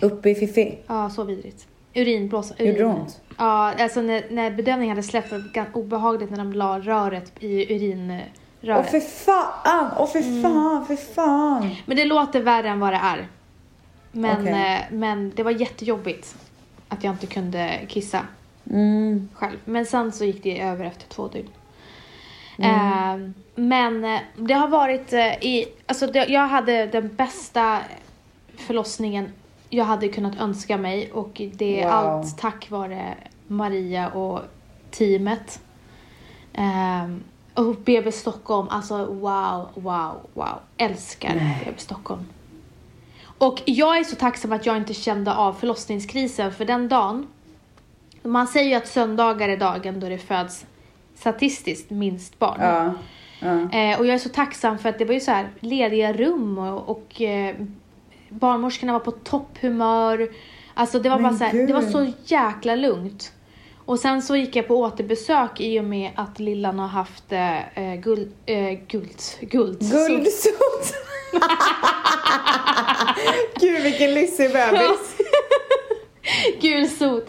Uppe 0.00 0.30
i 0.30 0.34
Fifi? 0.34 0.78
Ja, 0.86 1.10
så 1.10 1.24
vidrigt. 1.24 1.66
Urinblåsa. 1.94 2.54
Urin. 2.54 2.66
Gjorde 2.66 2.78
det 2.78 2.84
ont? 3.00 3.20
Ja, 3.36 3.72
alltså 3.82 4.00
när, 4.02 4.24
när 4.30 4.50
bedövningen 4.50 4.96
hade 4.96 5.06
släppt 5.08 5.32
var 5.32 5.38
det 5.38 5.48
ganska 5.52 5.78
obehagligt 5.78 6.30
när 6.30 6.38
de 6.38 6.52
la 6.52 6.78
röret 6.80 7.32
i 7.40 7.74
urinröret. 7.74 8.26
Åh 8.62 8.82
för 8.82 9.00
fan! 9.00 9.90
Åh 9.98 10.06
för 10.06 10.18
Mm. 10.18 10.42
fan, 10.42 10.86
för 10.86 10.96
fan! 10.96 11.70
Men 11.86 11.96
det 11.96 12.04
låter 12.04 12.40
värre 12.42 12.68
än 12.68 12.80
vad 12.80 12.92
det 12.92 13.00
är. 13.02 13.26
Men, 14.12 14.40
Okej. 14.40 14.74
eh, 14.74 14.80
men 14.90 15.32
det 15.36 15.42
var 15.42 15.50
jättejobbigt 15.50 16.36
att 16.88 17.04
jag 17.04 17.14
inte 17.14 17.26
kunde 17.26 17.80
kissa 17.88 18.20
Mm. 18.70 19.28
själv. 19.34 19.56
Men 19.64 19.86
sen 19.86 20.12
så 20.12 20.24
gick 20.24 20.42
det 20.42 20.60
över 20.60 20.84
efter 20.84 21.08
två 21.08 21.28
dygn. 21.28 21.48
Mm. 22.58 23.24
Eh, 23.24 23.30
men 23.54 24.18
det 24.36 24.54
har 24.54 24.68
varit 24.68 25.12
eh, 25.12 25.26
i, 25.44 25.66
alltså 25.86 26.06
det, 26.06 26.26
jag 26.26 26.46
hade 26.48 26.86
den 26.86 27.14
bästa 27.14 27.78
förlossningen 28.56 29.32
jag 29.70 29.84
hade 29.84 30.08
kunnat 30.08 30.40
önska 30.40 30.78
mig 30.78 31.12
och 31.12 31.42
det 31.54 31.82
är 31.82 31.86
Wow. 31.86 31.94
allt 31.94 32.38
tack 32.38 32.70
vare 32.70 33.14
Maria 33.46 34.08
och 34.08 34.40
teamet. 34.90 35.60
Ehm, 36.52 37.22
och 37.54 37.74
BB 37.74 38.12
Stockholm, 38.12 38.68
alltså 38.70 39.04
wow, 39.04 39.68
wow, 39.74 40.14
wow. 40.34 40.58
Älskar 40.76 41.34
Nej. 41.34 41.62
BB 41.64 41.78
Stockholm. 41.78 42.26
Och 43.38 43.62
jag 43.64 43.98
är 43.98 44.04
så 44.04 44.16
tacksam 44.16 44.52
att 44.52 44.66
jag 44.66 44.76
inte 44.76 44.94
kände 44.94 45.34
av 45.34 45.52
förlossningskrisen 45.52 46.52
för 46.52 46.64
den 46.64 46.88
dagen. 46.88 47.26
Man 48.22 48.46
säger 48.46 48.68
ju 48.68 48.74
att 48.74 48.88
söndagar 48.88 49.48
är 49.48 49.56
dagen 49.56 50.00
då 50.00 50.08
det 50.08 50.18
föds 50.18 50.66
statistiskt 51.14 51.90
minst 51.90 52.38
barn. 52.38 52.58
Ja. 52.60 52.94
ja. 53.40 53.78
Eh, 53.78 53.98
och 53.98 54.06
jag 54.06 54.14
är 54.14 54.18
så 54.18 54.28
tacksam 54.28 54.78
för 54.78 54.88
att 54.88 54.98
det 54.98 55.04
var 55.04 55.14
ju 55.14 55.20
så 55.20 55.30
här 55.30 55.48
lediga 55.60 56.12
rum 56.12 56.58
och, 56.58 56.88
och 56.88 57.22
eh, 57.22 57.56
barnmorskorna 58.40 58.92
var 58.92 59.00
på 59.00 59.10
topphumör. 59.10 60.28
Alltså 60.74 60.98
det 60.98 61.08
var 61.08 61.18
Men 61.18 61.24
bara 61.24 61.38
så 61.38 61.44
här, 61.44 61.66
det 61.66 61.72
var 61.72 61.82
så 61.82 62.12
jäkla 62.24 62.74
lugnt. 62.74 63.32
Och 63.86 63.98
sen 63.98 64.22
så 64.22 64.36
gick 64.36 64.56
jag 64.56 64.68
på 64.68 64.76
återbesök 64.76 65.60
i 65.60 65.80
och 65.80 65.84
med 65.84 66.10
att 66.14 66.38
Lillan 66.38 66.78
har 66.78 66.88
haft 66.88 67.32
eh, 67.32 67.78
eh, 67.78 68.00
guld, 68.00 68.32
eh, 68.46 68.78
guld, 68.88 69.20
guld, 69.40 69.78
Guldsot! 69.78 70.94
Gud 73.60 73.82
vilken 73.82 74.14
lyssig 74.14 74.52
bebis. 74.52 75.16
Gulsot. 76.60 77.28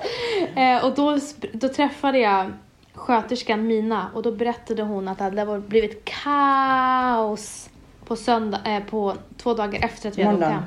Eh, 0.56 0.86
och 0.86 0.96
då, 0.96 1.20
då 1.54 1.70
träffade 1.70 2.20
jag 2.20 2.54
sköterskan 2.94 3.68
Mina 3.68 4.10
och 4.14 4.24
då 4.24 4.32
berättade 4.32 4.84
hon 4.84 5.08
att 5.08 5.18
det 5.18 5.24
hade 5.24 5.60
blivit 5.60 6.06
kaos 6.06 7.70
på, 8.06 8.16
söndag, 8.16 8.60
eh, 8.66 8.84
på 8.84 9.14
två 9.38 9.54
dagar 9.54 9.86
efter 9.86 10.10
att 10.10 10.18
vi 10.18 10.24
hade 10.24 10.38
åkt 10.38 10.46
Måndag. 10.46 10.64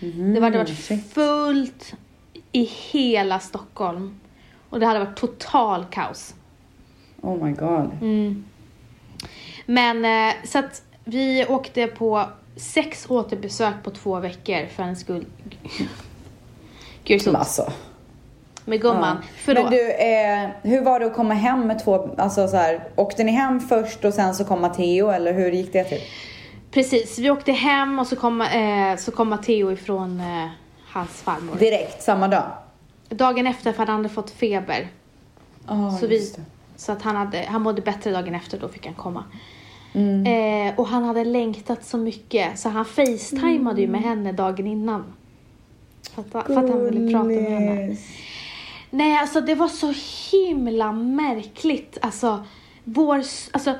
Hem. 0.00 0.34
det 0.34 0.40
hade 0.40 0.58
varit 0.58 0.68
Mm, 0.68 1.00
shit. 1.00 1.12
fullt 1.12 1.94
i 2.52 2.62
hela 2.64 3.40
Stockholm. 3.40 4.20
Och 4.70 4.80
det 4.80 4.86
hade 4.86 4.98
varit 4.98 5.16
total 5.16 5.84
kaos. 5.90 6.34
Oh 7.20 7.44
my 7.44 7.52
god. 7.52 7.90
Mm. 8.00 8.44
Men 9.66 10.04
eh, 10.04 10.34
så 10.44 10.58
att 10.58 10.82
vi 11.04 11.46
åkte 11.48 11.86
på 11.86 12.24
sex 12.56 13.06
återbesök 13.08 13.74
på 13.84 13.90
två 13.90 14.20
veckor 14.20 14.66
för 14.66 14.82
en 14.82 14.96
skull. 14.96 15.26
Gud, 17.04 17.22
så 17.22 17.36
alltså. 17.36 17.72
med 18.64 18.80
gumman. 18.80 19.16
Ja. 19.20 19.28
Förlåt. 19.36 19.64
Men 19.64 19.72
du, 19.72 19.90
eh, 19.92 20.50
hur 20.62 20.82
var 20.84 21.00
det 21.00 21.06
att 21.06 21.14
komma 21.14 21.34
hem 21.34 21.66
med 21.66 21.84
två, 21.84 22.14
alltså 22.18 22.48
så 22.48 22.56
här, 22.56 22.80
åkte 22.96 23.24
ni 23.24 23.32
hem 23.32 23.60
först 23.60 24.04
och 24.04 24.14
sen 24.14 24.34
så 24.34 24.44
kom 24.44 24.60
Matteo 24.60 25.10
eller 25.10 25.32
hur 25.32 25.50
gick 25.52 25.72
det 25.72 25.84
till? 25.84 26.00
Precis, 26.70 27.18
vi 27.18 27.30
åkte 27.30 27.52
hem 27.52 27.98
och 27.98 28.06
så 28.06 28.16
kom, 28.16 28.40
eh, 28.40 28.96
så 28.96 29.10
kom 29.10 29.28
Matteo 29.28 29.72
ifrån 29.72 30.20
eh, 30.20 30.48
hans 30.86 31.22
farmor. 31.22 31.56
Direkt, 31.56 32.02
samma 32.02 32.28
dag? 32.28 32.52
Dagen 33.08 33.46
efter 33.46 33.72
för 33.72 33.86
han 33.86 33.96
hade 33.96 34.08
fått 34.08 34.30
feber. 34.30 34.88
Oh, 35.68 35.98
så, 35.98 36.06
vi, 36.06 36.34
så 36.76 36.92
att 36.92 37.02
han, 37.02 37.16
hade, 37.16 37.46
han 37.48 37.62
mådde 37.62 37.82
bättre 37.82 38.10
dagen 38.10 38.34
efter, 38.34 38.58
då 38.58 38.68
fick 38.68 38.86
han 38.86 38.94
komma. 38.94 39.24
Mm. 39.92 40.26
Eh, 40.26 40.78
och 40.78 40.88
han 40.88 41.04
hade 41.04 41.24
längtat 41.24 41.84
så 41.84 41.98
mycket 41.98 42.58
så 42.58 42.68
han 42.68 42.84
facetimade 42.84 43.80
ju 43.80 43.88
med 43.88 44.00
henne 44.00 44.32
dagen 44.32 44.66
innan. 44.66 45.04
För 46.14 46.22
att, 46.22 46.46
för 46.46 46.56
att 46.56 46.70
han 46.70 46.84
ville 46.84 47.12
prata 47.12 47.24
med 47.24 47.44
henne. 47.44 47.96
Nej, 48.90 49.18
alltså 49.18 49.40
det 49.40 49.54
var 49.54 49.68
så 49.68 49.94
himla 50.32 50.92
märkligt. 50.92 51.98
Alltså, 52.02 52.44
vår, 52.84 53.22
alltså 53.50 53.74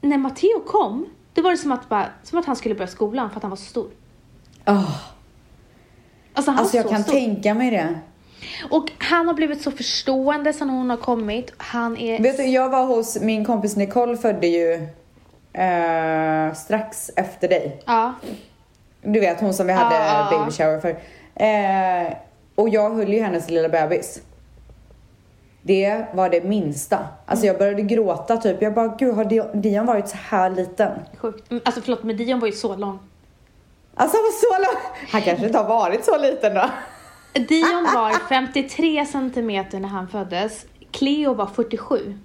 när 0.00 0.18
Matteo 0.18 0.60
kom, 0.66 1.06
det 1.34 1.42
var 1.42 1.50
det 1.50 1.56
som 1.56 1.72
att, 1.72 1.88
bara, 1.88 2.06
som 2.22 2.38
att 2.38 2.44
han 2.44 2.56
skulle 2.56 2.74
börja 2.74 2.88
skolan 2.88 3.30
för 3.30 3.36
att 3.36 3.42
han 3.42 3.50
var 3.50 3.56
så 3.56 3.64
stor. 3.64 3.90
Oh. 4.66 4.96
Alltså, 6.34 6.50
han 6.50 6.60
alltså 6.60 6.76
jag 6.76 6.88
kan 6.88 7.02
stor. 7.02 7.12
tänka 7.12 7.54
mig 7.54 7.70
det. 7.70 8.00
Och 8.70 8.90
han 8.98 9.26
har 9.26 9.34
blivit 9.34 9.62
så 9.62 9.70
förstående 9.70 10.52
sen 10.52 10.70
hon 10.70 10.90
har 10.90 10.96
kommit. 10.96 11.52
Han 11.56 11.96
är... 11.96 12.22
Vet 12.22 12.36
du, 12.36 12.44
jag 12.44 12.68
var 12.68 12.86
hos 12.86 13.20
min 13.20 13.44
kompis 13.44 13.76
Nicole 13.76 14.16
födde 14.16 14.46
ju 14.46 14.88
eh, 15.52 16.54
strax 16.54 17.10
efter 17.16 17.48
dig. 17.48 17.82
Ja. 17.86 18.14
Du 19.02 19.20
vet 19.20 19.40
hon 19.40 19.54
som 19.54 19.66
vi 19.66 19.72
hade 19.72 19.94
ja, 19.94 20.28
baby 20.30 20.50
shower 20.50 20.80
för. 20.80 20.90
Eh, 21.34 22.12
och 22.54 22.68
jag 22.68 22.90
höll 22.90 23.12
ju 23.12 23.22
hennes 23.22 23.50
lilla 23.50 23.68
bebis. 23.68 24.20
Det 25.62 26.06
var 26.14 26.28
det 26.30 26.44
minsta. 26.44 26.98
Alltså 27.26 27.46
jag 27.46 27.58
började 27.58 27.82
gråta 27.82 28.36
typ. 28.36 28.62
Jag 28.62 28.74
bara, 28.74 28.88
gud 28.98 29.14
har 29.14 29.24
Dion- 29.54 29.86
varit 29.86 30.08
så 30.08 30.16
här 30.16 30.50
liten? 30.50 30.90
Sjukt. 31.18 31.50
Mm, 31.50 31.62
Alltså 31.64 31.80
förlåt, 31.80 32.02
men 32.02 32.16
Dion 32.16 32.40
var 32.40 32.46
ju 32.46 32.52
så 32.52 32.76
lång. 32.76 32.98
Alltså 33.94 34.16
han 34.16 34.22
var 34.24 34.32
så 34.66 34.72
lång. 34.72 34.82
Han 35.12 35.22
kanske 35.22 35.46
inte 35.46 35.58
har 35.58 35.68
varit 35.68 36.04
så 36.04 36.18
liten 36.18 36.54
då. 36.54 36.64
Dion 37.48 37.84
var 37.94 38.28
53 38.28 39.06
centimeter 39.06 39.80
när 39.80 39.88
han 39.88 40.08
föddes. 40.08 40.66
Cleo 40.90 41.34
var 41.34 41.46
47. 41.46 42.18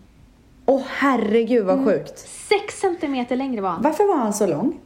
Åh 0.65 0.81
herregud 0.88 1.65
vad 1.65 1.85
sjukt. 1.85 2.19
6 2.49 2.79
centimeter 2.79 3.35
längre 3.35 3.61
var 3.61 3.69
han. 3.69 3.81
Varför 3.81 4.07
var 4.07 4.15
han 4.17 4.33
så 4.33 4.47
lång? 4.47 4.79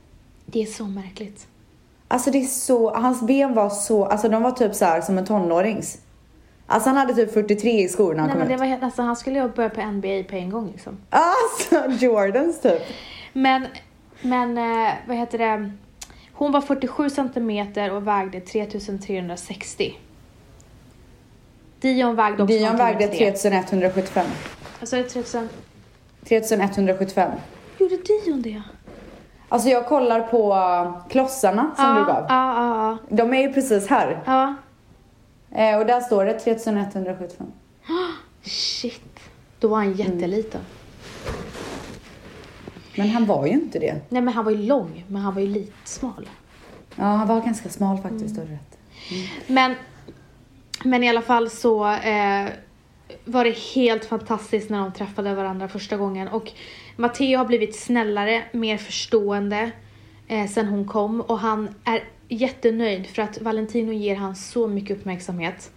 Det 0.45 0.61
är 0.61 0.65
så 0.65 0.83
märkligt. 0.83 1.47
Alltså 2.07 2.31
det 2.31 2.37
är 2.37 2.45
så, 2.45 2.93
hans 2.93 3.21
ben 3.21 3.53
var 3.53 3.69
så, 3.69 4.05
alltså 4.05 4.29
de 4.29 4.43
var 4.43 4.51
typ 4.51 4.75
så 4.75 4.85
här 4.85 5.01
som 5.01 5.17
en 5.17 5.25
tonårings. 5.25 5.97
Alltså 6.71 6.89
han 6.89 6.97
hade 6.97 7.13
typ 7.13 7.33
43 7.33 7.81
i 7.81 7.87
skor 7.87 8.13
när 8.13 8.19
han 8.19 8.27
Nej, 8.27 8.31
kom 8.33 8.39
men 8.39 8.47
det 8.47 8.53
ut. 8.53 8.59
var 8.59 8.67
helt, 8.67 8.83
alltså, 8.83 9.01
han 9.01 9.15
skulle 9.15 9.39
ju 9.39 9.49
börja 9.49 9.69
på 9.69 9.81
NBA 9.81 10.23
på 10.29 10.35
en 10.35 10.49
gång 10.49 10.71
liksom. 10.71 10.97
Alltså 11.09 11.91
Jordans 12.05 12.61
typ. 12.61 12.81
Men, 13.33 13.67
men 14.21 14.57
eh, 14.57 14.93
vad 15.07 15.17
heter 15.17 15.37
det? 15.37 15.71
Hon 16.33 16.51
var 16.51 16.61
47 16.61 17.09
centimeter 17.09 17.91
och 17.91 18.07
vägde 18.07 18.39
3360. 18.39 19.93
Dion 21.79 22.15
vägde 22.15 22.43
också 22.43 22.57
Dion 22.57 22.77
vägde 22.77 23.07
med 23.07 23.17
tre. 23.17 23.31
3175. 23.31 24.25
Alltså 24.79 24.95
det 24.95 25.01
är 25.01 25.09
3000. 25.09 25.49
3175. 26.27 27.31
Gjorde 27.79 27.97
Dion 27.97 28.41
det? 28.41 28.61
Alltså 29.49 29.69
jag 29.69 29.85
kollar 29.85 30.19
på 30.19 30.53
uh, 30.53 31.07
klossarna 31.09 31.71
som 31.75 31.85
ja, 31.85 31.93
du 31.93 32.05
gav. 32.05 32.25
Ja, 32.29 32.55
ja, 32.55 32.97
De 33.09 33.33
är 33.33 33.41
ju 33.41 33.53
precis 33.53 33.87
här. 33.87 34.21
ja. 34.25 34.55
Eh, 35.51 35.77
och 35.77 35.85
där 35.85 36.01
står 36.01 36.25
det 36.25 36.39
3175. 36.39 37.47
Shit. 38.41 39.19
Då 39.59 39.67
var 39.67 39.77
han 39.77 39.93
jätteliten. 39.93 40.61
Men 42.95 43.09
han 43.09 43.25
var 43.25 43.45
ju 43.45 43.51
inte 43.51 43.79
det. 43.79 44.01
Nej 44.09 44.21
men 44.21 44.33
han 44.33 44.45
var 44.45 44.51
ju 44.51 44.57
lång, 44.57 45.05
men 45.07 45.21
han 45.21 45.33
var 45.33 45.41
ju 45.41 45.47
lite 45.47 45.73
smal. 45.83 46.29
Ja, 46.95 47.03
han 47.03 47.27
var 47.27 47.41
ganska 47.41 47.69
smal 47.69 47.97
faktiskt, 47.97 48.35
du 48.35 48.41
rätt. 48.41 48.77
Men, 49.47 49.75
men 50.83 51.03
i 51.03 51.09
alla 51.09 51.21
fall 51.21 51.49
så 51.49 51.87
eh, 51.87 52.47
var 53.25 53.43
det 53.43 53.57
helt 53.75 54.05
fantastiskt 54.05 54.69
när 54.69 54.79
de 54.79 54.93
träffade 54.93 55.35
varandra 55.35 55.67
första 55.67 55.97
gången. 55.97 56.27
Och 56.27 56.51
Matteo 56.95 57.37
har 57.37 57.45
blivit 57.45 57.75
snällare, 57.79 58.43
mer 58.51 58.77
förstående 58.77 59.71
eh, 60.27 60.47
sen 60.47 60.67
hon 60.67 60.87
kom. 60.87 61.21
Och 61.21 61.39
han 61.39 61.69
är 61.83 62.03
jättenöjd 62.31 63.07
för 63.07 63.21
att 63.21 63.41
Valentino 63.41 63.91
ger 63.91 64.15
han 64.15 64.35
så 64.35 64.67
mycket 64.67 64.97
uppmärksamhet. 64.97 65.71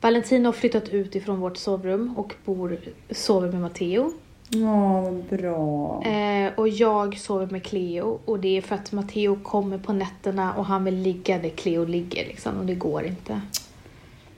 Valentino 0.00 0.48
har 0.48 0.52
flyttat 0.52 0.88
ut 0.88 1.14
ifrån 1.14 1.40
vårt 1.40 1.56
sovrum 1.56 2.14
och 2.16 2.34
bor, 2.44 2.78
sover 3.10 3.52
med 3.52 3.60
Matteo. 3.60 4.12
Vad 4.54 5.24
bra. 5.24 6.02
Eh, 6.04 6.52
och 6.56 6.68
jag 6.68 7.18
sover 7.18 7.46
med 7.46 7.64
Cleo 7.64 8.20
och 8.24 8.38
det 8.38 8.56
är 8.56 8.62
för 8.62 8.74
att 8.74 8.92
Matteo 8.92 9.38
kommer 9.42 9.78
på 9.78 9.92
nätterna 9.92 10.54
och 10.54 10.66
han 10.66 10.84
vill 10.84 10.94
ligga 10.94 11.38
där 11.38 11.48
Cleo 11.48 11.84
ligger 11.84 12.26
liksom 12.26 12.58
och 12.58 12.66
det 12.66 12.74
går 12.74 13.04
inte. 13.04 13.40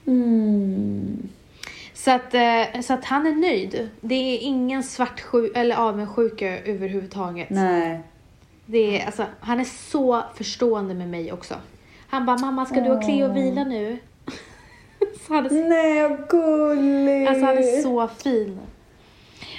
Mm. 0.06 1.28
Så 1.94 2.10
att, 2.10 2.34
eh, 2.34 2.80
så 2.82 2.92
att 2.92 3.04
han 3.04 3.26
är 3.26 3.34
nöjd. 3.34 3.88
Det 4.00 4.14
är 4.14 4.38
ingen 4.38 4.82
svartsjuk 4.82 5.52
eller 5.56 5.76
avundsjuka 5.76 6.58
överhuvudtaget. 6.58 7.50
Nej. 7.50 8.00
Det 8.66 9.00
är, 9.00 9.06
alltså, 9.06 9.26
han 9.40 9.60
är 9.60 9.64
så 9.64 10.22
förstående 10.34 10.94
med 10.94 11.08
mig 11.08 11.32
också. 11.32 11.54
Han 12.08 12.26
bara, 12.26 12.38
mamma 12.38 12.66
ska 12.66 12.80
du 12.80 12.90
och 12.90 13.02
Cleo 13.04 13.32
vila 13.32 13.64
nu? 13.64 13.98
så 15.26 15.34
han, 15.34 15.46
är, 15.46 15.68
Nej, 15.68 16.08
vad 16.08 16.28
gullig. 16.28 17.26
alltså 17.26 17.46
han 17.46 17.58
är 17.58 17.82
så 17.82 18.08
fin. 18.08 18.60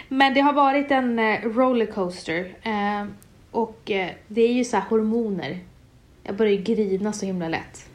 Men 0.08 0.34
det 0.34 0.42
har 0.42 0.54
varit 0.54 0.92
en 0.92 1.20
eh, 1.20 1.42
rollercoaster. 1.42 2.56
Eh, 2.64 3.06
och 3.52 3.92
eh, 3.92 4.10
det 4.28 4.42
är 4.42 4.54
ju 4.54 4.64
så 4.64 4.78
här 4.78 4.84
hormoner. 4.90 5.60
Jag 6.24 6.36
börjar 6.36 6.52
ju 6.52 6.62
grina 6.62 7.14
så 7.14 7.26
himla 7.26 7.48
lätt. 7.48 7.90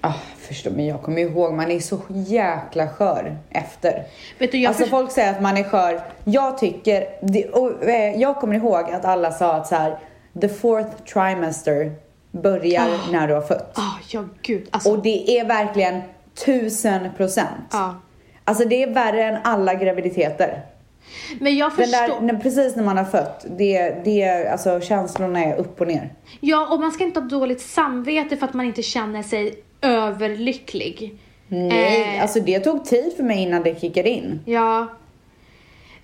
Ah, 0.00 0.12
förstår, 0.38 0.70
men 0.70 0.86
jag 0.86 1.02
kommer 1.02 1.22
ihåg, 1.22 1.52
man 1.54 1.70
är 1.70 1.80
så 1.80 2.00
jäkla 2.08 2.88
skör 2.88 3.36
efter. 3.50 4.04
Vet 4.38 4.52
du, 4.52 4.58
jag 4.58 4.68
alltså 4.68 4.86
folk 4.86 5.10
säger 5.10 5.30
att 5.30 5.42
man 5.42 5.56
är 5.56 5.64
skör. 5.64 6.02
Jag 6.24 6.58
tycker, 6.58 7.06
det, 7.22 7.48
och, 7.48 7.84
eh, 7.84 8.20
jag 8.20 8.36
kommer 8.36 8.54
ihåg 8.54 8.90
att 8.90 9.04
alla 9.04 9.32
sa 9.32 9.54
att 9.54 9.66
så 9.66 9.74
här, 9.74 9.98
the 10.40 10.48
fourth 10.48 11.02
trimester 11.12 11.92
börjar 12.30 12.82
Ah. 12.88 13.10
när 13.12 13.28
du 13.28 13.34
har 13.34 13.40
fött. 13.40 13.78
Ah, 13.78 13.98
ja 14.08 14.24
gud. 14.42 14.68
Alltså, 14.70 14.90
Och 14.92 15.02
det 15.02 15.38
är 15.38 15.44
verkligen 15.44 16.00
tusen 16.44 17.08
procent. 17.16 17.68
ja. 17.72 17.94
Alltså 18.44 18.64
det 18.68 18.82
är 18.82 18.90
värre 18.94 19.24
än 19.24 19.38
alla 19.44 19.74
graviditeter. 19.74 20.62
Men 21.40 21.56
jag 21.56 21.72
förstår. 21.72 22.26
där, 22.26 22.38
precis 22.40 22.76
när 22.76 22.82
man 22.84 22.96
har 22.96 23.04
fött, 23.04 23.46
det, 23.58 24.04
det, 24.04 24.48
alltså 24.48 24.80
känslorna 24.80 25.44
är 25.44 25.56
upp 25.56 25.80
och 25.80 25.86
ner. 25.86 26.12
Ja, 26.40 26.68
och 26.74 26.80
man 26.80 26.92
ska 26.92 27.04
inte 27.04 27.20
ha 27.20 27.26
dåligt 27.28 27.60
samvete 27.60 28.36
för 28.36 28.46
att 28.46 28.54
man 28.54 28.66
inte 28.66 28.82
känner 28.82 29.22
sig 29.22 29.54
överlycklig. 29.80 31.18
Nej, 31.48 32.16
Eh. 32.16 32.22
alltså 32.22 32.40
det 32.40 32.60
tog 32.60 32.84
tid 32.84 33.12
för 33.16 33.22
mig 33.22 33.38
innan 33.42 33.62
det 33.62 33.80
kickade 33.80 34.08
in. 34.10 34.40
Ja. 34.46 34.86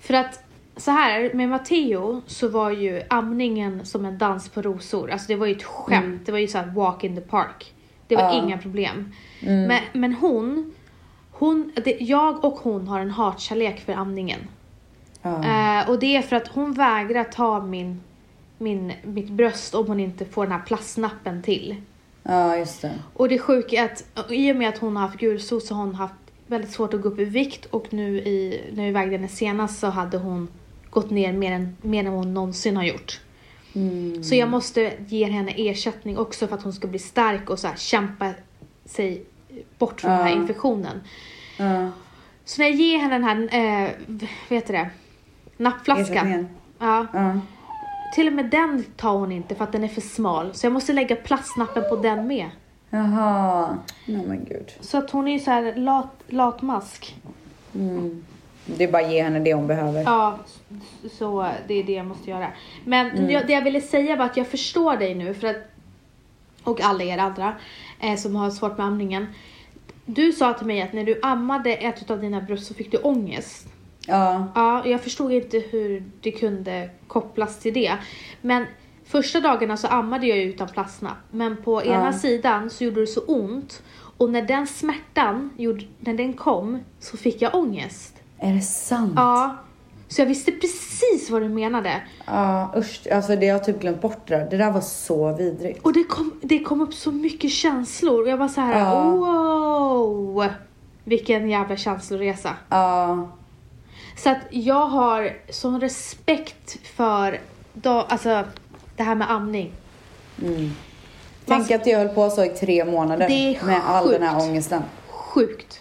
För 0.01 0.14
att 0.14 0.41
så 0.79 0.91
här, 0.91 1.31
med 1.35 1.49
Matteo 1.49 2.22
så 2.26 2.49
var 2.49 2.70
ju 2.70 3.03
amningen 3.11 3.87
som 3.87 4.05
en 4.05 4.18
dans 4.18 4.49
på 4.49 4.62
rosor. 4.62 5.11
Alltså 5.11 5.29
det 5.29 5.37
var 5.37 5.47
ju 5.47 5.53
ett 5.53 5.62
skämt. 5.62 6.22
Det 6.26 6.33
var 6.33 6.39
ju 6.39 6.49
så 6.49 6.59
här 6.59 6.66
walk 6.66 7.05
in 7.05 7.14
the 7.14 7.20
park. 7.22 7.74
Det 8.07 8.16
var 8.16 8.22
Mm. 8.22 8.35
Mm. 8.37 8.47
inga 8.49 8.59
problem. 8.59 9.12
Men, 9.41 9.81
men 9.93 10.12
hon, 10.14 10.74
hon 11.33 11.72
det, 11.85 11.97
jag 12.01 12.45
och 12.45 12.59
hon 12.59 12.89
har 12.89 13.01
en 13.01 13.11
hatkärlek 13.11 13.81
för 13.81 13.93
amningen. 13.93 14.41
Ja. 15.22 15.45
Eh, 15.45 15.91
och 15.91 15.99
det 15.99 16.16
är 16.16 16.22
för 16.22 16.37
att 16.37 16.49
hon 16.49 16.72
vägrar 16.72 17.24
ta 17.24 17.61
min, 17.62 18.01
min, 18.59 18.93
mitt 19.03 19.31
bröst 19.31 19.74
om 19.74 19.87
hon 19.87 20.01
inte 20.01 20.24
får 20.24 20.43
den 20.45 20.53
här 20.53 20.62
plastnappen 20.66 21.43
till. 21.43 21.76
ja, 22.22 22.57
just 22.57 22.83
det. 22.83 22.93
Och 23.14 23.29
det 23.29 23.39
sjuka 23.39 23.76
är 23.76 23.85
att 23.85 24.33
i 24.33 24.53
och 24.53 24.57
med 24.57 24.68
att 24.68 24.79
hon 24.79 24.97
har 24.97 25.07
haft 25.07 25.18
gulsot 25.20 25.64
så 25.64 25.74
har 25.74 25.85
hon 25.85 25.95
haft 25.95 26.14
väldigt 26.47 26.70
svårt 26.70 26.95
att 26.95 27.03
gå 27.03 27.09
upp 27.09 27.18
i 27.18 27.24
vikt 27.24 27.64
och 27.64 27.87
nu 27.93 28.18
i, 28.18 28.61
när 28.74 28.85
vi 28.85 28.91
vägde 28.91 29.16
henne 29.16 29.29
senast 29.29 29.79
så 29.79 29.87
hade 29.87 30.18
hon 30.18 30.49
gått 31.01 31.11
ner 31.11 31.33
mer 31.33 31.53
än, 31.53 31.77
mer 31.83 32.05
än 32.05 32.13
hon 32.13 32.35
någonsin 32.35 32.77
har 32.77 32.85
gjort. 32.85 33.21
Mm. 33.75 34.25
Så 34.25 34.35
jag 34.35 34.49
måste 34.49 34.93
ge 35.07 35.25
henne 35.25 35.53
ersättning 35.57 36.19
också 36.19 36.47
för 36.47 36.55
att 36.57 36.63
hon 36.63 36.73
ska 36.73 36.89
bli 36.89 36.99
stark 36.99 37.51
och 37.51 37.59
så 37.59 37.69
här, 37.69 37.77
kämpa 37.77 38.33
sig 38.85 39.25
bort 39.79 40.01
från 40.01 40.11
den 40.11 40.21
här 40.21 40.33
infektionen. 40.37 41.01
Ja. 41.59 41.91
Så 42.45 42.63
när 42.63 42.69
jag 42.69 42.77
ger 42.77 42.99
henne 42.99 43.15
den 43.15 43.25
här, 43.25 43.85
eh, 43.85 43.91
vad 44.49 44.57
heter 44.59 44.73
det, 44.73 44.91
nappflaskan. 45.57 46.49
Ja, 46.79 47.07
Ja. 47.13 47.41
till 48.15 48.27
och 48.27 48.33
med 48.33 48.47
den 48.51 48.85
tar 48.97 49.13
hon 49.13 49.33
inte 49.33 49.55
för 49.55 49.65
att 49.65 49.73
den 49.73 49.85
är 49.85 49.89
för 49.89 50.01
smal. 50.01 50.55
Så 50.55 50.67
jag 50.67 50.73
måste 50.73 50.93
lägga 50.93 51.17
plastnappen 51.17 51.83
på 51.91 51.97
den 51.97 52.27
med. 52.27 52.51
Jaha. 52.91 53.79
Nej 54.07 54.27
men 54.27 54.45
gud. 54.45 54.73
Så 54.81 54.99
att 54.99 55.11
hon 55.11 55.29
är 55.29 55.33
ju 55.33 55.39
så 55.39 55.51
här 55.51 55.75
lat, 55.77 56.15
latmask. 56.29 57.17
Mm. 57.75 58.25
Det 58.77 58.85
är 58.85 58.93
bara 58.93 59.05
att 59.05 59.12
ge 59.12 59.23
henne 59.23 59.41
det 59.41 59.55
hon 59.55 59.66
behöver. 59.66 60.03
Ja, 60.03 60.39
så 61.12 61.49
det 61.66 61.75
är 61.75 61.85
det 61.85 61.93
jag 61.93 62.07
måste 62.07 62.31
göra. 62.31 62.49
Men 62.85 63.31
jag, 63.31 63.47
det 63.47 63.53
jag 63.53 63.64
ville 63.64 63.81
säga 63.81 64.16
var 64.16 64.25
att 64.25 64.37
jag 64.37 64.47
förstår 64.47 64.97
dig 64.97 65.14
nu 65.14 65.35
för 65.35 65.47
att, 65.47 65.57
och 66.62 66.81
alla 66.81 67.05
er 67.05 67.19
andra 67.19 67.55
eh, 68.01 68.16
som 68.16 68.37
har 68.37 68.51
svårt 68.51 68.79
med 68.79 68.87
amningen. 68.87 69.27
Du 70.07 70.33
sa 70.33 70.53
till 70.53 70.66
mig 70.66 70.83
att 70.83 70.93
när 70.93 71.05
du 71.05 71.21
ammade 71.23 71.73
ett 71.73 72.11
av 72.11 72.21
dina 72.21 72.41
bröst 72.41 72.66
så 72.66 72.75
fick 72.75 72.93
du 72.93 72.99
ångest. 72.99 73.66
Ja. 74.07 74.47
Ja, 74.55 74.87
jag 74.87 75.01
förstod 75.01 75.33
inte 75.33 75.59
hur 75.59 76.05
det 76.21 76.31
kunde 76.31 76.91
kopplas 77.07 77.59
till 77.59 77.75
det. 77.75 77.93
Men 78.41 78.66
Första 79.09 79.41
dagarna 79.41 79.77
så 79.77 79.89
ammade 79.89 80.27
jag 80.27 80.39
utan 80.39 80.69
plastnapp, 80.69 81.16
men 81.31 81.57
på 81.57 81.83
ena 81.83 82.12
sidan 82.12 82.71
så 82.71 82.85
gjorde 82.85 83.01
det 83.01 83.07
så 83.07 83.21
ont 83.21 83.83
och 84.19 84.31
när 84.31 84.43
den 84.43 84.66
smärtan, 84.66 85.51
gjorde, 85.57 85.85
när 86.01 86.14
den 86.14 86.33
kom, 86.33 86.79
så 87.01 87.16
fick 87.16 87.43
jag 87.43 87.55
ångest. 87.55 88.18
Är 88.41 88.53
det 88.53 88.61
sant? 88.61 89.12
Ja, 89.16 89.57
så 90.09 90.20
jag 90.20 90.26
visste 90.26 90.53
precis 90.53 91.30
vad 91.30 91.43
du 91.43 91.49
menade. 91.49 92.03
Ja, 92.26 92.72
usch. 92.76 93.01
Alltså 93.12 93.36
det 93.36 93.49
har 93.49 93.53
jag 93.59 93.64
typ 93.64 93.80
glömt 93.80 94.01
bort 94.01 94.20
det 94.26 94.36
där. 94.36 94.51
Det 94.51 94.57
där 94.57 94.70
var 94.70 94.80
så 94.80 95.32
vidrigt. 95.36 95.82
Och 95.84 95.93
det 95.93 96.05
kom, 96.05 96.41
det 96.43 96.59
kom 96.59 96.80
upp 96.80 96.95
så 96.95 97.12
mycket 97.12 97.51
känslor 97.51 98.22
och 98.22 98.28
jag 98.28 98.36
var 98.36 98.49
så 98.49 98.61
här: 98.61 98.78
Ja. 98.78 99.11
wow! 99.11 100.45
Vilken 101.05 101.51
jävla 101.51 101.76
känsloresa. 101.76 102.51
Ja. 102.68 103.28
Så 104.16 104.30
att 104.30 104.39
jag 104.51 104.86
har 104.86 105.32
sån 105.51 105.80
respekt 105.80 106.78
för 106.97 107.41
då, 107.74 107.91
alltså, 107.91 108.45
det 108.97 109.03
här 109.03 109.14
med 109.14 109.30
amning. 109.30 109.72
Tänk 111.47 111.70
att 111.70 111.86
jag 111.86 111.99
höll 111.99 112.09
på 112.09 112.30
så 112.30 112.45
i 112.45 112.49
tre 112.49 112.84
månader 112.84 113.28
med 113.66 113.80
all 113.86 114.11
den 114.11 114.22
här 114.22 114.34
sjukt. 114.34 114.49
ångesten. 114.49 114.82
Sjukt. 115.09 115.80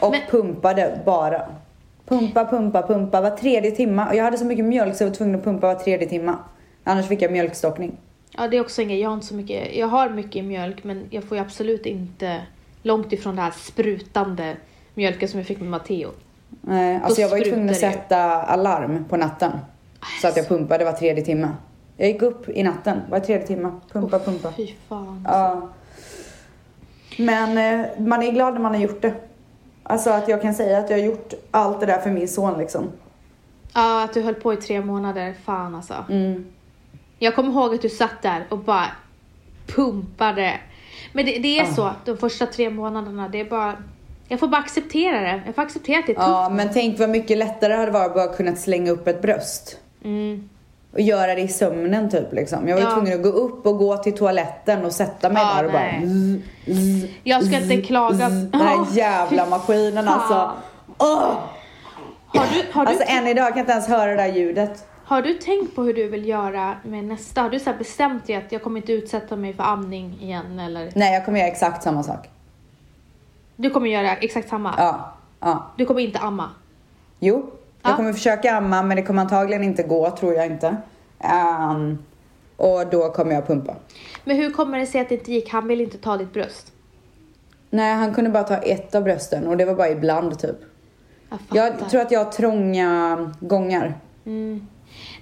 Och 0.00 0.10
Men- 0.10 0.20
pumpade 0.30 1.00
bara. 1.06 1.42
Pumpa, 2.12 2.44
pumpa, 2.44 2.82
pumpa 2.82 3.20
var 3.20 3.30
tredje 3.30 3.70
timma. 3.70 4.08
Och 4.08 4.14
jag 4.14 4.24
hade 4.24 4.38
så 4.38 4.44
mycket 4.44 4.64
mjölk 4.64 4.96
så 4.96 5.02
jag 5.04 5.08
var 5.08 5.14
tvungen 5.14 5.34
att 5.34 5.44
pumpa 5.44 5.66
var 5.66 5.74
tredje 5.74 6.08
timma. 6.08 6.38
Annars 6.84 7.08
fick 7.08 7.22
jag 7.22 7.32
mjölkstockning. 7.32 7.96
Ja, 8.36 8.48
det 8.48 8.56
är 8.56 8.60
också 8.60 8.82
en 8.82 8.88
grej. 8.88 9.00
Jag 9.00 9.08
har 9.08 9.14
inte 9.14 9.26
så 9.26 9.34
mycket. 9.34 9.76
Jag 9.76 9.86
har 9.86 10.08
mycket 10.08 10.44
mjölk, 10.44 10.84
men 10.84 11.06
jag 11.10 11.24
får 11.24 11.36
ju 11.36 11.42
absolut 11.42 11.86
inte 11.86 12.42
långt 12.82 13.12
ifrån 13.12 13.36
det 13.36 13.42
här 13.42 13.50
sprutande 13.50 14.56
mjölken 14.94 15.28
som 15.28 15.40
jag 15.40 15.46
fick 15.46 15.60
med 15.60 15.68
Matteo. 15.68 16.10
Nej, 16.60 17.00
alltså 17.04 17.20
jag 17.20 17.28
var 17.28 17.36
ju 17.36 17.44
tvungen 17.44 17.70
att 17.70 17.76
sätta 17.76 18.42
alarm 18.42 19.04
på 19.08 19.16
natten. 19.16 19.52
Så 20.22 20.28
att 20.28 20.36
jag 20.36 20.48
pumpade 20.48 20.84
var 20.84 20.92
tredje 20.92 21.24
timme. 21.24 21.48
Jag 21.96 22.08
gick 22.08 22.22
upp 22.22 22.48
i 22.48 22.62
natten 22.62 23.00
var 23.10 23.20
tredje 23.20 23.46
timme. 23.46 23.72
Pumpa, 23.92 24.18
pumpa. 24.18 24.52
Fy 24.56 24.68
fan. 24.88 25.24
Ja. 25.28 25.68
Men 27.18 27.80
eh, 27.80 27.86
man 27.98 28.22
är 28.22 28.32
glad 28.32 28.54
när 28.54 28.60
man 28.60 28.74
har 28.74 28.82
gjort 28.82 29.02
det. 29.02 29.14
Alltså 29.82 30.10
att 30.10 30.28
jag 30.28 30.42
kan 30.42 30.54
säga 30.54 30.78
att 30.78 30.90
jag 30.90 30.98
har 30.98 31.04
gjort 31.04 31.32
allt 31.50 31.80
det 31.80 31.86
där 31.86 31.98
för 31.98 32.10
min 32.10 32.28
son 32.28 32.58
liksom. 32.58 32.92
Ja, 33.74 34.04
att 34.04 34.14
du 34.14 34.22
höll 34.22 34.34
på 34.34 34.52
i 34.52 34.56
tre 34.56 34.80
månader. 34.80 35.34
Fan 35.44 35.74
alltså. 35.74 35.94
Mm. 36.10 36.44
Jag 37.18 37.34
kommer 37.34 37.50
ihåg 37.50 37.74
att 37.74 37.82
du 37.82 37.88
satt 37.88 38.22
där 38.22 38.46
och 38.48 38.58
bara 38.58 38.86
pumpade. 39.66 40.60
Men 41.12 41.26
det, 41.26 41.38
det 41.38 41.58
är 41.58 41.62
Ah. 41.62 41.74
så, 41.74 41.90
de 42.04 42.16
första 42.16 42.46
tre 42.46 42.70
månaderna, 42.70 43.28
det 43.28 43.40
är 43.40 43.44
bara... 43.44 43.76
Jag 44.28 44.40
får 44.40 44.48
bara 44.48 44.60
acceptera 44.60 45.20
det. 45.20 45.42
Jag 45.46 45.54
får 45.54 45.62
acceptera 45.62 45.98
att 45.98 46.06
det 46.06 46.12
är 46.12 46.14
tufft. 46.16 46.26
Ja, 46.28 46.48
men 46.48 46.68
tänk 46.72 46.98
vad 46.98 47.10
mycket 47.10 47.38
lättare 47.38 47.72
det 47.72 47.78
hade 47.78 47.92
varit 47.92 48.06
att 48.08 48.14
bara 48.14 48.28
kunna 48.36 48.56
slänga 48.56 48.90
upp 48.90 49.06
ett 49.08 49.22
bröst. 49.22 49.78
Mm. 50.04 50.48
Och 50.92 51.00
göra 51.00 51.34
det 51.34 51.40
i 51.40 51.48
sömnen 51.48 52.10
typ 52.10 52.32
liksom. 52.32 52.68
Jag 52.68 52.74
var 52.76 52.82
ju 52.82 52.88
Ja. 52.88 52.94
tvungen 52.94 53.12
att 53.14 53.22
gå 53.22 53.28
upp 53.28 53.66
och 53.66 53.78
gå 53.78 53.96
till 53.96 54.16
toaletten 54.16 54.84
och 54.84 54.92
sätta 54.92 55.30
mig 55.30 55.42
Ja, 55.42 55.54
där 55.56 55.64
och 55.66 55.72
bara 55.72 55.82
nej. 55.82 56.06
zzz, 56.06 56.42
zzz, 56.78 57.10
Jag 57.22 57.44
ska 57.44 57.56
inte 57.56 57.82
klaga. 57.82 58.30
zzz. 58.30 58.50
Den 58.50 58.60
här 58.60 58.86
jävla 58.92 59.46
maskinen 59.46 60.08
alltså. 60.08 60.50
Åh! 60.98 61.34
Har 62.34 62.46
du, 62.54 62.72
har, 62.72 62.86
Alltså 62.86 63.04
du, 63.08 63.12
än 63.12 63.26
idag 63.26 63.48
kan 63.48 63.56
jag 63.56 63.62
inte 63.62 63.72
ens 63.72 63.88
höra 63.88 64.10
det 64.10 64.16
där 64.16 64.32
ljudet. 64.32 64.86
har 65.04 65.22
du 65.22 65.34
tänkt 65.34 65.74
på 65.74 65.82
hur 65.82 65.94
du 65.94 66.08
vill 66.08 66.28
göra 66.28 66.76
med 66.84 67.04
nästa? 67.04 67.42
Har 67.42 67.50
du 67.50 67.58
så 67.58 67.70
här 67.70 67.78
bestämt 67.78 68.26
dig 68.26 68.36
att 68.36 68.52
jag 68.52 68.62
kommer 68.62 68.80
inte 68.80 68.92
utsätta 68.92 69.36
mig 69.36 69.54
för 69.54 69.62
amning 69.62 70.18
igen 70.20 70.58
eller? 70.58 70.90
Nej, 70.94 71.14
jag 71.14 71.24
kommer 71.24 71.38
göra 71.38 71.48
exakt 71.48 71.82
samma 71.82 72.02
sak. 72.02 72.28
Du 73.56 73.70
kommer 73.70 73.90
göra 73.90 74.16
exakt 74.16 74.48
samma? 74.48 74.74
Ja, 74.78 75.12
ja. 75.40 75.66
Du 75.76 75.86
kommer 75.86 76.00
inte 76.00 76.18
amma? 76.18 76.50
Jo, 77.20 77.50
jag 77.82 77.92
Ja. 77.92 77.96
kommer 77.96 78.12
försöka 78.12 78.52
amma 78.56 78.82
men 78.82 78.96
det 78.96 79.02
kommer 79.02 79.22
antagligen 79.22 79.64
inte 79.64 79.82
gå, 79.82 80.10
tror 80.10 80.34
jag 80.34 80.46
inte. 80.46 80.76
Ehm, 81.20 81.98
och 82.56 82.86
då 82.86 83.10
kommer 83.10 83.34
jag 83.34 83.46
pumpa. 83.46 83.76
Men 84.24 84.36
hur 84.36 84.50
kommer 84.50 84.78
det 84.78 84.86
sig 84.86 85.00
att 85.00 85.08
det 85.08 85.14
inte 85.14 85.32
gick? 85.32 85.50
Han 85.52 85.68
vill 85.68 85.80
inte 85.80 85.98
ta 85.98 86.16
ditt 86.16 86.32
bröst? 86.32 86.72
Nej, 87.70 87.94
han 87.94 88.14
kunde 88.14 88.30
bara 88.30 88.42
ta 88.42 88.56
ett 88.56 88.94
av 88.94 89.02
brösten 89.04 89.46
och 89.46 89.56
det 89.56 89.64
var 89.64 89.74
bara 89.74 89.88
ibland 89.90 90.38
typ. 90.38 90.56
Jag. 91.30 91.40
Jag 91.80 91.90
tror 91.90 92.00
att 92.00 92.10
jag 92.10 92.24
har 92.24 92.32
trånga 92.32 93.34
gångar. 93.40 93.94
Mm. 94.26 94.66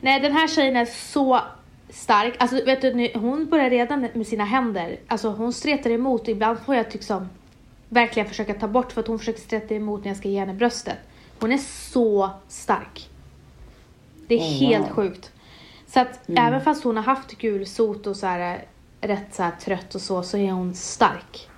Nej, 0.00 0.20
den 0.20 0.32
här 0.32 0.48
tjejen 0.48 0.76
är 0.76 0.84
så 0.84 1.40
stark. 1.90 2.34
Alltså, 2.38 2.64
vet 2.64 2.80
du, 2.82 3.11
hon 3.14 3.46
börjar 3.46 3.70
redan 3.70 4.08
med 4.14 4.26
sina 4.26 4.44
händer. 4.44 4.98
Alltså, 5.08 5.28
hon 5.28 5.52
stretar 5.52 5.90
emot 5.90 6.28
ibland 6.28 6.58
får 6.58 6.74
jag 6.74 6.86
liksom 6.92 7.28
verkligen 7.88 8.28
försöka 8.28 8.54
ta 8.54 8.68
bort 8.68 8.92
för 8.92 9.00
att 9.00 9.06
hon 9.06 9.18
försöker 9.18 9.40
streta 9.40 9.74
emot 9.74 10.00
när 10.04 10.11
jag 10.11 10.16
ska 10.16 10.28
ge 10.28 10.38
henne 10.38 10.54
bröstet. 10.54 10.96
Hon 11.41 11.53
är 11.53 11.59
så 11.93 12.30
stark. 12.49 13.09
Det 14.26 14.34
är 14.34 14.38
Oh, 14.38 14.68
helt 14.68 14.86
wow. 14.88 14.95
sjukt. 14.95 15.32
Så 15.86 16.01
att 16.01 16.20
även 16.28 16.61
fast 16.61 16.84
hon 16.84 16.97
har 16.97 17.05
haft 17.05 17.38
gulsot 17.38 18.07
och 18.07 18.16
så 18.16 18.26
här, 18.26 18.64
rätt 19.01 19.34
så 19.34 19.43
här 19.43 19.53
trött 19.61 19.95
och 19.95 20.01
så, 20.01 20.22
så 20.22 20.36
är 20.36 20.53
hon 20.53 20.74
stark. 20.74 21.49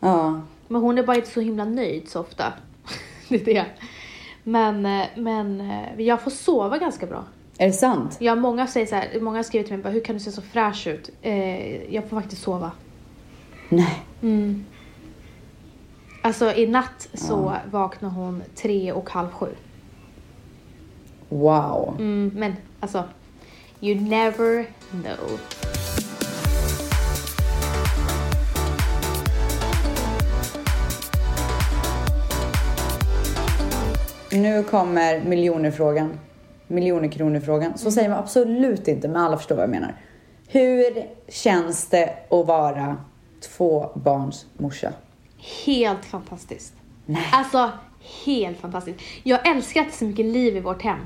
Ja. 0.00 0.40
Men 0.68 0.80
hon 0.80 0.98
är 0.98 1.02
bara 1.02 1.16
inte 1.16 1.30
så 1.30 1.40
himla 1.40 1.64
nöjd 1.64 2.08
så 2.08 2.20
ofta. 2.20 2.52
det 3.28 3.34
är 3.36 3.44
det. 3.44 3.66
Men, 4.42 4.86
eh, 4.86 5.06
men 5.16 5.60
eh, 5.60 6.00
jag 6.00 6.20
får 6.22 6.30
sova 6.30 6.78
ganska 6.78 7.06
bra. 7.06 7.24
Är 7.58 7.66
det 7.66 7.72
sant? 7.72 8.16
Ja, 8.20 8.34
många 8.34 8.66
säger 8.66 8.86
så 8.86 8.94
här, 8.94 9.20
många 9.20 9.38
har 9.38 9.42
skrivit 9.42 9.66
till 9.66 9.76
mig 9.76 9.82
bara, 9.82 9.92
hur 9.92 10.04
kan 10.04 10.14
du 10.14 10.20
se 10.20 10.32
så 10.32 10.42
fräsch 10.42 10.86
ut? 10.86 11.10
Eh, 11.22 11.94
jag 11.94 12.08
får 12.08 12.20
faktiskt 12.20 12.42
sova. 12.42 12.72
Nej. 13.68 14.02
Mm. 14.22 14.64
Alltså 16.22 16.52
i 16.52 16.66
natt 16.66 17.08
så 17.14 17.56
vaknar 17.70 18.10
hon 18.10 18.42
tre 18.54 18.92
och 18.92 19.10
halv 19.10 19.28
sju. 19.28 19.46
Wow. 21.28 21.94
Mm, 21.98 22.32
men 22.34 22.56
alltså, 22.80 23.04
you 23.80 24.00
never 24.00 24.66
know. 24.90 25.40
Nu 34.32 34.62
kommer 34.62 35.24
miljonerfrågan. 35.24 36.18
Miljoner 36.66 37.08
kronor-frågan. 37.08 37.78
Så 37.78 37.90
säger 37.90 38.08
man 38.08 38.18
absolut 38.18 38.88
inte, 38.88 39.08
men 39.08 39.16
alla 39.16 39.36
förstår 39.36 39.56
vad 39.56 39.62
jag 39.62 39.70
menar. 39.70 39.94
Hur 40.48 41.06
känns 41.28 41.86
det 41.86 42.14
att 42.30 42.46
vara 42.46 42.96
två 43.40 43.90
barns 43.94 44.46
morsa? 44.58 44.92
Helt 45.66 46.04
fantastiskt. 46.04 46.74
Nej. 47.06 47.28
Alltså, 47.32 47.70
helt 48.24 48.60
fantastiskt. 48.60 49.00
Jag 49.22 49.48
älskar 49.48 49.80
att 49.80 49.86
det 49.86 49.92
är 49.92 49.96
så 49.96 50.04
mycket 50.04 50.26
liv 50.26 50.56
i 50.56 50.60
vårt 50.60 50.82
hem. 50.82 50.98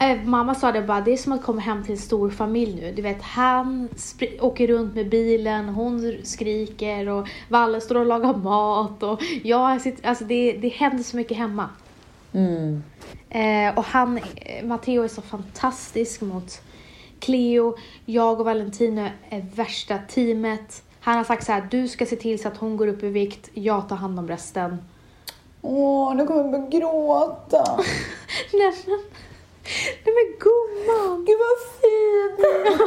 Eh, 0.00 0.22
Mamma 0.24 0.54
sa 0.54 0.72
det 0.72 0.82
bara, 0.82 1.00
det 1.00 1.12
är 1.12 1.16
som 1.16 1.32
att 1.32 1.42
komma 1.42 1.60
hem 1.60 1.82
till 1.82 1.92
en 1.92 1.98
stor 1.98 2.30
familj 2.30 2.80
nu. 2.80 2.92
Du 2.92 3.02
vet, 3.02 3.22
han 3.22 3.88
åker 4.40 4.66
runt 4.66 4.94
med 4.94 5.08
bilen, 5.08 5.68
hon 5.68 6.14
skriker 6.22 7.08
och 7.08 7.28
Valle 7.48 7.80
står 7.80 7.94
och 7.94 8.06
lagar 8.06 8.34
mat 8.34 9.02
och 9.02 9.22
jag 9.42 9.80
sitter, 9.80 10.08
alltså 10.08 10.24
det, 10.24 10.52
det 10.52 10.68
händer 10.68 11.04
så 11.04 11.16
mycket 11.16 11.36
hemma. 11.36 11.68
Mm. 12.32 12.82
Eh, 13.30 13.78
och 13.78 13.84
han, 13.84 14.20
Matteo 14.64 15.02
är 15.02 15.08
så 15.08 15.22
fantastisk 15.22 16.20
mot 16.20 16.62
Cleo. 17.20 17.76
Jag 18.06 18.40
och 18.40 18.46
Valentino 18.46 19.08
är 19.28 19.46
värsta 19.54 19.98
teamet. 19.98 20.82
Han 21.00 21.16
har 21.16 21.24
sagt 21.24 21.46
så 21.46 21.52
här, 21.52 21.68
du 21.70 21.88
ska 21.88 22.06
se 22.06 22.16
till 22.16 22.42
så 22.42 22.48
att 22.48 22.56
hon 22.56 22.76
går 22.76 22.86
upp 22.86 23.02
i 23.02 23.08
vikt, 23.08 23.50
jag 23.54 23.88
tar 23.88 23.96
hand 23.96 24.18
om 24.18 24.28
resten. 24.28 24.78
Åh, 25.62 26.14
nu 26.14 26.26
kommer 26.26 26.40
jag 26.40 26.50
börja 26.50 26.66
gråta. 26.80 27.64
Nej 28.52 28.72
men, 28.86 29.00
nej 30.04 30.14
men 30.14 30.38
gumman! 30.40 31.24
Gud 31.24 31.38
vad 31.38 31.80
fin! 31.80 32.46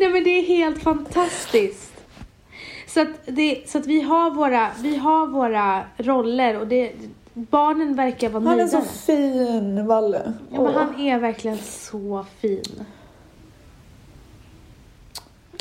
Nej 0.00 0.12
men 0.12 0.24
det 0.24 0.30
är 0.30 0.42
helt 0.42 0.82
fantastiskt. 0.82 1.92
Så 2.86 3.00
att, 3.00 3.08
det, 3.26 3.62
så 3.70 3.78
att 3.78 3.86
vi, 3.86 4.00
har 4.00 4.30
våra, 4.30 4.68
vi 4.82 4.96
har 4.96 5.26
våra 5.26 5.82
roller 5.96 6.60
och 6.60 6.66
det, 6.66 6.92
barnen 7.34 7.96
verkar 7.96 8.28
vara 8.28 8.44
Han 8.44 8.52
är 8.52 8.56
nöjda. 8.56 8.80
så 8.80 8.86
fin, 9.06 9.86
Valle. 9.86 10.32
Ja, 10.50 10.62
men 10.62 10.74
han 10.74 11.00
är 11.00 11.18
verkligen 11.18 11.58
så 11.58 12.26
fin. 12.40 12.84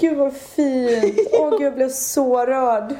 Gud 0.01 0.17
vad 0.17 0.33
fint. 0.33 1.17
Åh 1.33 1.49
gud, 1.51 1.61
jag 1.61 1.75
blev 1.75 1.89
så 1.89 2.45
rörd. 2.45 2.95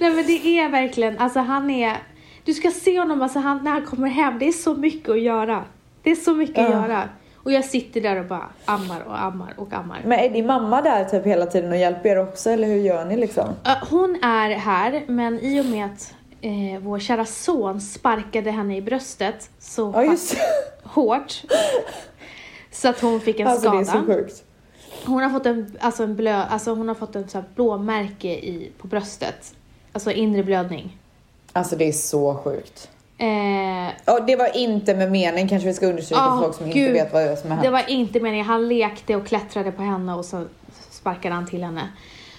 Nej 0.00 0.10
men 0.14 0.26
det 0.26 0.46
är 0.58 0.68
verkligen, 0.68 1.18
alltså 1.18 1.38
han 1.38 1.70
är, 1.70 1.96
du 2.44 2.54
ska 2.54 2.70
se 2.70 2.98
honom 2.98 3.22
alltså 3.22 3.38
han, 3.38 3.64
när 3.64 3.70
han 3.70 3.86
kommer 3.86 4.08
hem, 4.08 4.38
det 4.38 4.48
är 4.48 4.52
så 4.52 4.74
mycket 4.74 5.08
att 5.08 5.20
göra. 5.20 5.64
Det 6.02 6.10
är 6.10 6.14
så 6.16 6.34
mycket 6.34 6.58
att 6.58 6.70
Ja. 6.70 6.82
göra. 6.82 7.02
Och 7.36 7.52
jag 7.52 7.64
sitter 7.64 8.00
där 8.00 8.16
och 8.20 8.24
bara 8.26 8.48
ammar 8.64 9.00
och 9.06 9.22
ammar 9.22 9.54
och 9.56 9.72
ammar. 9.72 10.00
Men 10.04 10.18
är 10.18 10.28
din 10.30 10.46
mamma 10.46 10.82
där 10.82 11.04
typ 11.04 11.26
hela 11.26 11.46
tiden 11.46 11.70
och 11.72 11.76
hjälper 11.78 12.08
er 12.08 12.18
också, 12.18 12.50
eller 12.50 12.66
hur 12.68 12.76
gör 12.76 13.04
ni 13.04 13.16
liksom? 13.16 13.44
Ja, 13.64 13.76
Hon 13.90 14.16
är 14.22 14.50
här, 14.50 15.04
men 15.06 15.40
i 15.40 15.60
och 15.60 15.64
med 15.66 15.84
att 15.86 16.14
eh, 16.40 16.80
vår 16.80 16.98
kära 16.98 17.24
son 17.24 17.80
sparkade 17.80 18.50
henne 18.50 18.76
i 18.76 18.82
bröstet 18.82 19.50
så 19.58 19.92
Ja, 19.94 20.00
det. 20.00 20.18
hårt 20.84 21.42
så 22.72 22.88
att 22.88 23.00
hon 23.00 23.20
fick 23.20 23.40
en 23.40 23.46
Alltså 23.46 23.70
det 23.70 23.84
skada. 23.84 23.98
är 24.00 24.06
så 24.06 24.12
sjukt. 24.12 24.42
Hon 25.04 25.22
har 25.22 25.30
fått 25.30 25.46
en, 25.46 25.76
alltså 25.80 26.02
en 26.02 26.16
blö, 26.16 26.34
alltså 26.42 26.74
hon 26.74 26.88
har 26.88 26.94
fått 26.94 27.16
en 27.16 27.28
så 27.28 27.44
blåmärke 27.54 28.28
i, 28.28 28.70
på 28.78 28.86
bröstet. 28.86 29.54
Alltså 29.92 30.12
inre 30.12 30.42
blödning. 30.42 30.96
Alltså 31.52 31.76
det 31.76 31.88
är 31.88 31.92
så 31.92 32.34
sjukt. 32.34 32.90
Eh, 33.18 34.14
Och 34.14 34.26
det 34.26 34.36
var 34.36 34.56
inte 34.56 34.94
med 34.94 35.10
mening 35.12 35.48
kanske 35.48 35.68
vi 35.68 35.74
ska 35.74 35.86
understryka 35.86 36.20
Ah, 36.22 36.36
för 36.36 36.42
folk 36.44 36.56
som 36.56 36.66
gud. 36.66 36.76
inte 36.76 36.92
vet 36.92 37.12
vad 37.12 37.22
det 37.22 37.28
är 37.30 37.36
som 37.36 37.50
har 37.50 37.56
det 37.56 37.62
hänt. 37.62 37.72
var 37.88 37.94
inte 37.94 38.20
meningen. 38.20 38.46
Han 38.46 38.68
lekte 38.68 39.16
och 39.16 39.26
klättrade 39.26 39.72
på 39.72 39.82
henne 39.82 40.14
och 40.14 40.24
så 40.24 40.44
sparkade 40.90 41.34
han 41.34 41.46
till 41.46 41.64
henne. 41.64 41.88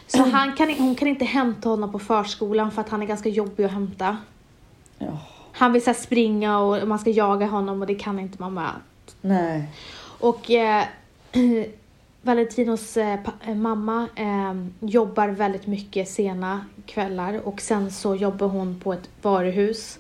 Så 0.08 0.24
han 0.32 0.56
kan, 0.56 0.70
hon 0.78 0.96
kan 0.96 1.08
inte 1.08 1.26
hämta 1.26 1.70
honom 1.70 1.92
på 1.92 2.00
förskolan 2.00 2.72
för 2.72 2.82
att 2.82 2.90
han 2.90 3.02
är 3.02 3.06
ganska 3.06 3.30
jobbig 3.30 3.64
att 3.64 3.72
hämta. 3.72 4.18
Ja. 4.98 5.18
Han 5.52 5.74
vill 5.74 5.84
så 5.84 5.94
springa 5.94 6.60
och 6.60 6.88
man 6.88 7.00
ska 7.00 7.10
jaga 7.10 7.46
honom 7.46 7.82
och 7.82 7.88
det 7.88 7.96
kan 7.96 8.20
inte 8.20 8.42
mamma. 8.42 8.70
Nej. 9.22 9.64
Och 10.20 10.52
eh, 10.52 10.84
Valentinos 12.28 12.98
eh, 12.98 13.20
eh, 13.48 13.56
mamma 13.56 14.08
eh, 14.16 14.54
jobbar 14.80 15.28
väldigt 15.28 15.68
mycket 15.68 16.10
sena 16.10 16.66
kvällar 16.86 17.48
och 17.48 17.62
sen 17.62 17.92
så 17.92 18.16
jobbar 18.16 18.48
hon 18.48 18.80
på 18.80 18.94
ett 18.94 19.10
varuhus 19.22 20.00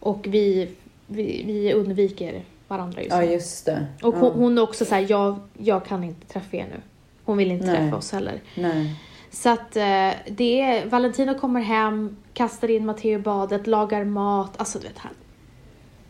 och 0.00 0.26
vi, 0.28 0.70
vi, 1.06 1.42
vi 1.46 1.72
undviker 1.72 2.42
varandra 2.68 3.02
just 3.02 3.12
Ja, 3.14 3.20
nu. 3.20 3.32
just 3.32 3.66
det. 3.66 3.86
Och 4.02 4.14
ja. 4.14 4.18
hon, 4.18 4.32
hon 4.32 4.58
är 4.58 4.62
också 4.62 4.84
så 4.84 4.94
här, 4.94 5.06
jag, 5.08 5.38
jag 5.58 5.84
kan 5.84 6.04
inte 6.04 6.26
träffa 6.26 6.56
er 6.56 6.66
nu. 6.70 6.80
Hon 7.24 7.36
vill 7.36 7.50
inte 7.50 7.66
Nej. 7.66 7.76
träffa 7.76 7.96
oss 7.96 8.12
heller. 8.12 8.40
Nej. 8.54 8.94
Så 9.30 9.48
att 9.50 9.76
eh, 9.76 10.10
det 10.28 10.60
är, 10.60 10.86
Valentino 10.86 11.38
kommer 11.38 11.60
hem, 11.60 12.16
kastar 12.34 12.70
in 12.70 12.86
Matteo 12.86 13.18
i 13.18 13.22
badet, 13.22 13.66
lagar 13.66 14.04
mat, 14.04 14.50
alltså 14.56 14.78
du 14.78 14.86
vet 14.86 14.98
han. 14.98 15.12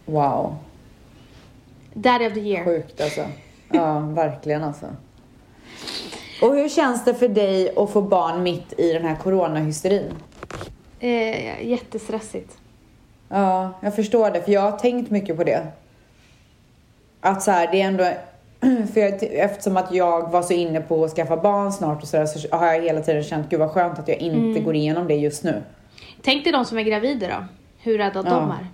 Wow. 0.05 0.57
Daddy 1.95 2.27
of 2.27 2.35
the 2.35 2.41
year. 2.41 2.65
Sjukt 2.65 3.01
alltså. 3.01 3.27
Ja, 3.73 3.99
verkligen 4.01 4.65
alltså. 4.65 4.87
Och 6.43 6.55
hur 6.55 6.69
känns 6.69 7.05
det 7.05 7.15
för 7.15 7.29
dig 7.29 7.73
att 7.77 7.91
få 7.91 8.03
barn 8.03 8.43
mitt 8.43 8.81
i 8.81 8.93
den 8.93 9.05
här 9.05 9.17
coronahysterin? 9.17 10.13
Eh, 11.01 11.67
jättestressigt. 11.69 12.57
Ja, 13.29 13.71
jag 13.81 13.97
förstår 13.97 14.31
det, 14.31 14.43
för 14.43 14.53
jag 14.53 14.61
har 14.61 14.73
tänkt 14.79 15.11
mycket 15.11 15.37
på 15.37 15.45
det. 15.45 15.67
Att 17.21 17.43
så 17.43 17.51
här, 17.51 17.69
det 17.73 17.83
är 17.83 17.87
ändå... 17.87 18.05
För 18.95 19.01
jag, 19.01 19.23
eftersom 19.23 19.77
att 19.77 19.93
jag 19.95 20.31
var 20.31 20.43
så 20.43 20.53
inne 20.53 20.81
på 20.81 21.05
att 21.05 21.11
skaffa 21.11 21.37
barn 21.37 21.73
snart 21.73 22.03
och 22.03 22.09
sådär 22.09 22.27
så 22.27 22.57
har 22.57 22.67
jag 22.67 22.83
hela 22.83 23.01
tiden 23.01 23.23
känt, 23.23 23.49
gud 23.51 23.59
vad 23.61 23.71
skönt 23.71 23.99
att 23.99 24.09
jag 24.09 24.17
inte 24.19 24.61
går 24.61 24.75
igenom 24.75 25.09
det 25.09 25.15
just 25.15 25.45
nu. 25.45 25.63
Tänk 26.23 26.45
dig 26.45 26.53
de 26.53 26.65
som 26.65 26.79
är 26.79 26.83
gravida 26.83 27.27
då, 27.29 27.45
hur 27.83 27.99
rädda 27.99 28.23
Ja. 28.25 28.31
de 28.31 28.51
är. 28.51 28.67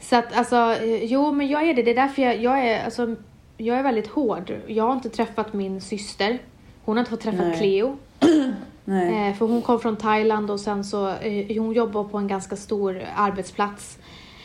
Så 0.00 0.16
att 0.16 0.36
alltså, 0.36 0.56
eh, 0.56 1.04
jo 1.04 1.32
men 1.32 1.48
jag 1.48 1.68
är 1.68 1.74
det, 1.74 1.82
det 1.82 1.90
är 1.90 1.94
därför 1.94 2.22
jag, 2.22 2.36
jag 2.36 2.66
är, 2.68 2.84
alltså, 2.84 3.16
jag 3.62 3.78
är 3.78 3.82
väldigt 3.82 4.06
hård. 4.06 4.52
Jag 4.66 4.84
har 4.84 4.92
inte 4.92 5.08
träffat 5.08 5.52
min 5.52 5.80
syster, 5.80 6.38
hon 6.84 6.96
har 6.96 7.00
inte 7.00 7.10
fått 7.10 7.20
träffa 7.20 7.42
Nej. 7.44 7.58
Cleo. 7.58 7.96
Eh, 8.86 9.34
för 9.34 9.46
hon 9.46 9.62
kom 9.62 9.80
från 9.80 9.96
Thailand 9.96 10.50
och 10.50 10.60
sen 10.60 10.84
så, 10.84 11.08
eh, 11.08 11.62
hon 11.62 11.72
jobbar 11.72 12.04
på 12.04 12.18
en 12.18 12.28
ganska 12.28 12.56
stor 12.56 13.02
arbetsplats. 13.16 13.98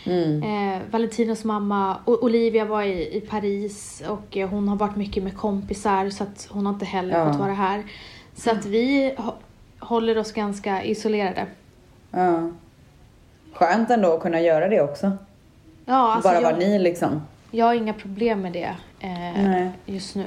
Mm. 0.05 0.43
Eh, 0.43 0.81
Valentinos 0.91 1.43
mamma, 1.43 1.95
o- 2.05 2.17
Olivia 2.21 2.65
var 2.65 2.83
i, 2.83 3.17
i 3.17 3.21
Paris 3.21 4.03
och 4.07 4.37
eh, 4.37 4.49
hon 4.49 4.67
har 4.67 4.75
varit 4.75 4.95
mycket 4.95 5.23
med 5.23 5.37
kompisar 5.37 6.09
så 6.09 6.23
att 6.23 6.47
hon 6.51 6.65
har 6.65 6.73
inte 6.73 6.85
heller 6.85 7.17
Ja. 7.19 7.31
fått 7.31 7.39
vara 7.41 7.53
här. 7.53 7.83
Så 8.35 8.51
att 8.51 8.65
vi 8.65 9.13
hå- 9.17 9.33
håller 9.79 10.17
oss 10.17 10.31
ganska 10.31 10.83
isolerade. 10.83 11.45
Ja. 12.11 12.49
Skönt 13.53 13.89
ändå 13.89 14.13
att 14.13 14.21
kunna 14.21 14.41
göra 14.41 14.67
det 14.69 14.81
också. 14.81 15.11
Ja, 15.85 16.13
alltså 16.13 16.29
Bara 16.29 16.35
jag, 16.41 16.41
vara 16.51 16.57
ni 16.57 16.79
liksom. 16.79 17.21
jag 17.51 17.65
har 17.65 17.73
inga 17.73 17.93
problem 17.93 18.41
med 18.41 18.53
det 18.53 18.75
eh, 18.99 19.09
Nej. 19.43 19.71
just 19.85 20.15
nu. 20.15 20.25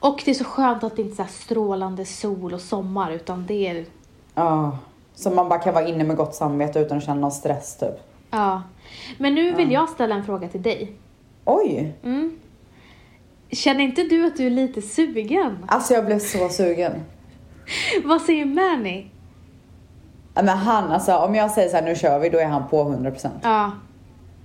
Och 0.00 0.22
det 0.24 0.30
är 0.30 0.34
så 0.34 0.44
skönt 0.44 0.84
att 0.84 0.96
det 0.96 1.02
inte 1.02 1.22
är 1.22 1.26
strålande 1.26 2.04
sol 2.04 2.54
och 2.54 2.60
sommar 2.60 3.10
utan 3.10 3.46
det 3.46 3.66
är, 3.68 3.84
Ja. 4.34 4.78
Så 5.14 5.30
man 5.30 5.48
bara 5.48 5.58
kan 5.58 5.74
vara 5.74 5.88
inne 5.88 6.04
med 6.04 6.16
gott 6.16 6.34
samvete 6.34 6.78
utan 6.80 6.98
att 6.98 7.04
känna 7.04 7.20
någon 7.20 7.32
stress 7.32 7.76
typ. 7.76 7.94
ja. 8.30 8.62
Men 9.18 9.34
nu 9.34 9.52
vill 9.52 9.72
jag 9.72 9.88
ställa 9.88 10.14
en 10.14 10.24
fråga 10.24 10.48
till 10.48 10.62
dig. 10.62 10.92
Oj! 11.44 11.94
Mm. 12.04 12.38
Känner 13.50 13.80
inte 13.84 14.02
du 14.02 14.26
att 14.26 14.36
du 14.36 14.46
är 14.46 14.50
lite 14.50 14.82
sugen? 14.82 15.64
Alltså 15.68 15.94
jag 15.94 16.06
blev 16.06 16.18
så 16.18 16.48
sugen. 16.48 16.92
Vad 18.04 18.22
säger? 18.22 18.46
Ja, 20.34 20.42
Men 20.42 20.48
han, 20.58 20.92
alltså 20.92 21.16
om 21.16 21.34
jag 21.34 21.50
säger 21.50 21.68
så 21.68 21.76
här, 21.76 21.82
nu 21.84 21.94
kör 21.96 22.18
vi, 22.18 22.28
då 22.28 22.38
är 22.38 22.46
han 22.46 22.68
på 22.68 22.84
100%. 22.84 23.28
Ja, 23.42 23.70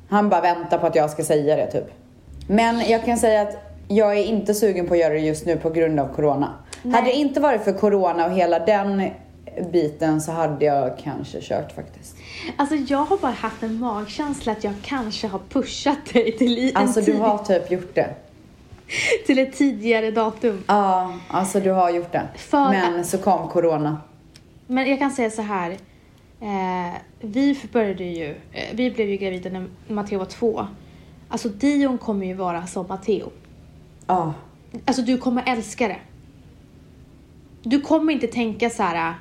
Han 0.09 0.29
bara 0.29 0.41
väntar 0.41 0.77
på 0.77 0.87
att 0.87 0.95
jag 0.95 1.09
ska 1.09 1.23
säga 1.23 1.55
det 1.55 1.71
typ. 1.71 2.00
Men 2.47 2.79
jag 2.89 3.05
kan 3.05 3.17
säga 3.17 3.41
att 3.41 3.57
jag 3.87 4.17
är 4.17 4.23
inte 4.25 4.53
sugen 4.53 4.87
på 4.87 4.93
att 4.93 4.99
göra 4.99 5.13
det 5.13 5.19
just 5.19 5.45
nu 5.45 5.57
på 5.57 5.69
grund 5.69 5.99
av 5.99 6.15
corona. 6.15 6.53
Nej. 6.83 6.93
Hade 6.95 7.07
det 7.07 7.13
inte 7.13 7.39
varit 7.39 7.63
för 7.63 7.73
corona 7.73 8.25
och 8.25 8.31
hela 8.31 8.59
den 8.59 9.09
biten 9.71 10.21
så 10.21 10.31
hade 10.31 10.65
jag 10.65 10.97
kanske 10.97 11.41
kört 11.41 11.71
faktiskt. 11.71 12.15
alltså 12.57 12.75
jag 12.75 12.97
har 12.97 13.17
bara 13.17 13.31
haft 13.31 13.63
en 13.63 13.79
magkänsla 13.79 14.51
att 14.51 14.63
jag 14.63 14.73
kanske 14.81 15.27
har 15.27 15.39
pushat 15.49 15.97
dig 16.13 16.37
till, 16.37 16.69
en 16.69 16.77
Alltså 16.77 17.01
du 17.01 17.13
har 17.17 17.37
typ 17.37 17.71
gjort 17.71 17.95
det. 17.95 18.09
till 19.25 19.39
ett 19.39 19.57
tidigare 19.57 20.11
datum. 20.11 20.63
Ja, 20.67 21.13
alltså 21.27 21.59
du 21.59 21.71
har 21.71 21.89
gjort 21.89 22.11
det. 22.11 22.23
För- 22.35 22.69
Men 22.69 23.05
så 23.05 23.17
kom 23.17 23.47
corona. 23.47 23.97
Men 24.67 24.89
jag 24.89 24.99
kan 24.99 25.11
säga 25.11 25.29
så 25.29 25.41
här. 25.41 25.71
Eh, 26.41 26.93
vi 27.19 27.59
började 27.73 28.03
ju, 28.03 28.29
eh, 28.53 28.63
vi 28.73 28.91
blev 28.91 29.09
ju 29.09 29.17
gravida 29.17 29.49
när 29.49 29.65
Matteo 29.87 30.19
var 30.19 30.25
två. 30.25 30.67
Alltså 31.31 31.49
Dion 31.49 31.97
kommer 31.97 32.25
ju 32.25 32.33
vara 32.33 32.67
som 32.67 32.87
Matteo. 32.87 33.31
Ja. 34.07 34.33
Alltså 34.85 35.01
du 35.01 35.17
kommer 35.17 35.43
älska 35.45 35.87
det. 35.87 35.97
Du 37.63 37.81
kommer 37.81 38.13
inte 38.13 38.27
tänka 38.27 38.69
så 38.69 38.83
här. 38.83 39.13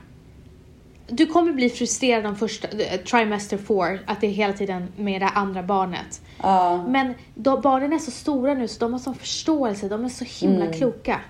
Du 1.09 1.27
kommer 1.27 1.53
bli 1.53 1.71
frustrerad 1.71 2.27
om 2.27 2.37
första, 2.37 2.69
eh, 2.69 3.01
trimester 3.01 3.59
4, 3.59 3.99
att 4.07 4.21
det 4.21 4.27
är 4.27 4.31
hela 4.31 4.53
tiden 4.53 4.89
med 4.97 5.23
det 5.23 5.29
andra 5.29 5.63
barnet. 5.63 6.21
Ja. 6.43 6.85
Men 6.89 7.15
de, 7.35 7.61
barnen 7.61 7.93
är 7.93 7.99
så 7.99 8.11
stora 8.11 8.55
nu 8.55 8.69
så 8.69 8.81
de 8.81 8.93
har 8.93 9.01
sån 9.01 9.15
förståelse, 9.15 9.89
de 9.89 10.05
är 10.05 10.09
så 10.09 10.25
himla 10.25 10.73
kloka. 10.73 11.21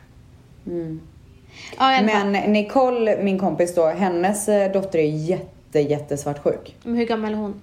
Ja, 1.79 1.93
i 1.93 1.97
alla 1.97 2.09
fall. 2.09 2.31
Men 2.31 2.53
Nicole, 2.53 3.23
min 3.23 3.39
kompis 3.39 3.75
då, 3.75 3.87
hennes 3.87 4.49
eh, 4.49 4.73
dotter 4.73 4.99
är 4.99 5.09
jätte, 5.09 5.81
jättesvartsjuk. 5.81 6.77
Men 6.83 6.95
hur 6.95 7.07
gammal 7.07 7.33
är 7.33 7.37
hon? 7.37 7.61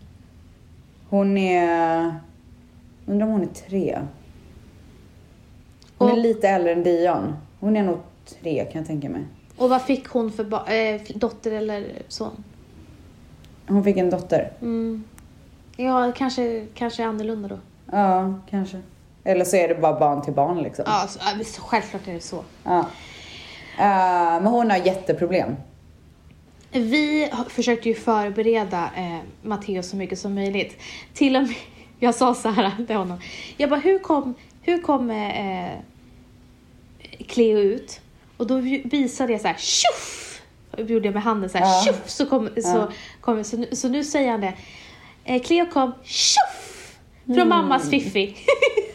Hon 1.10 1.38
är... 1.38 2.16
Undrar 3.08 3.28
om 3.28 3.32
hon 3.34 3.42
är 3.42 3.48
tre. 3.70 4.00
Hon 5.98 6.12
Och- 6.12 6.18
är 6.18 6.22
lite 6.22 6.50
äldre 6.50 6.72
än 6.72 6.84
Dion. 6.84 7.34
Hon 7.60 7.76
är 7.78 7.84
nog 7.84 7.98
tre 8.42 8.66
kan 8.66 8.82
jag 8.82 8.88
tänka 8.88 9.10
mig. 9.10 9.22
Och 9.58 9.70
vad 9.70 9.82
fick 9.82 10.08
hon 10.08 10.32
för 10.32 10.72
eh, 10.74 11.02
dotter 11.16 11.52
eller 11.52 11.86
son? 12.08 12.44
Hon 13.68 13.84
fick 13.84 13.98
en 13.98 14.10
dotter. 14.10 14.52
Mm. 14.62 15.04
Ja, 15.76 16.12
kanske, 16.16 16.66
kanske 16.74 17.06
annorlunda 17.06 17.48
då. 17.48 17.58
Ja, 17.92 18.34
kanske. 18.50 18.82
Eller 19.24 19.46
så 19.46 19.56
är 19.56 19.68
det 19.68 19.76
bara 19.76 20.00
barn 20.00 20.22
till 20.22 20.34
barn 20.34 20.64
liksom. 20.64 20.86
Ja, 20.88 21.08
så, 21.08 21.62
självklart 21.62 22.08
är 22.08 22.14
det 22.14 22.20
så. 22.20 22.44
Ja. 22.64 22.80
Eh, 23.80 24.42
men 24.42 24.46
hon 24.46 24.70
har 24.70 24.78
jätteproblem. 24.78 25.56
Vi 26.72 27.32
försökte 27.50 27.90
ju 27.90 27.96
förbereda 27.96 28.90
eh, 28.96 29.18
Matteo 29.42 29.84
så 29.84 29.96
mycket 29.96 30.20
som 30.20 30.36
möjligt. 30.36 30.78
Till 31.14 31.36
och 31.36 31.42
med, 31.42 31.56
jag 32.00 32.16
sa 32.16 32.34
så 32.34 32.50
här 32.50 32.72
till 32.88 32.96
honom. 32.96 33.20
Jag 33.58 33.70
bara, 33.70 33.80
hur 33.80 34.00
kom, 34.00 34.34
hur 34.62 34.82
kom 34.82 35.10
eh, 35.12 35.72
Cleo 37.28 37.58
ut? 37.60 38.00
Och 38.38 38.48
då 38.48 38.56
vi- 38.58 38.82
visade 38.86 39.32
jag 39.32 39.42
så 39.42 39.48
här, 39.48 39.56
tjoff! 39.58 40.42
Gjorde 40.78 41.06
jag 41.08 41.14
med 41.14 41.24
handen 41.24 41.50
så 41.50 41.58
här, 41.58 41.66
Ja. 41.66 41.84
tjoff! 41.86 42.10
Så 42.10 42.26
kom, 42.26 42.50
så, 42.64 42.88
kom, 43.22 43.44
så, 43.44 43.58
nu, 43.58 43.68
så 43.72 43.88
nu 43.90 44.04
säger 44.04 44.32
han 44.32 44.42
det. 44.42 44.54
Eh, 45.24 45.42
Cleo 45.42 45.66
kom, 45.66 45.92
tjoff! 46.04 46.94
Från 47.36 47.50
mammas 47.50 47.90
fiffi. 47.90 48.36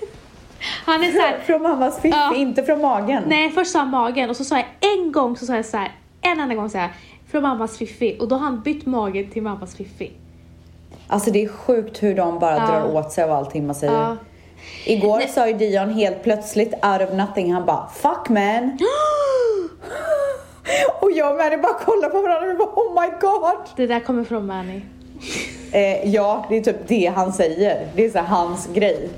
han 0.85 1.05
är 1.05 1.13
så 1.13 1.19
här, 1.19 1.39
Från 1.47 1.63
mammas 1.63 1.97
fiffi, 2.01 2.17
Ja. 2.17 2.35
inte 2.37 2.63
från 2.63 2.81
magen. 2.81 3.23
Nej, 3.27 3.51
först 3.51 3.71
sa 3.71 3.79
han 3.79 3.89
magen 3.91 4.31
och 4.31 4.37
så 4.37 4.45
sa 4.45 4.57
jag 4.57 4.67
en 4.81 5.13
gång 5.13 5.37
så 5.37 5.47
sa 5.47 5.57
jag 5.57 5.65
så 5.65 5.77
här, 5.77 5.93
en 6.21 6.41
enda 6.41 6.55
gång 6.55 6.71
så 6.71 6.79
här, 6.79 6.91
från 7.31 7.43
mammas 7.43 7.79
fiffi 7.79 8.17
och 8.21 8.29
då 8.29 8.35
har 8.37 8.43
han 8.45 8.61
bytt 8.63 8.87
magen 8.87 9.31
till 9.31 9.43
mammas 9.43 9.77
fiffi. 9.77 10.11
Alltså 11.13 11.31
det 11.31 11.45
är 11.45 11.49
sjukt 11.49 12.03
hur 12.03 12.15
de 12.15 12.39
bara 12.39 12.57
Ja. 12.57 12.67
drar 12.67 12.97
åt 12.97 13.13
sig 13.13 13.25
av 13.25 13.33
allting 13.33 13.67
man 13.67 13.75
säger. 13.75 13.93
Ja. 13.93 14.17
Igår 14.87 15.21
sa 15.35 15.49
ju 15.49 15.55
Dion 15.55 15.91
helt 15.91 16.23
plötsligt 16.23 16.73
out 16.75 17.09
of 17.09 17.13
nothing, 17.15 17.53
han 17.53 17.67
bara 17.67 17.89
'fuck 17.95 18.29
man' 18.29 18.79
Och 21.01 21.11
jag 21.13 21.31
och 21.33 21.37
Mary 21.39 21.57
bara 21.57 21.75
kollar 21.75 22.09
på 22.09 22.23
varandra 22.23 22.51
och 22.53 22.59
bara 22.59 22.69
'oh 22.71 23.01
my 23.03 23.17
god' 23.21 23.69
Det 23.77 23.87
där 23.87 24.01
kommer 24.01 24.25
från 24.25 24.47
Manny. 24.47 24.81
eh, 25.73 26.09
Ja, 26.09 26.45
det 26.49 26.57
är 26.57 26.61
typ 26.61 26.89
det 26.89 27.13
han 27.17 27.33
säger. 27.33 27.87
Det 27.97 28.05
är 28.05 28.11
så 28.11 28.19
hans 28.19 28.67
grej. 28.75 29.09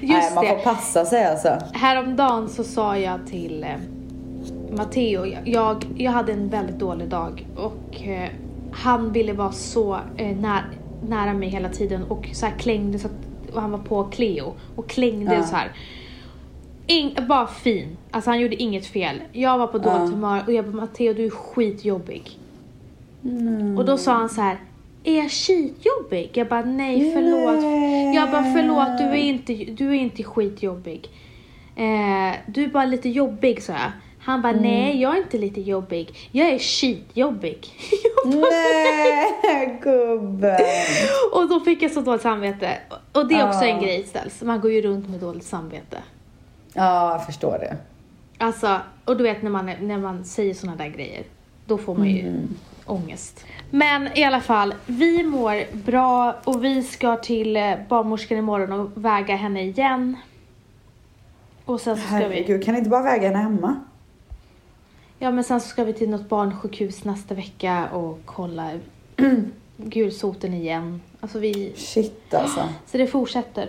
Just 0.00 0.12
Nej, 0.12 0.34
man 0.34 0.44
det. 0.44 0.50
får 0.50 0.56
passa 0.58 1.04
sig 1.04 1.24
alltså. 1.24 1.56
Häromdagen 1.72 2.48
så 2.48 2.64
sa 2.64 2.96
jag 2.98 3.18
till 3.30 3.64
eh, 3.64 3.68
Matteo, 4.76 5.26
jag- 5.26 5.48
jag, 5.48 5.86
jag 5.96 6.12
hade 6.12 6.32
en 6.32 6.48
väldigt 6.48 6.76
dålig 6.78 7.08
dag 7.08 7.46
och 7.56 8.02
eh, 8.08 8.28
han 8.74 9.12
ville 9.12 9.32
vara 9.32 9.52
så 9.52 9.94
eh, 10.16 10.36
när, 10.36 10.64
nära 11.08 11.32
mig 11.34 11.48
hela 11.48 11.68
tiden 11.68 12.02
och 12.04 12.28
så 12.32 12.46
här 12.46 12.52
klängde 12.58 12.98
så 12.98 13.06
att 13.06 13.54
han 13.54 13.70
var 13.70 13.78
på 13.78 14.04
Cleo 14.04 14.54
och 14.76 14.88
klängde 14.88 15.34
Ja. 15.34 15.42
så 15.42 15.56
här. 15.56 15.72
In, 16.86 17.16
bara 17.28 17.46
fin. 17.46 17.96
Alltså 18.10 18.30
han 18.30 18.40
gjorde 18.40 18.62
inget 18.62 18.86
fel. 18.86 19.20
Jag 19.32 19.58
var 19.58 19.66
på 19.66 19.78
dåligt 19.78 20.00
Ja. 20.00 20.06
humör 20.06 20.42
och 20.46 20.52
jag 20.52 20.64
bara 20.64 20.76
Matteo 20.76 21.14
du 21.14 21.26
är 21.26 21.30
skitjobbig. 21.30 22.38
Och 23.78 23.84
då 23.84 23.98
sa 23.98 24.12
han 24.12 24.28
så 24.28 24.40
här. 24.40 24.58
är 25.04 25.16
jag 25.16 25.30
skitjobbig? 25.30 26.30
Jag 26.32 26.48
bara, 26.48 26.64
nej 26.64 27.12
förlåt. 27.14 27.62
Nej. 27.62 28.14
Jag 28.14 28.30
bara, 28.30 28.42
förlåt, 28.44 28.98
du 28.98 29.04
är 29.04 29.14
inte, 29.14 29.52
du 29.54 29.88
är 29.90 29.94
inte 29.94 30.22
skitjobbig. 30.22 31.08
Eh, 31.76 32.36
du 32.46 32.64
är 32.64 32.68
bara 32.68 32.84
lite 32.84 33.08
jobbig, 33.08 33.62
sa 33.62 33.72
jag. 33.72 33.92
Han 34.24 34.42
bara, 34.42 34.52
nej 34.52 35.00
jag 35.00 35.14
är 35.16 35.18
inte 35.22 35.38
lite 35.38 35.60
jobbig. 35.60 36.28
Jag 36.32 36.48
är 36.48 36.58
skitjobbig. 36.58 37.66
Nej, 38.24 39.78
gubben. 39.82 40.58
och 41.34 41.48
då 41.48 41.60
fick 41.60 41.82
jag 41.82 41.90
så 41.90 42.00
dåligt 42.00 42.22
samvete. 42.22 42.78
Och 43.12 43.28
det 43.28 43.34
är 43.34 43.48
också 43.48 43.64
Ja. 43.64 43.68
en 43.68 43.80
grej 43.82 44.04
ställs. 44.04 44.42
Man 44.42 44.60
går 44.60 44.72
ju 44.72 44.82
runt 44.82 45.08
med 45.08 45.20
dåligt 45.20 45.44
samvete. 45.44 45.96
Ja, 46.72 47.12
jag 47.12 47.26
förstår 47.26 47.58
det. 47.58 47.76
Alltså, 48.38 48.80
och 49.04 49.16
du 49.16 49.22
vet 49.24 49.42
när 49.42 49.50
man, 49.50 49.68
är- 49.68 49.78
när 49.80 49.98
man 49.98 50.24
säger 50.24 50.54
såna 50.54 50.76
där 50.76 50.88
grejer. 50.88 51.22
Då 51.66 51.78
får 51.78 51.94
man 51.94 52.06
ju 52.08 52.42
ångest. 52.86 53.44
Men 53.70 54.08
i 54.18 54.24
alla 54.24 54.40
fall, 54.40 54.74
vi 54.86 55.22
mår 55.22 55.76
bra 55.76 56.36
och 56.44 56.64
vi 56.64 56.82
ska 56.82 57.16
till 57.16 57.56
eh, 57.56 57.72
barnmorskan 57.88 58.38
imorgon 58.38 58.72
och 58.80 58.90
väga 58.94 59.36
henne 59.36 59.62
igen. 59.62 60.16
Och 61.64 61.80
sen 61.80 61.96
så 61.96 62.02
ska 62.02 62.16
vi, 62.16 62.22
Herregud, 62.22 62.64
kan 62.64 62.72
ni 62.74 62.78
inte 62.78 62.90
bara 62.90 63.02
väga 63.02 63.28
henne 63.28 63.38
hemma? 63.42 63.80
Ja 65.18 65.30
men 65.30 65.44
sen 65.44 65.60
så 65.60 65.68
ska 65.68 65.84
vi 65.84 65.92
till 65.92 66.10
något 66.10 66.28
barnsjukhus 66.28 67.04
nästa 67.04 67.34
vecka 67.34 67.88
och 67.92 68.18
kolla 68.24 68.70
gulsoten 69.76 70.54
igen. 70.54 71.00
Alltså 71.20 71.38
vi, 71.38 71.72
Shit 71.76 72.34
alltså. 72.34 72.68
så 72.86 72.98
det 72.98 73.06
fortsätter. 73.06 73.68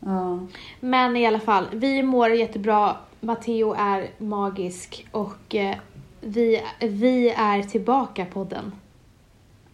Ja. 0.00 0.38
Men 0.80 1.16
i 1.16 1.26
alla 1.26 1.40
fall, 1.40 1.66
vi 1.72 2.02
mår 2.02 2.30
jättebra. 2.30 2.96
Matteo 3.20 3.74
är 3.78 4.10
magisk 4.18 5.06
och 5.12 5.54
eh, 5.54 5.76
vi, 6.20 6.62
vi 6.80 7.28
är 7.30 7.62
tillbaka 7.62 8.26
podden. 8.32 8.72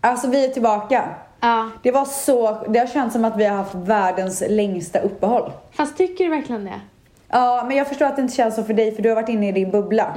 Alltså 0.01 0.29
vi 0.31 0.45
är 0.45 0.49
tillbaka. 0.49 1.15
Ja, 1.41 1.71
Det 1.83 1.91
var 1.93 2.05
så, 2.05 2.65
det 2.69 2.79
har 2.79 2.87
känts 2.87 3.13
som 3.13 3.25
att 3.25 3.37
vi 3.37 3.45
har 3.45 3.57
haft 3.57 3.75
världens 3.75 4.43
längsta 4.49 4.99
uppehåll. 5.01 5.53
fast 5.71 5.97
tycker 5.97 6.25
du 6.25 6.31
verkligen 6.31 6.65
det? 6.65 6.81
Ja, 7.31 7.65
men 7.69 7.77
jag 7.77 7.89
förstår 7.89 8.07
att 8.07 8.17
det 8.17 8.23
inte 8.23 8.35
känns 8.35 8.55
så 8.57 8.65
för 8.65 8.75
dig 8.75 8.95
för 8.95 9.03
du 9.03 9.09
har 9.09 9.17
varit 9.17 9.29
inne 9.29 9.49
i 9.49 9.53
din 9.53 9.71
bubbla. 9.71 10.15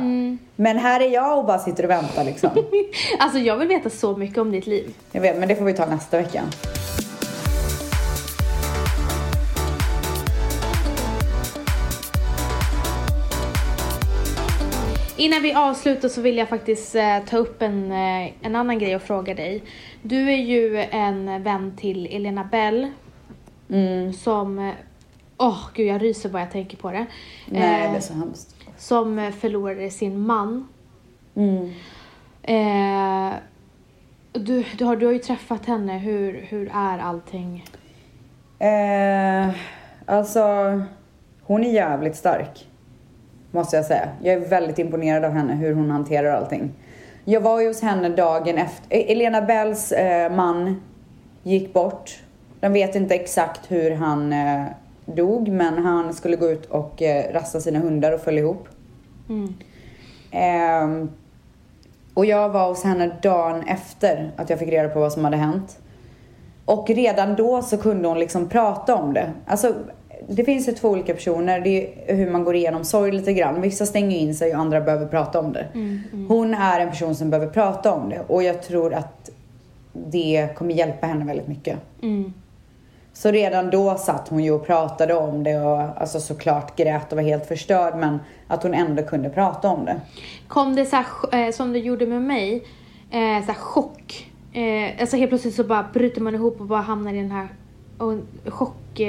Men 0.55 0.77
här 0.77 0.99
är 0.99 1.09
jag 1.09 1.37
och 1.37 1.45
bara 1.45 1.59
sitter 1.59 1.83
och 1.83 1.89
väntar 1.89 2.23
liksom. 2.23 2.49
Alltså 3.19 3.39
jag 3.39 3.57
vill 3.57 3.67
veta 3.67 3.89
så 3.89 4.17
mycket 4.17 4.37
om 4.37 4.51
ditt 4.51 4.67
liv. 4.67 4.93
jag 5.11 5.21
vet, 5.21 5.37
men 5.39 5.47
det 5.49 5.55
får 5.55 5.65
vi 5.65 5.73
ta 5.73 5.85
nästa 5.85 6.17
vecka. 6.17 6.43
Innan 15.17 15.41
vi 15.41 15.53
avslutar 15.53 16.09
så 16.09 16.21
vill 16.21 16.37
jag 16.37 16.49
faktiskt 16.49 16.95
eh, 16.95 17.19
ta 17.29 17.37
upp 17.37 17.61
en, 17.61 17.91
eh, 17.91 18.31
en 18.41 18.55
annan 18.55 18.79
grej 18.79 18.95
och 18.95 19.01
fråga 19.01 19.33
dig. 19.33 19.63
Du 20.01 20.31
är 20.31 20.37
ju 20.37 20.77
en 20.77 21.43
vän 21.43 21.73
till 21.77 22.07
Elena 22.11 22.43
Bell 22.43 22.87
Mm. 23.69 24.13
som, 24.13 24.73
åh 25.41 25.59
gud 25.73 25.87
jag 25.87 26.01
ryser 26.01 26.29
bara 26.29 26.41
jag 26.43 26.51
tänker 26.51 26.77
på 26.77 26.91
det. 26.91 27.05
Nej, 27.45 27.85
Eh, 27.85 27.91
det 27.91 27.97
är 27.97 28.01
så 28.01 28.13
hemskt. 28.13 28.55
Som 28.77 29.19
eh, 29.19 29.31
förlorade 29.31 29.89
sin 29.89 30.19
man. 30.19 30.67
Mm. 31.35 31.71
Eh, 32.43 33.33
du, 34.31 34.63
du, 34.77 34.85
har, 34.85 34.95
du 34.95 35.05
har 35.05 35.13
ju 35.13 35.19
träffat 35.19 35.65
henne, 35.65 35.97
hur, 35.97 36.45
hur 36.49 36.71
är 36.75 36.97
allting? 36.99 37.65
Eh, 38.59 39.49
alltså, 40.05 40.41
hon 41.43 41.63
är 41.63 41.71
jävligt 41.71 42.15
stark. 42.15 42.67
Måste 43.51 43.75
jag 43.75 43.85
säga. 43.85 44.09
Jag 44.23 44.33
är 44.35 44.39
väldigt 44.49 44.79
imponerad 44.79 45.25
av 45.25 45.31
henne, 45.31 45.53
hur 45.53 45.73
hon 45.73 45.91
hanterar 45.91 46.33
allting. 46.33 46.71
Jag 47.25 47.41
var 47.41 47.61
ju 47.61 47.67
hos 47.67 47.81
henne 47.81 48.09
dagen 48.09 48.57
efter. 48.57 48.97
eh, 48.97 49.11
Elena 49.11 49.41
Bells 49.41 49.91
eh, 49.91 50.31
man 50.35 50.81
gick 51.43 51.73
bort. 51.73 52.19
De 52.59 52.73
vet 52.73 52.95
inte 52.95 53.15
exakt 53.15 53.71
hur 53.71 53.91
han 53.91 54.33
eh, 54.33 54.65
dog, 55.15 55.47
men 55.47 55.85
han 55.85 56.13
skulle 56.13 56.35
gå 56.35 56.49
ut 56.49 56.65
och 56.65 57.01
eh, 57.01 57.33
rasta 57.33 57.59
sina 57.59 57.79
hundar 57.79 58.11
och 58.11 58.21
föll 58.21 58.37
ihop. 58.37 58.67
Mm. 59.29 59.53
Ehm, 60.31 61.09
och 62.13 62.25
jag 62.25 62.49
var 62.49 62.67
hos 62.67 62.83
henne 62.83 63.11
dagen 63.21 63.63
efter 63.67 64.31
att 64.35 64.49
jag 64.49 64.59
fick 64.59 64.69
reda 64.69 64.89
på 64.89 64.99
vad 64.99 65.13
som 65.13 65.23
hade 65.23 65.37
hänt. 65.37 65.79
Och 66.65 66.89
redan 66.89 67.35
då 67.35 67.61
så 67.61 67.77
kunde 67.77 68.07
hon 68.07 68.19
liksom 68.19 68.49
prata 68.49 68.95
om 68.95 69.13
det. 69.13 69.31
Alltså, 69.45 69.73
det 70.27 70.43
finns 70.43 70.67
ju 70.67 70.71
två 70.71 70.89
olika 70.89 71.13
personer. 71.13 71.59
Det 71.59 71.87
är 72.07 72.15
hur 72.15 72.31
man 72.31 72.43
går 72.43 72.55
igenom 72.55 72.83
sorg 72.83 73.11
lite 73.11 73.33
grann. 73.33 73.61
Vissa 73.61 73.85
stänger 73.85 74.17
in 74.17 74.35
sig 74.35 74.53
och 74.53 74.59
andra 74.59 74.81
behöver 74.81 75.07
prata 75.07 75.39
om 75.39 75.53
det. 75.53 75.67
Hon 76.27 76.53
är 76.53 76.79
en 76.79 76.89
person 76.89 77.15
som 77.15 77.29
behöver 77.29 77.51
prata 77.51 77.93
om 77.93 78.09
det. 78.09 78.21
Och 78.27 78.43
jag 78.43 78.63
tror 78.63 78.93
att 78.93 79.29
det 79.93 80.49
kommer 80.55 80.73
hjälpa 80.73 81.07
henne 81.07 81.25
väldigt 81.25 81.47
mycket. 81.47 81.77
Mm. 82.01 82.33
Så 83.21 83.31
redan 83.31 83.69
då 83.69 83.97
satt 83.97 84.27
hon 84.27 84.43
ju 84.43 84.51
och 84.51 84.65
pratade 84.65 85.13
om 85.13 85.43
det 85.43 85.59
och 85.59 85.79
alltså 86.01 86.19
såklart 86.19 86.75
grät 86.75 87.11
och 87.11 87.15
var 87.15 87.23
helt 87.23 87.45
förstörd 87.45 87.95
men 87.95 88.19
att 88.47 88.63
hon 88.63 88.73
ändå 88.73 89.03
kunde 89.03 89.29
prata 89.29 89.69
om 89.69 89.85
det. 89.85 90.01
Kom 90.47 90.75
det 90.75 90.85
så 90.85 90.95
här, 90.95 91.05
eh, 91.31 91.51
som 91.51 91.73
det 91.73 91.79
gjorde 91.79 92.05
med 92.07 92.21
mig, 92.21 92.63
eh, 93.11 93.45
så 93.45 93.53
chock? 93.53 94.31
Eh, 94.53 95.01
alltså 95.01 95.17
helt 95.17 95.29
plötsligt 95.29 95.55
så 95.55 95.63
bara 95.63 95.85
bryter 95.93 96.21
man 96.21 96.35
ihop 96.35 96.59
och 96.59 96.65
bara 96.65 96.81
hamnar 96.81 97.13
i 97.13 97.17
den 97.17 97.31
här 97.31 97.47
chock... 98.49 98.99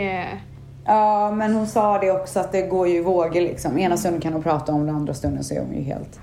Ja 0.86 1.32
men 1.32 1.54
hon 1.54 1.66
sa 1.66 1.98
det 1.98 2.10
också 2.10 2.40
att 2.40 2.52
det 2.52 2.62
går 2.62 2.88
ju 2.88 2.96
i 2.96 3.02
vågor 3.02 3.40
liksom. 3.40 3.78
Ena 3.78 3.96
stunden 3.96 4.20
kan 4.20 4.32
hon 4.32 4.42
prata 4.42 4.72
om 4.72 4.86
det, 4.86 4.92
andra 4.92 5.14
stunden 5.14 5.44
så 5.44 5.54
är 5.54 5.60
hon 5.60 5.74
ju 5.74 5.82
helt... 5.82 6.20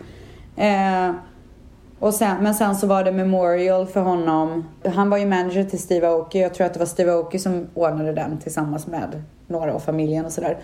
Och 2.00 2.14
sen, 2.14 2.44
men 2.44 2.56
sen 2.56 2.76
så 2.76 2.88
var 2.88 3.04
det 3.04 3.12
memorial 3.12 3.88
för 3.88 4.02
honom. 4.02 4.70
Han 4.86 5.10
var 5.10 5.18
ju 5.18 5.26
manager 5.26 5.64
till 5.64 5.80
Steve 5.80 6.08
Aoki. 6.08 6.40
Jag 6.40 6.54
tror 6.54 6.68
att 6.68 6.74
det 6.74 6.80
var 6.80 6.86
Steve 6.86 7.12
Aoki 7.12 7.40
som 7.40 7.68
ordnade 7.74 8.14
den 8.14 8.38
tillsammans 8.38 8.88
med 8.88 9.24
några 9.48 9.74
av 9.74 9.80
familjen 9.80 10.26
och 10.26 10.32
sådär. 10.32 10.58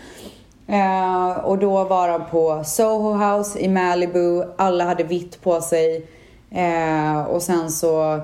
Eh, 0.67 1.45
och 1.45 1.57
då 1.57 1.83
var 1.83 2.07
de 2.07 2.25
på 2.31 2.63
Soho 2.63 3.13
House 3.13 3.59
i 3.59 3.67
Malibu. 3.67 4.43
Alla 4.55 4.83
hade 4.83 5.03
vitt 5.03 5.41
på 5.41 5.61
sig. 5.61 6.07
Eh, 6.51 7.21
och 7.21 7.41
sen 7.41 7.71
så 7.71 8.21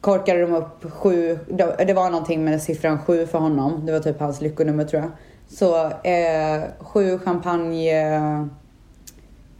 korkade 0.00 0.40
de 0.40 0.54
upp 0.54 0.92
sju, 0.92 1.38
det 1.48 1.84
det 1.86 1.94
var 1.94 2.10
någonting 2.10 2.44
med 2.44 2.62
siffran 2.62 2.98
sju 2.98 3.26
för 3.26 3.38
honom. 3.38 3.86
Det 3.86 3.92
var 3.92 4.00
typ 4.00 4.20
hans 4.20 4.40
lyckonummer 4.40 4.84
tror 4.84 5.02
jag. 5.02 5.10
Så 5.48 5.86
eh, 5.86 6.62
sju 6.78 7.18
champagne, 7.18 7.90
eh, 7.90 8.40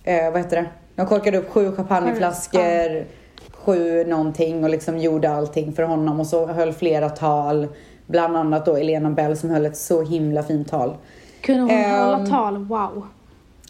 eh 0.04 0.32
vad 0.32 0.40
heter 0.40 0.56
det? 0.56 0.66
De 0.96 1.06
korkade 1.06 1.38
upp 1.38 1.50
sju 1.50 1.72
champagneflaskor, 1.76 3.04
sju 3.52 4.04
någonting 4.04 4.64
och 4.64 4.70
liksom 4.70 4.98
gjorde 4.98 5.30
allting 5.30 5.72
för 5.72 5.82
honom 5.82 6.20
och 6.20 6.26
så 6.26 6.46
höll 6.46 6.72
flera 6.72 7.10
tal. 7.10 7.68
Bland 8.06 8.36
annat 8.36 8.66
då 8.66 8.76
Elena 8.76 9.10
Bell 9.10 9.36
som 9.36 9.50
höll 9.50 9.66
ett 9.66 9.76
så 9.76 10.02
himla 10.02 10.42
fint 10.42 10.68
tal. 10.68 10.96
kunde 11.40 11.60
hon 11.62 11.70
Ehm. 11.70 11.90
hålla 12.00 12.26
tal? 12.26 12.56
Wow. 12.64 13.06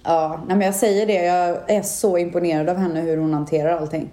Ja, 0.05 0.41
nej 0.47 0.57
men 0.57 0.67
jag 0.67 0.75
säger 0.75 1.07
det. 1.07 1.25
Jag 1.25 1.71
är 1.71 1.83
så 1.83 2.19
imponerad 2.19 2.69
av 2.69 2.77
henne 2.77 3.01
hur 3.01 3.17
hon 3.17 3.35
hanterar 3.35 3.77
allting. 3.77 4.11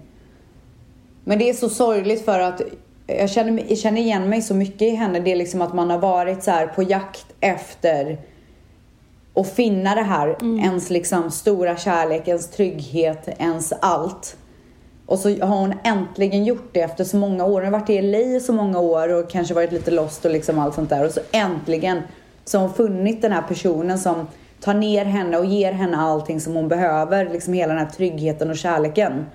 Men 1.24 1.38
det 1.38 1.48
är 1.48 1.54
så 1.54 1.68
sorgligt 1.68 2.24
för 2.24 2.40
att 2.40 2.60
jag 3.06 3.30
känner, 3.30 3.64
jag 3.68 3.78
känner 3.78 4.00
igen 4.00 4.28
mig 4.28 4.42
så 4.42 4.54
mycket 4.54 4.82
i 4.82 4.90
henne. 4.90 5.20
Det 5.20 5.32
är 5.32 5.36
liksom 5.36 5.62
att 5.62 5.74
man 5.74 5.90
har 5.90 5.98
varit 5.98 6.42
så 6.42 6.50
här 6.50 6.66
på 6.66 6.82
jakt 6.82 7.26
efter 7.40 8.18
att 9.34 9.52
finna 9.52 9.94
det 9.94 10.02
här. 10.02 10.36
Ens 10.58 10.90
liksom 10.90 11.30
stora 11.30 11.76
kärlek, 11.76 12.28
ens 12.28 12.50
trygghet, 12.50 13.28
ens 13.38 13.72
allt. 13.80 14.36
Och 15.06 15.18
så 15.18 15.28
har 15.28 15.58
hon 15.58 15.74
äntligen 15.84 16.44
gjort 16.44 16.68
det 16.72 16.80
efter 16.80 17.04
så 17.04 17.16
många 17.16 17.44
år. 17.44 17.62
Hon 17.62 17.72
har 17.72 17.80
varit 17.80 17.90
i 17.90 18.02
LA 18.02 18.18
i 18.18 18.40
så 18.40 18.52
många 18.52 18.78
år 18.78 19.12
och 19.12 19.30
kanske 19.30 19.54
varit 19.54 19.72
lite 19.72 19.90
lost 19.90 20.24
och 20.24 20.30
liksom 20.30 20.58
allt 20.58 20.74
sånt 20.74 20.90
där. 20.90 21.04
Och 21.04 21.12
så 21.12 21.20
äntligen 21.32 22.02
så 22.44 22.58
har 22.58 22.66
hon 22.66 22.74
funnit 22.74 23.22
den 23.22 23.32
här 23.32 23.42
personen 23.42 23.98
som 23.98 24.26
tar 24.60 24.74
ner 24.74 25.04
henne 25.04 25.38
och 25.38 25.46
ger 25.46 25.72
henne 25.72 25.96
allting 25.96 26.40
som 26.40 26.54
hon 26.54 26.68
behöver. 26.68 27.28
Liksom 27.28 27.54
hela 27.54 27.74
den 27.74 27.84
här 27.84 27.92
tryggheten 27.92 28.50
och 28.50 28.56
kärleken. 28.56 29.26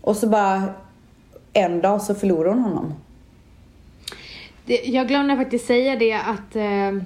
Och 0.00 0.16
så 0.16 0.26
bara 0.26 0.62
en 1.52 1.80
dag 1.80 2.02
så 2.02 2.14
förlorar 2.14 2.48
hon 2.48 2.62
honom. 2.62 2.94
Det, 4.66 4.74
jag 4.84 5.08
glömde 5.08 5.36
faktiskt 5.36 5.66
säga 5.66 5.96
det 5.96 6.12
att 6.12 6.56
eh, 6.56 7.02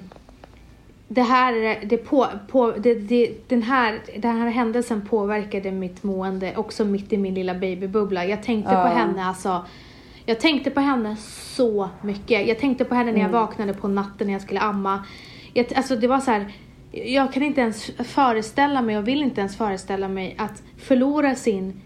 det 1.13 1.21
här, 1.21 1.79
det 1.85 1.97
på, 1.97 2.27
på, 2.47 2.71
det, 2.71 2.93
det, 2.95 3.31
den, 3.47 3.63
här, 3.63 3.99
den 4.17 4.37
här 4.41 4.47
händelsen 4.49 5.07
påverkade 5.09 5.71
mitt 5.71 6.03
mående 6.03 6.55
också 6.55 6.85
mitt 6.85 7.13
i 7.13 7.17
min 7.17 7.33
lilla 7.33 7.53
babybubbla. 7.53 8.25
Jag 8.25 8.43
tänkte 8.43 8.73
Ja. 8.73 8.83
på 8.83 8.89
henne 8.89 9.25
alltså. 9.25 9.65
Jag 10.25 10.39
tänkte 10.39 10.69
på 10.71 10.79
henne 10.79 11.15
så 11.55 11.89
mycket. 12.01 12.47
Jag 12.47 12.59
tänkte 12.59 12.85
på 12.85 12.95
henne 12.95 13.11
när 13.11 13.19
jag 13.21 13.29
vaknade 13.29 13.73
på 13.73 13.87
natten 13.87 14.27
när 14.27 14.33
jag 14.33 14.41
skulle 14.41 14.59
amma. 14.59 15.05
Jag, 15.53 15.73
alltså 15.75 15.95
det 15.95 16.07
var 16.07 16.19
så 16.19 16.31
här. 16.31 16.45
Jag 16.91 17.33
kan 17.33 17.43
inte 17.43 17.61
ens 17.61 17.85
föreställa 18.03 18.81
mig 18.81 18.97
och 18.97 19.07
vill 19.07 19.21
inte 19.21 19.39
ens 19.41 19.57
föreställa 19.57 20.07
mig 20.07 20.35
att 20.37 20.63
förlora 20.77 21.35
sin 21.35 21.81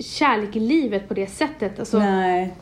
kärlek 0.00 0.56
i 0.56 0.60
livet 0.60 1.08
på 1.08 1.14
det 1.14 1.26
sättet. 1.26 1.78
Alltså, 1.78 1.98
Nej. 1.98 2.54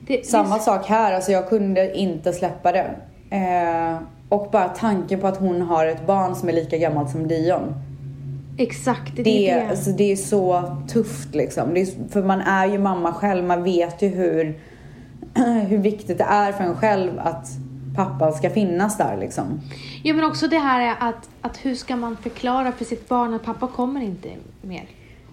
det- 0.00 0.26
Samma 0.26 0.58
sak 0.58 0.86
här, 0.86 1.12
alltså 1.12 1.32
jag 1.32 1.48
kunde 1.48 1.94
inte 1.98 2.32
släppa 2.32 2.72
det. 2.72 2.96
Eh, 3.30 3.98
och 4.32 4.48
bara 4.52 4.68
tanken 4.68 5.20
på 5.20 5.26
att 5.26 5.36
hon 5.36 5.62
har 5.62 5.86
ett 5.86 6.06
barn 6.06 6.34
som 6.34 6.48
är 6.48 6.52
lika 6.52 6.78
gammalt 6.78 7.10
som 7.10 7.28
Dion. 7.28 7.74
Exakt, 8.58 9.16
det, 9.16 9.22
Det, 9.22 9.50
är 9.50 9.60
det. 9.64 9.70
Alltså, 9.70 9.90
det 9.90 10.12
är 10.12 10.16
så 10.16 10.76
tufft 10.88 11.34
liksom. 11.34 11.76
Är, 11.76 12.10
för 12.12 12.22
man 12.22 12.40
är 12.40 12.66
ju 12.66 12.78
mamma 12.78 13.12
själv, 13.12 13.44
man 13.44 13.62
vet 13.62 14.02
ju 14.02 14.08
hur 14.08 14.58
hur 15.68 15.78
viktigt 15.78 16.18
det 16.18 16.24
är 16.24 16.52
för 16.52 16.64
en 16.64 16.76
själv 16.76 17.10
att 17.18 17.46
pappan 17.96 18.32
ska 18.32 18.50
finnas 18.50 18.96
där 18.98 19.16
liksom. 19.20 19.60
Ja 20.02 20.14
men 20.14 20.24
också 20.24 20.48
det 20.48 20.58
här 20.58 20.80
är 20.80 21.08
att, 21.08 21.28
att 21.40 21.56
hur 21.64 21.74
ska 21.74 21.96
man 21.96 22.16
förklara 22.16 22.72
för 22.72 22.84
sitt 22.84 23.08
barn 23.08 23.34
att 23.34 23.44
pappa 23.44 23.66
kommer 23.66 24.00
inte 24.00 24.28
mer? 24.62 24.84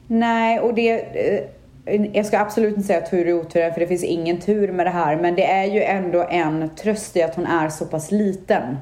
Nej, 0.08 0.60
och 0.60 0.74
det... 0.74 0.92
eh, 1.00 2.06
Jag 2.14 2.26
ska 2.26 2.40
absolut 2.40 2.76
inte 2.78 2.88
säga 2.88 3.02
tur 3.02 3.28
i 3.28 3.34
otur, 3.34 3.72
för 3.72 3.80
det 3.80 3.88
finns 3.88 4.04
ingen 4.04 4.40
tur 4.40 4.72
med 4.72 4.86
det 4.86 4.90
här. 4.90 5.16
Men 5.16 5.36
det 5.36 5.46
är 5.46 5.66
ju 5.66 5.82
ändå 5.84 6.28
en 6.30 6.70
tröst 6.76 7.18
i 7.18 7.24
att 7.24 7.36
hon 7.36 7.46
är 7.46 7.70
så 7.70 7.86
pass 7.86 8.12
liten. 8.12 8.78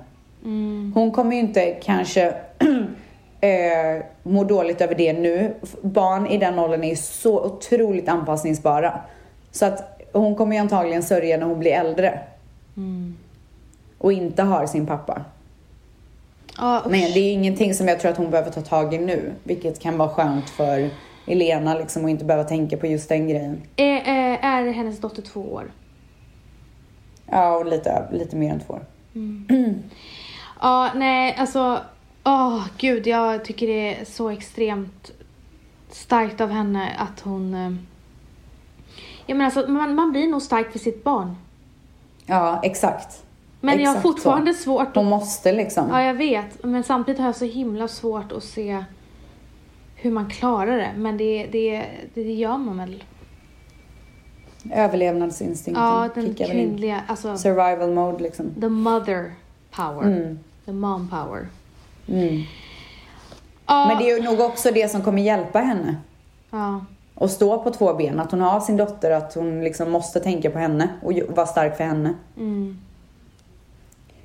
Hon 0.94 1.12
kommer 1.12 1.36
ju 1.36 1.40
inte 1.40 1.72
kanske 1.72 2.22
eh, 3.42 4.04
må 4.24 4.44
dåligt 4.44 4.82
över 4.82 4.96
det 4.96 5.14
nu. 5.14 5.54
Barn 5.82 6.28
i 6.28 6.38
den 6.38 6.60
åldern 6.60 6.84
är 6.84 6.96
så 6.96 7.46
otroligt 7.46 8.10
anpassningsbara. 8.10 9.00
Så 9.52 9.66
att 9.66 10.02
hon 10.14 10.36
kommer 10.36 10.56
ju 10.56 10.62
antagligen 10.62 11.04
sörja 11.04 11.38
när 11.38 11.46
hon 11.46 11.60
blir 11.60 11.72
äldre. 11.72 12.20
Och 13.98 14.14
inte 14.14 14.44
har 14.44 14.66
sin 14.66 14.86
pappa. 14.86 15.22
Usch. 16.62 16.92
Men 16.92 17.14
det 17.14 17.20
är 17.20 17.34
ingenting 17.34 17.74
som 17.74 17.88
jag 17.88 18.00
tror 18.00 18.12
att 18.12 18.18
hon 18.18 18.32
behöver 18.32 18.52
ta 18.52 18.62
tag 18.62 18.94
i 18.94 18.98
nu. 18.98 19.32
Vilket 19.44 19.80
kan 19.80 19.98
vara 19.98 20.10
skönt 20.10 20.50
för 20.50 20.90
Elena 21.28 21.78
liksom 21.78 22.04
och 22.04 22.10
inte 22.10 22.26
behöva 22.26 22.48
tänka 22.48 22.78
på 22.78 22.88
just 22.88 23.10
den 23.10 23.28
grejen. 23.28 23.62
Är, 23.76 24.02
är, 24.06 24.38
är 24.42 24.72
hennes 24.72 25.00
dotter 25.00 25.22
två 25.22 25.42
år? 25.42 25.72
Ja, 27.32 27.58
och 27.58 27.66
lite, 27.66 28.04
lite 28.12 28.36
mer 28.36 28.52
än 28.52 28.60
två 28.60 28.74
år. 28.74 28.82
Ja, 30.62 30.92
nej, 30.96 31.36
alltså, 31.40 31.80
åh 32.24 32.66
gud, 32.78 33.08
jag 33.08 33.46
tycker 33.46 33.68
det 33.68 33.96
är 33.96 34.06
så 34.06 34.30
extremt 34.30 35.12
starkt 35.90 36.42
av 36.42 36.50
henne 36.50 36.92
att 36.98 37.20
hon... 37.20 37.54
eh, 37.54 37.72
Jag 39.26 39.38
menar 39.38 39.46
alltså, 39.46 39.72
man, 39.72 39.96
man 39.96 40.12
blir 40.12 40.28
nog 40.28 40.42
stark 40.42 40.72
för 40.72 40.80
sitt 40.80 41.04
barn. 41.04 41.36
Ja, 42.26 42.60
exakt. 42.64 43.24
Men 43.62 43.80
jag 43.80 43.86
har 43.90 43.96
Exakt 43.96 44.02
fortfarande 44.02 44.54
så. 44.54 44.64
svårt 44.64 44.96
Hon 44.96 45.04
att... 45.06 45.10
måste 45.10 45.52
liksom. 45.52 45.90
Ja, 45.90 46.04
jag 46.04 46.14
vet. 46.14 46.64
Men 46.64 46.84
samtidigt 46.84 47.20
har 47.20 47.26
jag 47.28 47.36
så 47.36 47.46
himla 47.46 47.88
svårt 47.88 48.32
att 48.32 48.44
se 48.44 48.84
hur 49.96 50.12
man 50.12 50.30
klarar 50.30 50.78
det. 50.78 50.92
Men 50.98 51.18
det, 51.18 51.48
det, 51.52 51.86
det 52.14 52.22
gör 52.34 52.58
man 52.58 52.78
väl. 52.78 53.04
Överlevnadsinstinkten 54.74 55.84
Ja, 55.86 56.10
den 56.16 56.26
kickar 56.28 56.48
väl 56.48 56.58
in. 56.58 56.68
kvinnliga, 56.68 57.02
alltså 57.08 57.38
Survival 57.38 57.92
mode 57.94 58.24
liksom. 58.24 58.54
the 58.62 58.70
mother 58.70 59.32
power. 59.72 60.04
Mm. 60.04 60.40
The 60.68 60.74
mom 60.74 61.10
power. 61.10 61.48
Mm. 62.08 62.44
Ja, 63.66 63.88
Men 63.88 63.98
det 63.98 64.12
är 64.12 64.18
ju 64.18 64.24
nog 64.24 64.40
också 64.40 64.72
det 64.72 64.92
som 64.92 65.02
kommer 65.02 65.22
hjälpa 65.22 65.60
henne. 65.60 65.96
ja. 66.50 66.86
Att 67.20 67.32
stå 67.32 67.64
på 67.64 67.70
två 67.72 67.94
ben. 67.94 68.20
Att 68.20 68.32
hon 68.32 68.42
har 68.42 68.60
sin 68.60 68.78
dotter, 68.78 69.12
att 69.12 69.34
hon 69.34 69.64
liksom 69.64 69.92
måste 69.92 70.20
tänka 70.20 70.50
på 70.50 70.60
henne 70.60 70.90
och 71.02 71.14
vara 71.30 71.48
stark 71.48 71.78
för 71.78 71.84
henne. 71.84 72.14
Mm. 72.38 72.80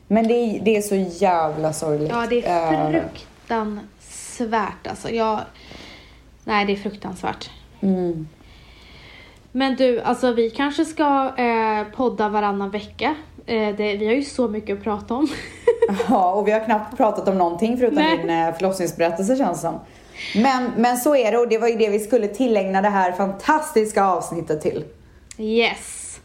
Men 0.07 0.29
det 0.29 0.35
är, 0.35 0.61
det 0.61 0.77
är 0.77 0.83
så 0.83 0.95
jävla 1.25 1.73
sorgligt. 1.73 2.11
Ja, 2.11 2.27
det 2.31 2.47
är 2.47 2.91
fruktansvärt 2.91 4.87
alltså. 4.87 5.11
Jag... 5.11 5.41
Nej, 6.45 6.67
det 6.67 6.73
är 6.73 6.77
fruktansvärt. 6.77 7.51
Mm. 7.81 8.29
Men 9.53 9.77
du, 9.77 10.01
alltså 10.01 10.33
vi 10.33 10.51
kanske 10.51 10.85
ska 10.85 11.33
eh, 11.37 11.85
podda 11.97 12.29
varannan 12.29 12.71
vecka. 12.71 13.15
Eh, 13.47 13.77
det, 13.77 13.97
vi 13.97 14.07
har 14.07 14.15
ju 14.15 14.23
så 14.23 14.49
mycket 14.49 14.79
att 14.79 14.85
prata 14.85 15.15
om. 15.15 15.29
Ja, 16.09 16.33
och 16.33 16.49
vi 16.49 16.53
har 16.53 16.65
knappt 16.65 16.97
pratat 16.97 17.29
om 17.29 17.39
någonting 17.39 17.79
förutom 17.79 17.99
Nej. 17.99 18.17
din 18.17 18.31
eh, 18.31 18.55
förlossningsberättelse 18.55 19.37
känns 19.37 19.61
som. 19.61 19.81
Men, 20.35 20.71
men 20.77 20.97
så 20.97 21.17
är 21.17 21.33
det 21.33 21.39
och 21.39 21.49
det 21.49 21.59
var 21.59 21.69
ju 21.69 21.77
det 21.77 21.89
vi 21.89 21.99
skulle 21.99 22.29
tillägna 22.29 22.83
det 22.83 22.89
här 22.89 23.13
fantastiska 23.13 24.05
avsnittet 24.05 24.61
till. 24.61 24.85
Yes. 25.39 26.21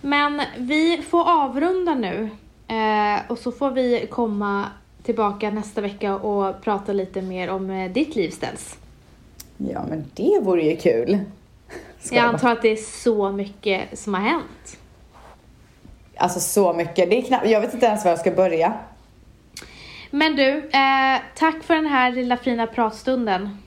Men 0.00 0.42
vi 0.56 1.02
får 1.10 1.30
avrunda 1.30 1.94
nu. 1.94 2.30
Eh, 2.68 3.30
och 3.30 3.38
så 3.38 3.52
får 3.52 3.70
vi 3.70 4.06
komma 4.10 4.66
tillbaka 5.02 5.50
nästa 5.50 5.80
vecka 5.80 6.14
och 6.14 6.62
prata 6.62 6.92
lite 6.92 7.22
mer 7.22 7.50
om 7.50 7.90
ditt 7.94 8.16
liv 8.16 8.30
ställs. 8.30 8.76
Ja, 9.56 9.82
men 9.88 10.04
det 10.14 10.40
vore 10.42 10.62
ju 10.62 10.76
kul. 10.76 11.18
Ska 12.00 12.16
Jag 12.16 12.24
antar 12.24 12.52
att 12.52 12.62
det 12.62 12.68
är 12.68 13.02
så 13.02 13.32
mycket 13.32 13.98
som 13.98 14.14
har 14.14 14.20
hänt. 14.20 14.78
Alltså 16.16 16.40
så 16.40 16.72
mycket. 16.72 17.10
Det 17.10 17.18
är 17.18 17.22
knappt, 17.22 17.46
jag 17.46 17.60
vet 17.60 17.74
inte 17.74 17.86
ens 17.86 18.04
var 18.04 18.10
jag 18.10 18.20
ska 18.20 18.30
börja. 18.30 18.72
Men 20.10 20.36
du, 20.36 20.58
eh, 20.58 21.20
tack 21.34 21.62
för 21.62 21.74
den 21.74 21.86
här 21.86 22.12
lilla 22.12 22.36
fina 22.36 22.66
pratstunden. 22.66 23.58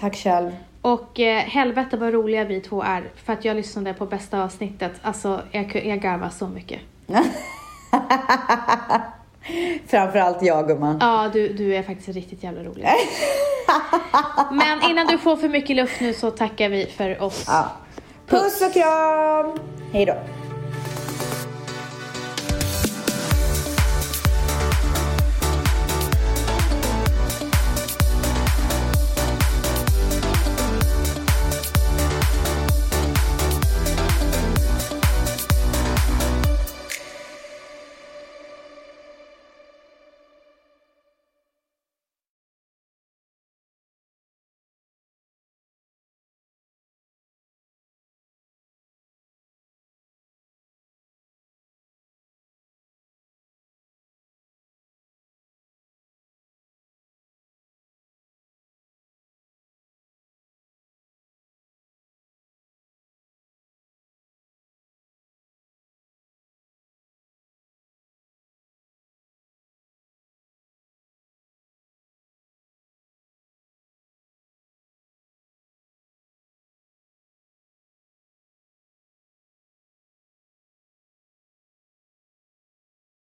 Tack 0.00 0.16
själv. 0.16 0.50
Och 0.82 1.20
eh, 1.20 1.38
helvete 1.38 1.96
vad 1.96 2.12
roliga 2.12 2.44
vi 2.44 2.60
två 2.60 2.82
är 2.82 3.10
för 3.24 3.32
att 3.32 3.44
jag 3.44 3.56
lyssnade 3.56 3.94
på 3.94 4.06
bästa 4.06 4.42
avsnittet. 4.44 4.92
Alltså 5.02 5.42
jag, 5.50 5.86
jag 5.86 6.00
garvar 6.00 6.28
så 6.28 6.48
mycket. 6.48 6.80
Framförallt 9.86 10.42
jag 10.42 10.68
gumman. 10.68 10.98
Ja, 11.00 11.30
du, 11.32 11.48
du 11.48 11.74
är 11.74 11.82
faktiskt 11.82 12.08
riktigt 12.08 12.42
jävla 12.42 12.62
rolig. 12.62 12.86
Men 14.52 14.90
innan 14.90 15.06
du 15.06 15.18
får 15.18 15.36
för 15.36 15.48
mycket 15.48 15.76
luft 15.76 16.00
nu 16.00 16.12
så 16.12 16.30
tackar 16.30 16.68
vi 16.68 16.86
för 16.86 17.22
oss. 17.22 17.44
Ja. 17.46 17.72
Puss 18.26 18.62
och 18.62 18.72
kram! 18.72 19.58
Hej 19.92 20.06
då. 20.06 20.14